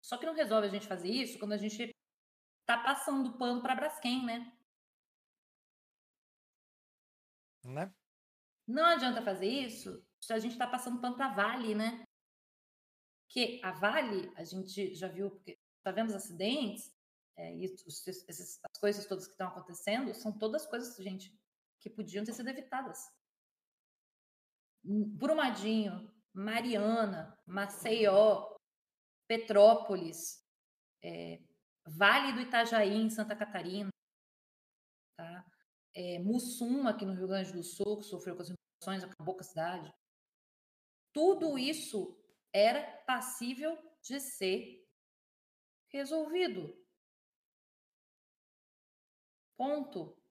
[0.00, 1.90] Só que não resolve a gente fazer isso quando a gente
[2.60, 4.38] está passando pano para Braskem, né?
[7.64, 7.92] Né?
[8.66, 12.04] Não adianta fazer isso se a gente está passando pano para Vale, né?
[13.28, 16.92] Que a Vale, a gente já viu, porque está vendo os acidentes,
[17.34, 21.34] É, e os- esses- as coisas todas que estão acontecendo são todas coisas, gente,
[21.80, 22.98] que podiam ter sido evitadas.
[24.84, 28.56] Brumadinho, Mariana, Maceió,
[29.28, 30.42] Petrópolis,
[31.02, 31.40] é,
[31.84, 33.90] Vale do Itajaí, em Santa Catarina,
[35.16, 35.44] tá?
[35.94, 39.40] É, Mussum, aqui no Rio Grande do Sul, que sofreu com as inundações, acabou com
[39.40, 39.92] a cidade.
[41.12, 42.18] Tudo isso
[42.52, 44.86] era passível de ser
[45.88, 46.74] resolvido.
[49.56, 50.21] Ponto.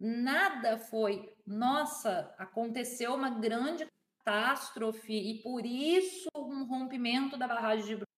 [0.00, 3.86] Nada foi, nossa, aconteceu uma grande
[4.28, 8.08] catástrofe e por isso um rompimento da barragem de Brumadinho.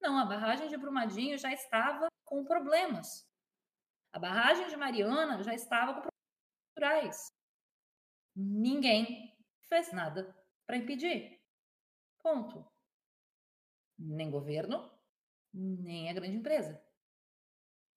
[0.00, 3.28] Não, a barragem de Brumadinho já estava com problemas.
[4.12, 6.08] A barragem de Mariana já estava com
[6.74, 7.16] problemas.
[8.34, 9.36] Ninguém
[9.68, 10.34] fez nada
[10.66, 11.40] para impedir.
[12.22, 12.64] Ponto.
[13.98, 14.90] Nem governo,
[15.52, 16.82] nem a grande empresa.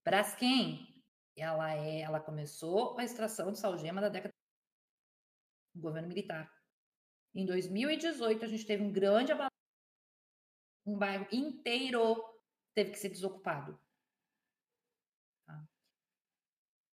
[0.03, 0.92] Braskem,
[1.35, 4.33] ela é, ela começou a extração de salgema da década
[5.73, 6.51] do governo militar.
[7.33, 9.53] Em 2018 a gente teve um grande abalamento,
[10.85, 12.15] um bairro inteiro
[12.75, 13.79] teve que ser desocupado.
[15.45, 15.67] Tá?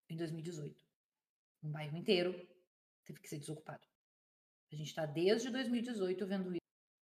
[0.08, 0.84] Em 2018,
[1.62, 2.32] um bairro inteiro
[3.04, 3.86] teve que ser desocupado.
[4.70, 6.60] A gente está desde 2018 vendo isso.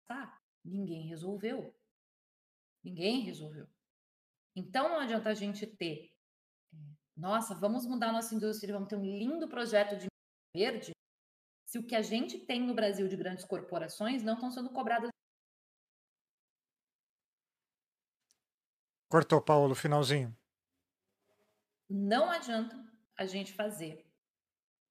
[0.08, 0.40] Tá?
[0.64, 1.74] Ninguém resolveu.
[2.82, 3.68] Ninguém resolveu.
[4.56, 6.12] Então não adianta a gente ter
[7.20, 10.06] nossa, vamos mudar nossa indústria, vamos ter um lindo projeto de
[10.56, 10.92] verde,
[11.66, 15.10] se o que a gente tem no Brasil de grandes corporações não estão sendo cobradas.
[19.10, 20.34] Cortou, Paulo, finalzinho.
[21.88, 22.74] Não adianta
[23.16, 24.10] a gente fazer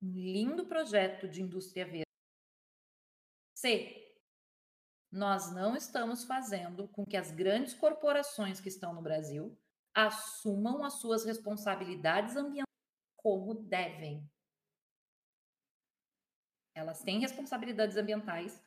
[0.01, 2.03] um lindo projeto de indústria verde
[3.55, 4.07] se
[5.11, 9.57] nós não estamos fazendo com que as grandes corporações que estão no Brasil
[9.93, 12.69] assumam as suas responsabilidades ambientais
[13.17, 14.27] como devem.
[16.75, 18.63] Elas têm responsabilidades ambientais,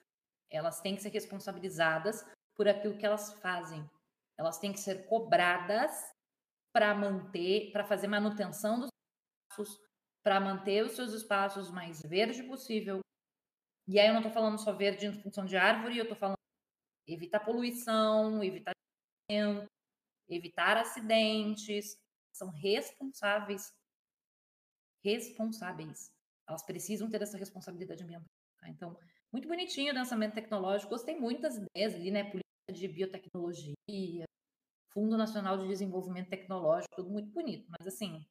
[0.50, 2.24] elas têm que ser responsabilizadas
[2.54, 3.88] por aquilo que elas fazem.
[4.38, 5.90] Elas têm que ser cobradas
[6.72, 8.90] para manter, para fazer manutenção dos
[9.50, 9.80] espaços,
[10.22, 13.00] para manter os seus espaços mais verde possível.
[13.88, 16.36] E aí eu não estou falando só verde em função de árvore, eu estou falando
[17.06, 18.72] evitar poluição, evitar
[20.34, 22.00] evitar acidentes,
[22.32, 23.72] são responsáveis.
[25.04, 26.12] Responsáveis.
[26.48, 28.28] Elas precisam ter essa responsabilidade ambiental.
[28.58, 28.68] Tá?
[28.68, 28.98] Então,
[29.32, 30.90] muito bonitinho o lançamento tecnológico.
[30.90, 32.24] Gostei muito das ideias ali, né?
[32.24, 34.24] Política de biotecnologia,
[34.92, 37.66] Fundo Nacional de Desenvolvimento Tecnológico, tudo muito bonito.
[37.68, 38.24] Mas assim.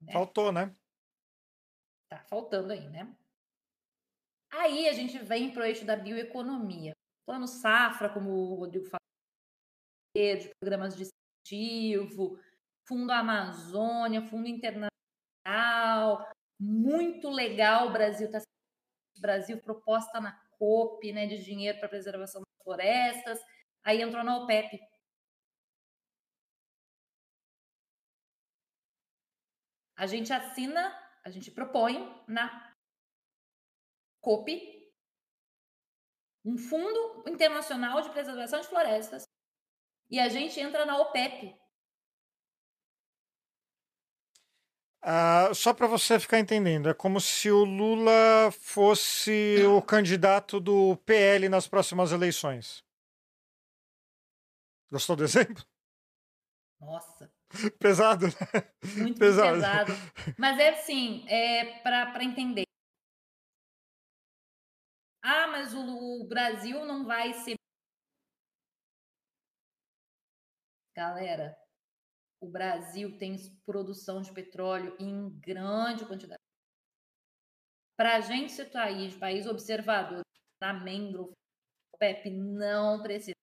[0.00, 0.12] Né?
[0.12, 0.74] Faltou, né?
[2.08, 3.14] Tá faltando aí, né?
[4.50, 6.94] Aí a gente vem para o eixo da bioeconomia.
[7.26, 8.97] Plano Safra, como o Rodrigo falou,
[10.18, 12.38] de programas de incentivo,
[12.86, 14.90] Fundo Amazônia, Fundo Internacional,
[16.60, 18.40] muito legal o Brasil tá
[19.20, 23.40] Brasil proposta na COP, né, de dinheiro para preservação das florestas,
[23.84, 24.78] aí entrou na OPEP.
[29.96, 31.96] A gente assina, a gente propõe
[32.28, 32.72] na
[34.20, 34.78] COP
[36.44, 39.27] um fundo internacional de preservação de florestas
[40.10, 41.54] e a gente entra na OPEP.
[45.00, 50.96] Ah, só para você ficar entendendo, é como se o Lula fosse o candidato do
[51.06, 52.84] PL nas próximas eleições.
[54.90, 55.64] Gostou do exemplo?
[56.80, 57.30] Nossa.
[57.78, 58.32] Pesado, né?
[58.96, 59.56] Muito pesado.
[59.56, 59.92] pesado.
[60.36, 62.64] Mas é assim, é para entender.
[65.22, 67.57] Ah, mas o, o Brasil não vai ser
[70.98, 71.56] Galera,
[72.40, 76.42] o Brasil tem produção de petróleo em grande quantidade.
[77.96, 80.22] Para a gente situar aí de país observador
[80.60, 81.32] na membro,
[81.92, 83.36] a OPEP não precisa.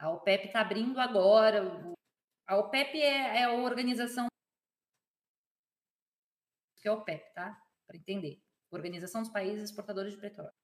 [0.00, 1.60] A OPEP está abrindo agora.
[2.46, 4.28] A OPEP é, é a organização
[6.80, 7.62] que é a OPEP, tá?
[7.86, 8.40] Para entender.
[8.70, 10.54] Organização dos Países Exportadores de Petróleo.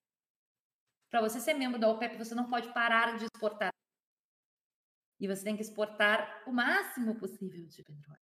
[1.11, 3.75] Para você ser membro da OPEP, você não pode parar de exportar
[5.21, 8.21] e você tem que exportar o máximo possível de petróleo.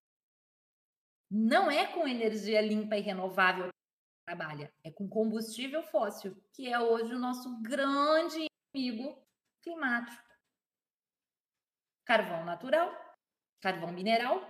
[1.31, 6.79] Não é com energia limpa e renovável que trabalha, é com combustível fóssil, que é
[6.79, 9.19] hoje o nosso grande inimigo
[9.63, 10.23] climático.
[12.05, 12.91] Carvão natural,
[13.61, 14.41] carvão mineral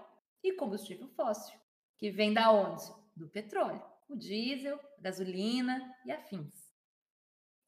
[0.43, 1.59] e combustível fóssil,
[1.99, 2.83] que vem da onde?
[3.15, 6.73] Do petróleo, o diesel, gasolina e afins.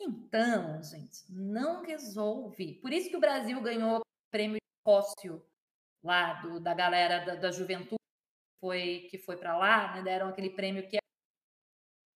[0.01, 2.81] Então, gente, não resolve.
[2.81, 5.45] Por isso que o Brasil ganhou prêmio fóssil
[6.03, 7.97] lá do, da galera da, da juventude
[8.61, 11.01] foi, que foi para lá, né, deram aquele prêmio que é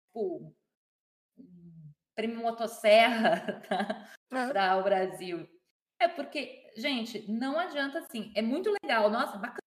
[0.07, 0.53] tipo,
[1.37, 4.11] um prêmio motosserra tá?
[4.31, 4.47] É.
[4.49, 5.47] para o Brasil.
[5.99, 8.31] É porque, gente, não adianta assim.
[8.35, 9.57] É muito legal, nossa, bacana.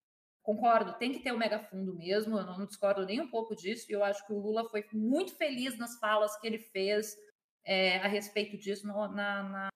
[0.42, 2.38] Concordo, tem que ter o mega fundo mesmo.
[2.38, 3.86] Eu não discordo nem um pouco disso.
[3.88, 7.16] E eu acho que o Lula foi muito feliz nas falas que ele fez
[7.64, 9.68] é, a respeito disso no, na, na,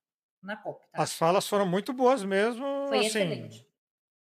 [0.45, 0.87] na COP.
[0.91, 1.03] Tá?
[1.03, 2.65] As falas foram muito boas mesmo.
[2.89, 3.67] Foi assim, excelente.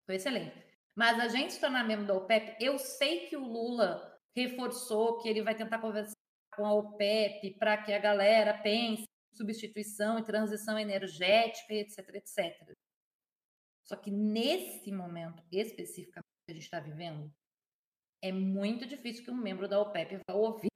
[0.07, 0.67] Foi excelente.
[0.95, 5.29] Mas a gente se tornar membro da OPEP, eu sei que o Lula reforçou que
[5.29, 6.15] ele vai tentar conversar
[6.55, 12.75] com a OPEP para que a galera pense em substituição e transição energética, etc, etc.
[13.85, 17.31] Só que nesse momento especificamente que a gente está vivendo,
[18.23, 20.69] é muito difícil que um membro da OPEP vá ouvir.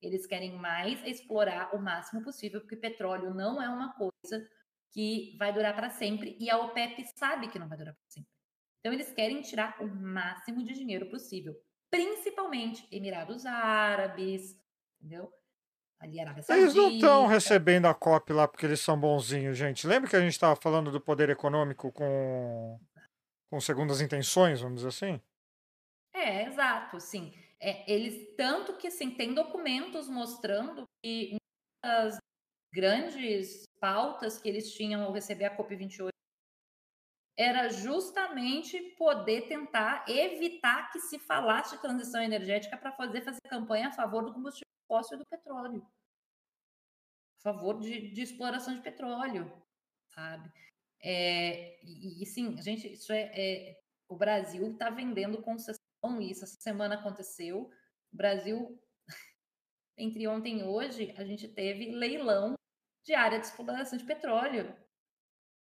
[0.00, 4.48] Eles querem mais explorar o máximo possível, porque petróleo não é uma coisa
[4.90, 8.30] que vai durar para sempre e a OPEP sabe que não vai durar para sempre.
[8.80, 11.54] Então eles querem tirar o máximo de dinheiro possível,
[11.90, 14.56] principalmente Emirados Árabes,
[15.00, 15.32] entendeu?
[15.98, 16.64] Ali Arábia Saudita.
[16.64, 19.86] Eles não estão recebendo a COP lá porque eles são bonzinhos, gente.
[19.86, 22.80] Lembra que a gente estava falando do poder econômico com,
[23.50, 25.20] com segundas intenções, vamos dizer assim?
[26.12, 27.34] É, exato, sim.
[27.60, 31.36] É, eles, tanto que assim, tem documentos mostrando que
[31.82, 32.18] das
[32.72, 36.10] grandes pautas que eles tinham ao receber a COP28
[37.36, 43.88] era justamente poder tentar evitar que se falasse de transição energética para fazer fazer campanha
[43.88, 45.86] a favor do combustível fóssil e do petróleo.
[47.38, 49.52] A favor de, de exploração de petróleo,
[50.12, 50.50] sabe?
[51.00, 55.77] É, e, e sim, gente, isso é, é o Brasil está vendendo concessão,
[56.20, 57.70] e isso essa semana aconteceu.
[58.12, 58.80] O Brasil,
[59.96, 62.54] entre ontem e hoje, a gente teve leilão
[63.04, 64.76] de área de exploração de petróleo.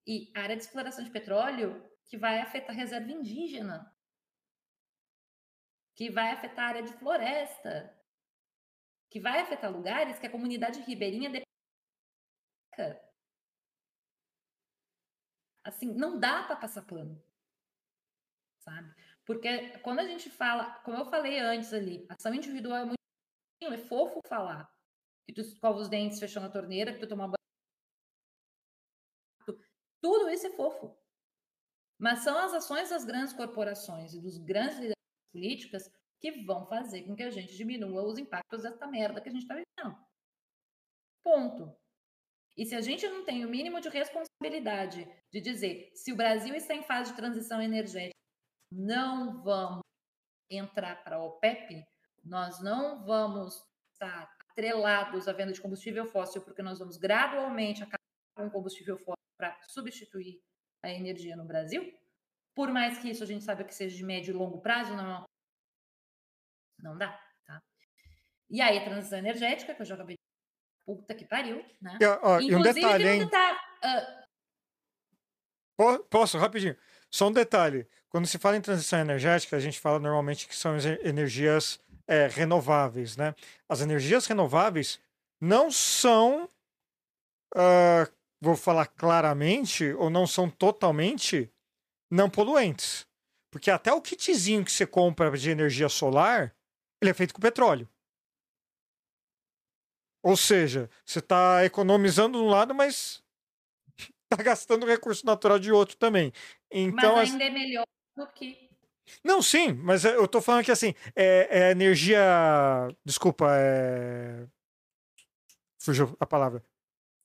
[0.05, 3.89] E área de exploração de petróleo que vai afetar reserva indígena,
[5.95, 7.97] que vai afetar área de floresta,
[9.09, 11.47] que vai afetar lugares que a comunidade ribeirinha depende.
[15.63, 17.23] Assim, não dá para passar pano.
[18.59, 18.93] Sabe?
[19.25, 22.97] Porque quando a gente fala, como eu falei antes ali, ação individual é muito
[23.61, 24.69] é fofo falar
[25.25, 27.37] que tu escova os dentes fechando a torneira, que tu toma banho.
[30.01, 30.97] Tudo isso é fofo.
[31.97, 34.97] Mas são as ações das grandes corporações e dos grandes líderes
[35.31, 35.89] políticas
[36.19, 39.43] que vão fazer com que a gente diminua os impactos dessa merda que a gente
[39.43, 39.97] está vivendo.
[41.23, 41.73] Ponto.
[42.57, 46.53] E se a gente não tem o mínimo de responsabilidade de dizer se o Brasil
[46.53, 48.13] está em fase de transição energética,
[48.75, 49.81] não vamos
[50.49, 51.85] entrar para a OPEP,
[52.23, 53.63] nós não vamos
[53.93, 57.97] estar atrelados à venda de combustível fóssil, porque nós vamos gradualmente acabar
[58.35, 60.41] com o combustível fóssil para substituir
[60.83, 61.91] a energia no Brasil.
[62.55, 65.25] Por mais que isso a gente saiba que seja de médio e longo prazo, não,
[66.79, 67.61] não dá, tá?
[68.49, 70.21] E aí a transição energética, que eu já acabei de...
[70.85, 71.97] Puta que pariu, né?
[71.99, 73.29] E, ó, e um Inclusive, detalhe, hein?
[73.29, 74.25] tá...
[75.77, 76.77] Po- Posso, rapidinho.
[77.13, 77.87] Só um detalhe.
[78.09, 82.25] Quando se fala em transição energética, a gente fala normalmente que são ener- energias é,
[82.25, 83.35] renováveis, né?
[83.69, 84.99] As energias renováveis
[85.39, 86.49] não são,
[87.55, 88.09] ah,
[88.41, 91.53] vou falar claramente, ou não são totalmente
[92.09, 93.05] não poluentes.
[93.51, 96.55] Porque até o kitzinho que você compra de energia solar,
[96.99, 97.87] ele é feito com petróleo.
[100.23, 103.21] Ou seja, você está economizando de um lado, mas
[104.33, 106.33] está gastando recurso natural de outro também.
[106.73, 107.85] Então, mas as- ainda é melhor
[108.17, 108.69] do que...
[109.23, 112.19] não, sim, mas é, eu tô falando que assim, é, é energia.
[113.05, 114.47] Desculpa, é.
[115.79, 116.63] Fugiu a palavra.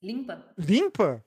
[0.02, 0.44] Limpa.
[0.56, 1.24] Limpa?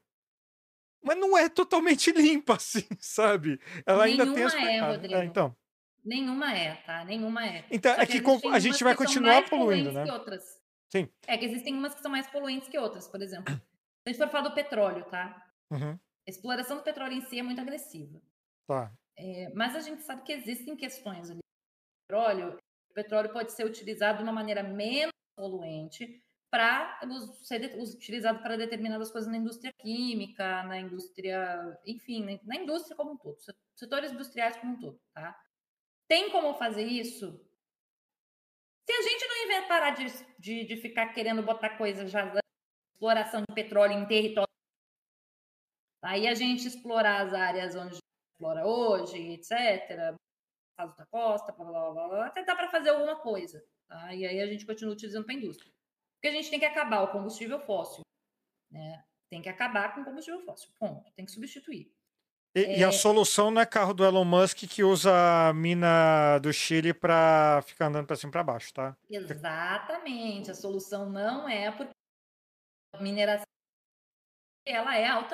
[1.03, 3.59] Mas não é totalmente limpa, assim, sabe?
[3.85, 4.95] Ela ainda tem as Nenhuma é, pecadas.
[4.97, 5.15] Rodrigo.
[5.21, 5.55] É, então.
[6.03, 7.05] Nenhuma é, tá?
[7.05, 7.65] Nenhuma é.
[7.71, 10.03] Então, Só é que com- a gente vai que continuar poluindo, né?
[10.05, 10.39] que.
[10.89, 11.09] Sim.
[11.27, 13.53] É que existem umas que são mais poluentes que outras, por exemplo.
[13.53, 13.61] Se
[14.07, 15.45] a gente for falar do petróleo, tá?
[15.69, 18.21] Uhum, exploração do petróleo em si é muito agressiva.
[18.67, 18.91] tá.
[19.17, 21.39] É, mas a gente sabe que existem questões ali.
[21.39, 22.57] O petróleo,
[22.89, 26.99] o petróleo pode ser utilizado de uma maneira menos poluente para
[27.43, 33.11] ser utilizado para determinadas coisas na indústria química, na indústria, enfim, na- na indústria como
[33.11, 35.39] um todo, se- setores industriais como um todo, tá?
[36.07, 37.39] Tem como fazer isso?
[38.89, 40.05] Se a gente não inventa parar de,
[40.39, 42.33] de, de ficar querendo botar coisa já
[42.93, 44.50] exploração de petróleo em território,
[46.03, 47.95] aí a gente explorar as áreas onde
[48.33, 50.15] explora hoje, etc.,
[50.77, 53.63] caso da costa, blá, blá, blá, blá, até dá para fazer alguma coisa.
[53.87, 54.13] Tá?
[54.13, 55.71] E aí a gente continua utilizando para a indústria.
[56.15, 58.01] Porque a gente tem que acabar o combustível fóssil.
[58.71, 59.03] Né?
[59.29, 60.69] Tem que acabar com o combustível fóssil.
[60.79, 61.11] Ponto.
[61.13, 61.91] Tem que substituir.
[62.55, 62.91] E, e a É.
[62.91, 65.11] solução não é carro do Elon Musk que usa
[65.49, 68.95] a mina do Chile pra ficar andando pra cima e pra baixo, tá?
[69.09, 70.51] Exatamente.
[70.51, 71.91] A solução não é porque
[72.93, 73.45] a mineração
[74.67, 75.33] ela é alta.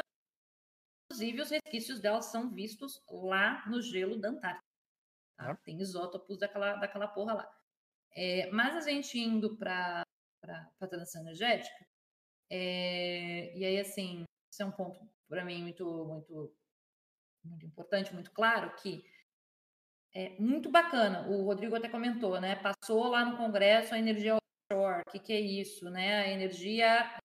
[1.18, 4.64] Inclusive, os resquícios dela são vistos lá no gelo da Antártida.
[5.36, 5.56] tá?
[5.64, 7.58] Tem isótopos daquela, daquela porra lá.
[8.16, 10.04] É, mas a gente indo para
[10.80, 11.88] a transição energética,
[12.52, 16.56] é, e aí, assim, isso é um ponto para mim muito, muito,
[17.44, 19.04] muito importante, muito claro, que
[20.14, 21.28] é muito bacana.
[21.28, 22.56] O Rodrigo até comentou, né?
[22.56, 25.02] Passou lá no Congresso a energia offshore.
[25.08, 26.22] O que, que é isso, né?
[26.22, 27.20] A energia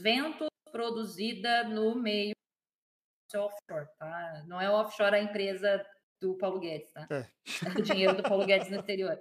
[0.00, 2.34] vento produzida no meio
[3.36, 4.44] é offshore, tá?
[4.46, 5.84] Não é offshore a empresa
[6.20, 7.06] do Paulo Guedes, tá?
[7.10, 7.26] É.
[7.78, 9.18] O dinheiro do Paulo Guedes no exterior.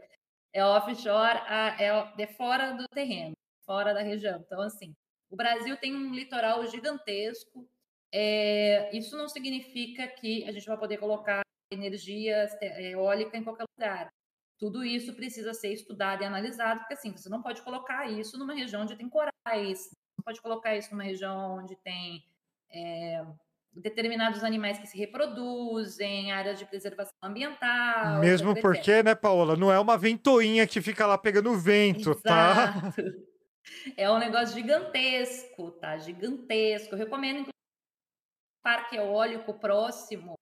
[0.53, 3.35] É offshore, a- é de fora do terreno,
[3.65, 4.39] fora da região.
[4.45, 4.95] Então, assim,
[5.29, 7.67] o Brasil tem um litoral gigantesco.
[8.11, 11.41] É, isso não significa que a gente vai poder colocar
[11.71, 14.13] energia te- eólica em qualquer lugar.
[14.59, 18.53] Tudo isso precisa ser estudado e analisado, porque assim, você não pode colocar isso numa
[18.53, 22.23] região onde tem corais, não pode colocar isso numa região onde tem
[22.71, 23.25] é,
[23.75, 28.19] determinados animais que se reproduzem, áreas de preservação ambiental.
[28.19, 28.61] Mesmo etc.
[28.61, 32.73] porque, né, Paola, não é uma ventoinha que fica lá pegando vento, tá?
[32.77, 33.33] Exato.
[33.97, 35.97] É um negócio gigantesco, tá?
[35.97, 36.93] Gigantesco.
[36.93, 40.35] Eu recomendo, inclusive, um parque eólico próximo.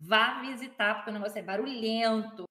[0.00, 2.44] Vá visitar, porque o negócio é barulhento.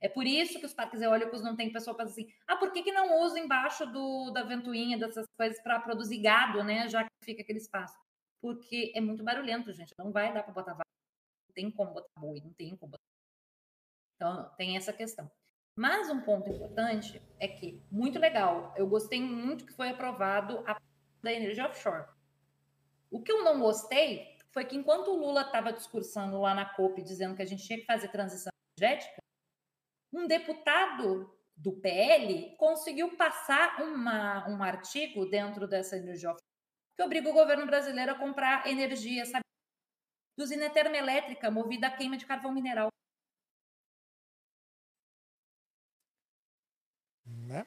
[0.00, 2.72] É por isso que os parques eólicos não tem pessoa que fala assim: ah, por
[2.72, 6.88] que, que não usa embaixo do, da ventoinha, dessas coisas, para produzir gado, né?
[6.88, 7.98] Já que fica aquele espaço.
[8.40, 9.94] Porque é muito barulhento, gente.
[9.98, 10.88] Não vai dar para botar vaca.
[11.48, 13.02] Não tem como botar boi, não tem como botar.
[14.16, 15.30] Então, tem essa questão.
[15.76, 20.78] Mas um ponto importante é que, muito legal, eu gostei muito que foi aprovado a
[21.22, 22.06] da energia offshore.
[23.10, 27.02] O que eu não gostei foi que enquanto o Lula estava discursando lá na COP,
[27.02, 29.22] dizendo que a gente tinha que fazer transição energética,
[30.12, 36.49] um deputado do PL conseguiu passar uma, um artigo dentro dessa energia offshore
[37.00, 39.42] que obriga o governo brasileiro a comprar energia, sabe,
[40.38, 42.88] usina termoelétrica movida a queima de carvão mineral.
[47.24, 47.66] Né?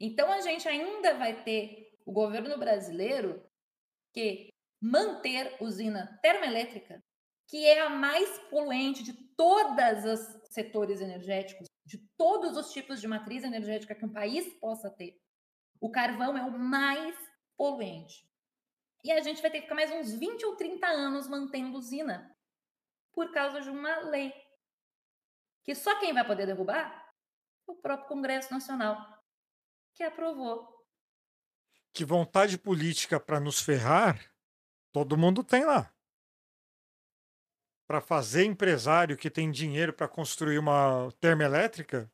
[0.00, 3.40] Então a gente ainda vai ter o governo brasileiro
[4.12, 4.48] que
[4.82, 7.00] manter usina termoelétrica,
[7.48, 13.06] que é a mais poluente de todos os setores energéticos, de todos os tipos de
[13.06, 15.16] matriz energética que um país possa ter.
[15.80, 17.29] O carvão é o mais
[17.60, 18.26] poluente.
[19.04, 22.34] E a gente vai ter que ficar mais uns 20 ou 30 anos mantendo usina
[23.12, 24.32] por causa de uma lei
[25.62, 26.90] que só quem vai poder derrubar
[27.68, 29.22] é o próprio Congresso Nacional,
[29.92, 30.86] que aprovou.
[31.92, 34.18] Que vontade política para nos ferrar,
[34.90, 35.94] todo mundo tem lá.
[37.86, 42.10] Para fazer empresário que tem dinheiro para construir uma termoelétrica,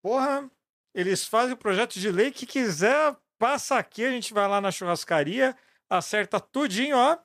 [0.00, 0.48] porra,
[0.94, 4.70] eles fazem o projeto de lei que quiser, passa aqui, a gente vai lá na
[4.70, 5.56] churrascaria,
[5.88, 7.18] acerta tudinho, ó,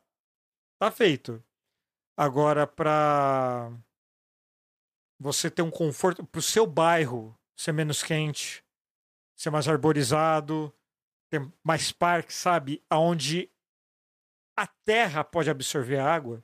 [0.80, 1.44] tá feito.
[2.16, 3.72] Agora, para
[5.20, 8.64] você ter um conforto, para o seu bairro ser menos quente,
[9.36, 10.74] ser mais arborizado,
[11.30, 12.84] ter mais parques, sabe?
[12.90, 13.50] Aonde
[14.56, 16.44] a terra pode absorver a água.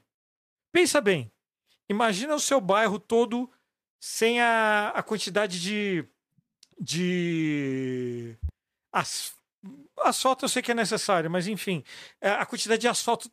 [0.72, 1.32] Pensa bem.
[1.88, 3.52] Imagina o seu bairro todo
[4.00, 6.06] sem a, a quantidade de.
[6.80, 8.36] de.
[8.92, 9.36] As,
[10.00, 11.84] asfalto eu sei que é necessário, mas enfim.
[12.22, 13.32] é, A quantidade de asfalto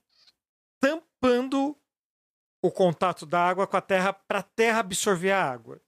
[0.81, 1.77] tampando
[2.63, 5.81] o contato da água com a terra para a terra absorver a água.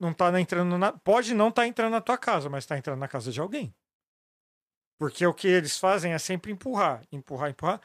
[0.00, 3.08] Não tá entrando na, pode não estar entrando na tua casa, mas está entrando na
[3.08, 3.74] casa de alguém.
[4.98, 7.80] Porque o que eles fazem é sempre empurrar, empurrar, empurrar.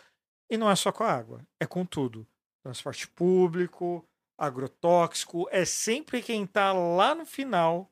[0.49, 2.27] E não é só com a água, é com tudo.
[2.63, 4.07] Transporte público,
[4.37, 7.91] agrotóxico, é sempre quem está lá no final,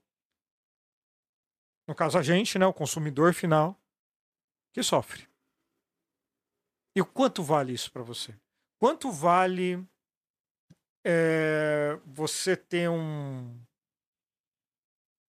[1.88, 3.80] no caso a gente, né, o consumidor final,
[4.74, 5.28] que sofre.
[6.96, 8.34] E quanto vale isso para você?
[8.80, 9.86] Quanto vale
[11.06, 13.58] é, você ter um,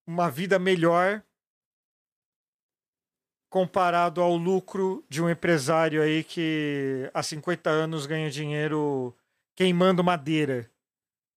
[0.07, 1.23] uma vida melhor
[3.51, 9.17] comparado ao lucro de um empresário aí que há 50 anos ganha dinheiro
[9.57, 10.71] queimando madeira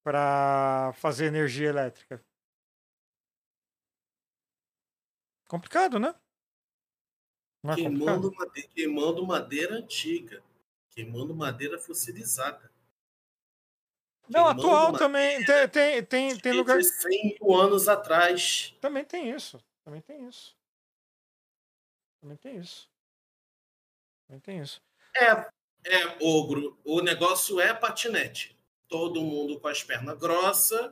[0.04, 2.24] para fazer energia elétrica.
[5.50, 6.14] Complicado, né?
[7.64, 8.48] Não é Queimando complicado?
[8.48, 10.44] madeira, queimando madeira antiga.
[10.92, 12.72] Queimando madeira fossilizada.
[14.30, 15.44] Não, queimando atual também.
[15.44, 16.78] Tem, tem, tem, tem lugar.
[16.78, 18.76] De 100 mil anos atrás.
[18.80, 19.60] Também tem isso.
[19.84, 20.56] Também tem isso.
[22.22, 22.88] Também tem isso.
[24.28, 24.80] Também tem isso.
[25.16, 25.50] É,
[25.86, 26.78] É, ogro.
[26.86, 28.56] O negócio é patinete.
[28.88, 30.92] Todo mundo com as pernas grossas,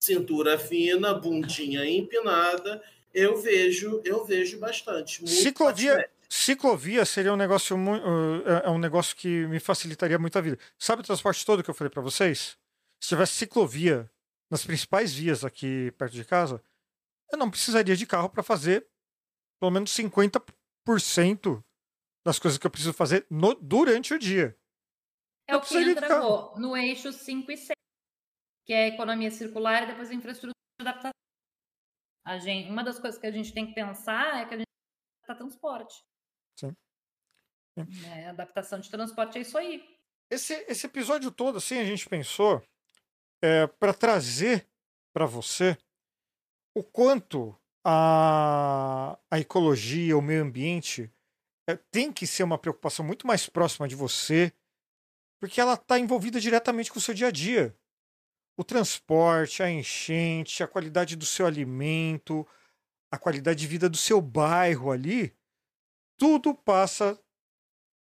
[0.00, 2.82] cintura fina, bundinha empinada.
[3.18, 5.20] Eu vejo, eu vejo bastante.
[5.22, 6.14] muito Ciclovia, patinete.
[6.28, 8.04] ciclovia seria um negócio muito,
[8.64, 10.56] é um negócio que me facilitaria muito a vida.
[10.78, 12.56] Sabe o transporte todo que eu falei para vocês?
[13.00, 14.08] Se tivesse ciclovia
[14.48, 16.62] nas principais vias aqui perto de casa,
[17.32, 18.86] eu não precisaria de carro para fazer
[19.60, 21.62] pelo menos 50%
[22.24, 24.56] das coisas que eu preciso fazer no, durante o dia.
[25.48, 27.72] É Eu o que entra no, no eixo 5 e 6,
[28.64, 31.27] que é a economia circular e depois a infraestrutura de adaptação.
[32.28, 34.66] A gente, uma das coisas que a gente tem que pensar é que a gente
[35.26, 36.04] tem transporte.
[36.60, 36.76] Sim.
[37.72, 38.02] Sim.
[38.02, 38.28] Né?
[38.28, 39.82] Adaptação de transporte é isso aí.
[40.30, 42.62] Esse, esse episódio todo, assim, a gente pensou
[43.42, 44.68] é, para trazer
[45.10, 45.74] para você
[46.76, 51.10] o quanto a, a ecologia, o meio ambiente,
[51.66, 54.52] é, tem que ser uma preocupação muito mais próxima de você,
[55.40, 57.74] porque ela está envolvida diretamente com o seu dia a dia.
[58.58, 62.44] O transporte, a enchente, a qualidade do seu alimento,
[63.08, 65.32] a qualidade de vida do seu bairro ali,
[66.18, 67.16] tudo passa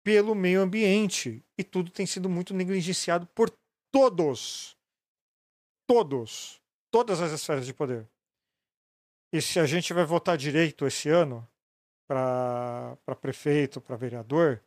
[0.01, 1.43] pelo meio ambiente.
[1.57, 3.49] E tudo tem sido muito negligenciado por
[3.91, 4.77] todos.
[5.85, 6.61] Todos.
[6.89, 8.07] Todas as esferas de poder.
[9.33, 11.45] E se a gente vai votar direito esse ano
[12.07, 14.63] para prefeito, para vereador,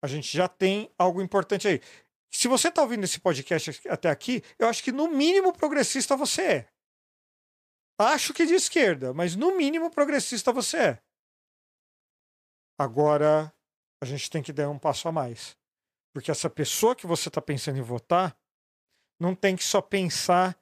[0.00, 1.80] a gente já tem algo importante aí.
[2.32, 6.42] Se você está ouvindo esse podcast até aqui, eu acho que no mínimo progressista você
[6.42, 6.72] é.
[7.98, 11.02] Acho que de esquerda, mas no mínimo progressista você é.
[12.78, 13.54] Agora,
[14.02, 15.56] a gente tem que dar um passo a mais.
[16.12, 18.36] Porque essa pessoa que você está pensando em votar
[19.20, 20.58] não tem que só pensar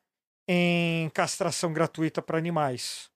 [0.46, 3.10] em castração gratuita para animais.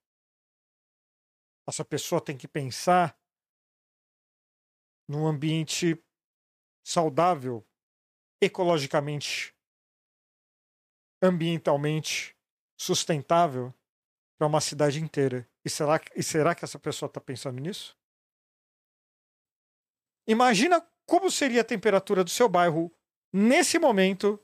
[1.67, 3.19] Essa pessoa tem que pensar
[5.07, 6.01] num ambiente
[6.83, 7.65] saudável,
[8.41, 9.55] ecologicamente,
[11.21, 12.35] ambientalmente
[12.77, 13.73] sustentável
[14.37, 15.47] para uma cidade inteira.
[15.63, 17.97] E será, e será que essa pessoa está pensando nisso?
[20.27, 22.91] Imagina como seria a temperatura do seu bairro
[23.31, 24.39] nesse momento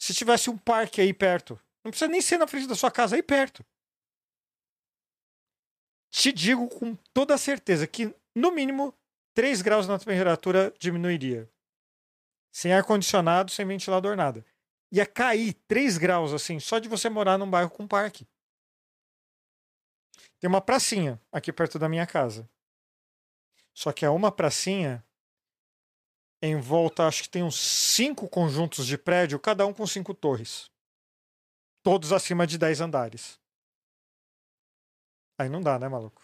[0.00, 1.60] se tivesse um parque aí perto.
[1.84, 3.64] Não precisa nem ser na frente da sua casa, aí perto.
[6.10, 8.94] Te digo com toda certeza que, no mínimo,
[9.34, 11.50] 3 graus na temperatura diminuiria.
[12.50, 14.44] Sem ar-condicionado, sem ventilador, nada.
[14.90, 18.26] Ia cair 3 graus, assim, só de você morar num bairro com parque.
[20.40, 22.48] Tem uma pracinha aqui perto da minha casa.
[23.74, 25.04] Só que é uma pracinha
[26.40, 30.70] em volta, acho que tem uns cinco conjuntos de prédio, cada um com cinco torres.
[31.82, 33.40] Todos acima de 10 andares.
[35.38, 36.22] Aí não dá, né, maluco?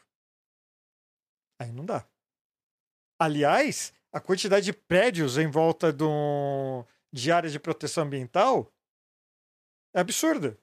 [1.58, 2.06] Aí não dá.
[3.18, 5.92] Aliás, a quantidade de prédios em volta
[7.12, 8.72] de áreas de proteção ambiental
[9.92, 10.56] é absurda.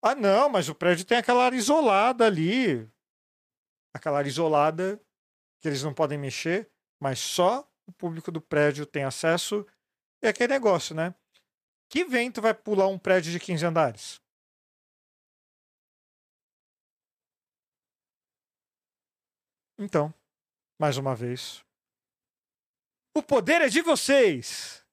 [0.00, 2.88] Ah, não, mas o prédio tem aquela área isolada ali.
[3.92, 5.04] Aquela área isolada
[5.60, 6.70] que eles não podem mexer,
[7.00, 9.66] mas só o público do prédio tem acesso.
[10.22, 11.12] É aquele negócio, né?
[11.88, 14.20] Que vento vai pular um prédio de 15 andares?
[19.76, 20.14] Então,
[20.78, 21.64] mais uma vez.
[23.16, 24.84] O poder é de vocês!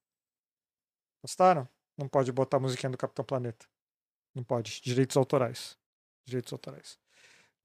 [1.23, 1.67] Gostaram?
[1.97, 3.67] Não pode botar a musiquinha do Capitão Planeta.
[4.35, 4.79] Não pode.
[4.81, 5.75] Direitos autorais.
[6.25, 6.99] Direitos autorais.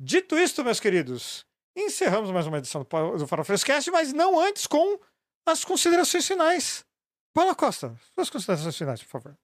[0.00, 1.46] Dito isto, meus queridos,
[1.76, 4.98] encerramos mais uma edição do, Farofrescast, mas não antes com
[5.46, 6.86] as considerações finais.
[7.34, 9.38] Paula Costa, suas considerações finais, por favor.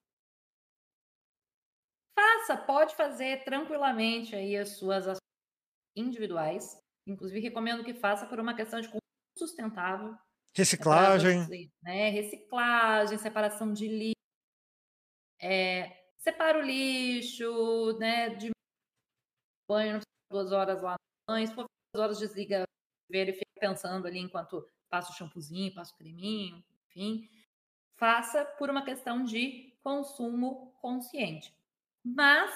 [2.15, 5.21] Faça, pode fazer tranquilamente aí as suas ações
[5.95, 6.77] individuais.
[7.07, 9.01] Inclusive, recomendo que faça por uma questão de consumo
[9.37, 10.17] sustentável.
[10.55, 11.71] Reciclagem.
[11.81, 12.09] Né?
[12.09, 14.13] Reciclagem, separação de lixo.
[15.41, 18.29] É, separa o lixo, né?
[18.29, 18.51] De
[19.67, 19.99] banho,
[20.31, 21.47] duas horas lá no banho.
[21.47, 22.63] Se for duas horas, desliga
[23.09, 27.27] ver e fica pensando ali enquanto passa o shampoozinho, passa o creminho, enfim.
[27.97, 31.53] Faça por uma questão de consumo consciente.
[32.05, 32.51] Mas,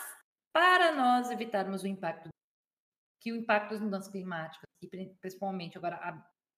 [0.54, 2.30] para nós evitarmos o impacto,
[3.20, 4.88] que o impacto das mudanças climáticas, e
[5.20, 5.96] principalmente agora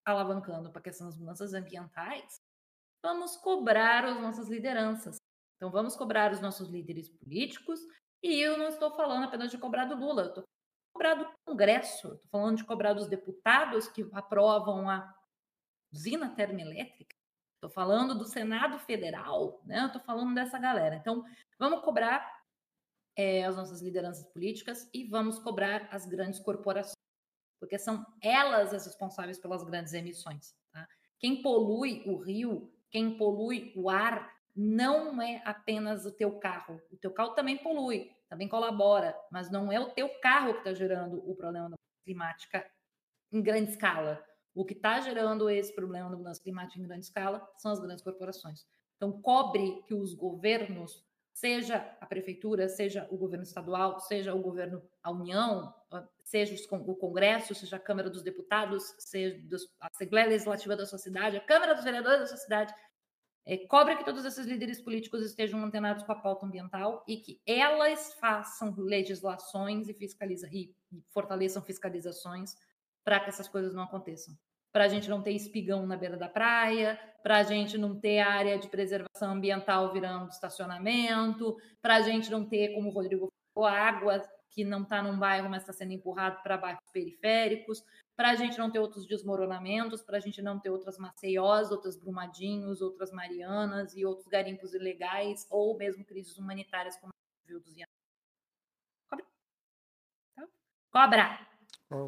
[0.05, 2.41] alavancando para a questão das mudanças ambientais,
[3.03, 5.17] vamos cobrar as nossas lideranças.
[5.57, 7.79] Então, vamos cobrar os nossos líderes políticos,
[8.23, 10.43] e eu não estou falando apenas de cobrar do Lula, eu estou
[10.91, 15.15] cobrar do Congresso, estou falando de cobrar dos deputados que aprovam a
[15.93, 17.15] usina termoelétrica,
[17.55, 19.85] estou falando do Senado Federal, né?
[19.85, 20.95] Estou falando dessa galera.
[20.95, 21.23] Então,
[21.57, 22.29] vamos cobrar
[23.15, 26.95] é, as nossas lideranças políticas e vamos cobrar as grandes corporações,
[27.59, 30.55] porque são elas as responsáveis pelas grandes emissões.
[30.71, 30.87] Tá?
[31.19, 36.81] Quem polui o rio, quem polui o ar, não é apenas o teu carro.
[36.91, 40.73] O teu carro também polui, também colabora, mas não é o teu carro que está
[40.73, 42.69] gerando o problema da climática
[43.31, 44.23] em grande escala.
[44.53, 48.03] O que está gerando esse problema da mudança climática em grande escala são as grandes
[48.03, 48.65] corporações.
[48.97, 54.81] Então, cobre que os governos, seja a prefeitura, seja o governo estadual, seja o governo,
[55.01, 55.73] a União,
[56.23, 59.41] seja o Congresso, seja a Câmara dos Deputados, seja
[59.79, 62.73] a Assembleia Legislativa da sua cidade, a Câmara dos Vereadores da sua cidade,
[63.45, 67.41] é, cobre que todos esses líderes políticos estejam antenados com a pauta ambiental e que
[67.47, 70.75] elas façam legislações e, fiscaliza, e
[71.09, 72.55] fortaleçam fiscalizações
[73.03, 74.37] para que essas coisas não aconteçam.
[74.71, 78.19] Para a gente não ter espigão na beira da praia, para a gente não ter
[78.19, 83.67] área de preservação ambiental virando estacionamento, para a gente não ter, como o Rodrigo falou,
[83.67, 84.21] água
[84.51, 87.83] que não está num bairro, mas está sendo empurrado para bairros periféricos,
[88.15, 91.95] para a gente não ter outros desmoronamentos, para a gente não ter outras Maceiós, outras
[91.95, 97.73] Brumadinhos, outras Marianas e outros garimpos ilegais, ou mesmo crises humanitárias como a viu dos
[99.07, 99.25] Cobra.
[100.35, 100.47] Tá?
[100.91, 101.47] Cobra!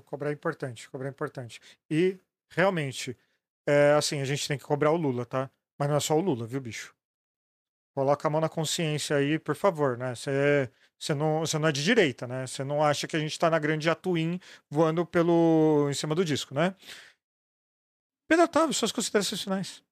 [0.05, 1.59] Cobrar é importante, cobrar é importante.
[1.89, 2.19] E,
[2.51, 3.17] realmente,
[3.65, 5.49] é, assim, a gente tem que cobrar o Lula, tá?
[5.77, 6.95] Mas não é só o Lula, viu, bicho?
[7.93, 10.13] Coloca a mão na consciência aí, por favor, né?
[10.15, 12.47] Você não, não é de direita, né?
[12.47, 16.23] Você não acha que a gente está na grande Atuim voando pelo em cima do
[16.23, 16.75] disco, né?
[18.27, 19.83] Pedro Otávio, suas considerações finais.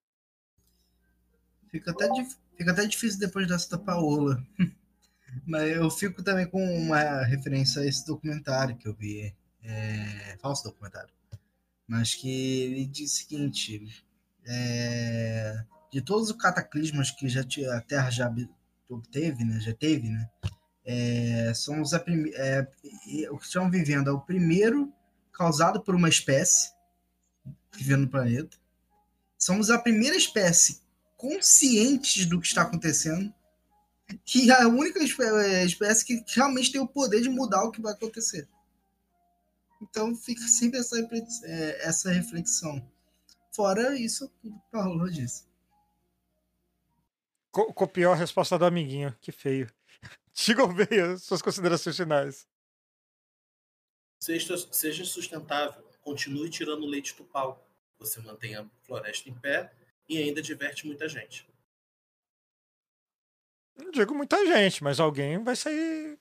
[1.69, 2.07] Fica até,
[2.57, 4.41] fica até difícil depois dessa da Paola.
[5.45, 9.35] Mas eu fico também com uma referência a esse documentário que eu vi.
[9.61, 11.13] É, falso documentário.
[11.89, 14.05] Mas que ele diz o seguinte:
[14.47, 18.33] é, de todos os cataclismos que já a Terra já
[19.11, 19.59] teve, né?
[19.59, 20.29] Já teve, né?
[20.91, 22.03] é, somos a
[22.33, 22.67] é,
[23.29, 24.91] o que estamos vivendo é o primeiro
[25.31, 26.71] causado por uma espécie
[27.73, 28.57] vivendo no planeta.
[29.37, 30.81] Somos a primeira espécie
[31.15, 33.31] conscientes do que está acontecendo
[34.25, 37.79] que é a única é, espécie que realmente tem o poder de mudar o que
[37.79, 38.47] vai acontecer.
[39.81, 40.99] Então fica sempre essa,
[41.43, 42.85] é, essa reflexão.
[43.51, 45.47] Fora isso, tudo que o Paulo disse.
[47.51, 49.71] Copiou a resposta do amiguinho, que feio.
[50.33, 52.47] Chico Veia, suas considerações finais.
[54.21, 57.65] Seja, seja sustentável, continue tirando leite do pau.
[57.97, 59.73] Você mantém a floresta em pé
[60.07, 61.47] e ainda diverte muita gente.
[63.75, 66.19] Não digo muita gente, mas alguém vai sair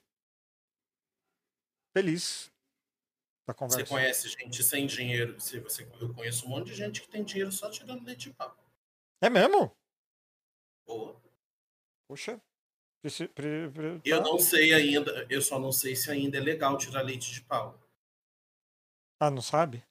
[1.93, 2.51] feliz
[3.49, 3.87] da conversa.
[3.87, 5.41] Você conhece gente sem dinheiro?
[5.41, 8.35] Se você, eu conheço um monte de gente que tem dinheiro só tirando leite de
[8.35, 8.55] pau.
[9.23, 9.75] É mesmo?
[10.87, 11.19] Boa.
[12.07, 12.41] Poxa,
[14.05, 17.41] eu não sei ainda, eu só não sei se ainda é legal tirar leite de
[17.41, 17.79] pau.
[19.19, 19.83] Ah, não sabe?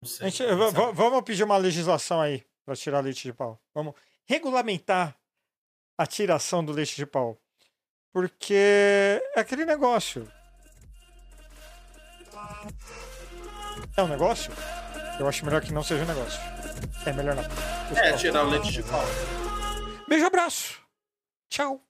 [0.00, 0.92] Não sei, gente, não sabe.
[0.96, 3.60] Vamos pedir uma legislação aí para tirar leite de pau.
[3.74, 5.18] Vamos regulamentar
[5.98, 7.38] a tiração do leite de pau.
[8.12, 8.54] Porque
[9.34, 10.26] é aquele negócio.
[13.96, 14.52] É um negócio?
[15.18, 16.38] Eu acho melhor que não seja um negócio.
[17.06, 17.44] É melhor não.
[17.96, 19.02] É, tirar o leite de pau.
[20.06, 20.80] Beijo, abraço.
[21.48, 21.80] Tchau.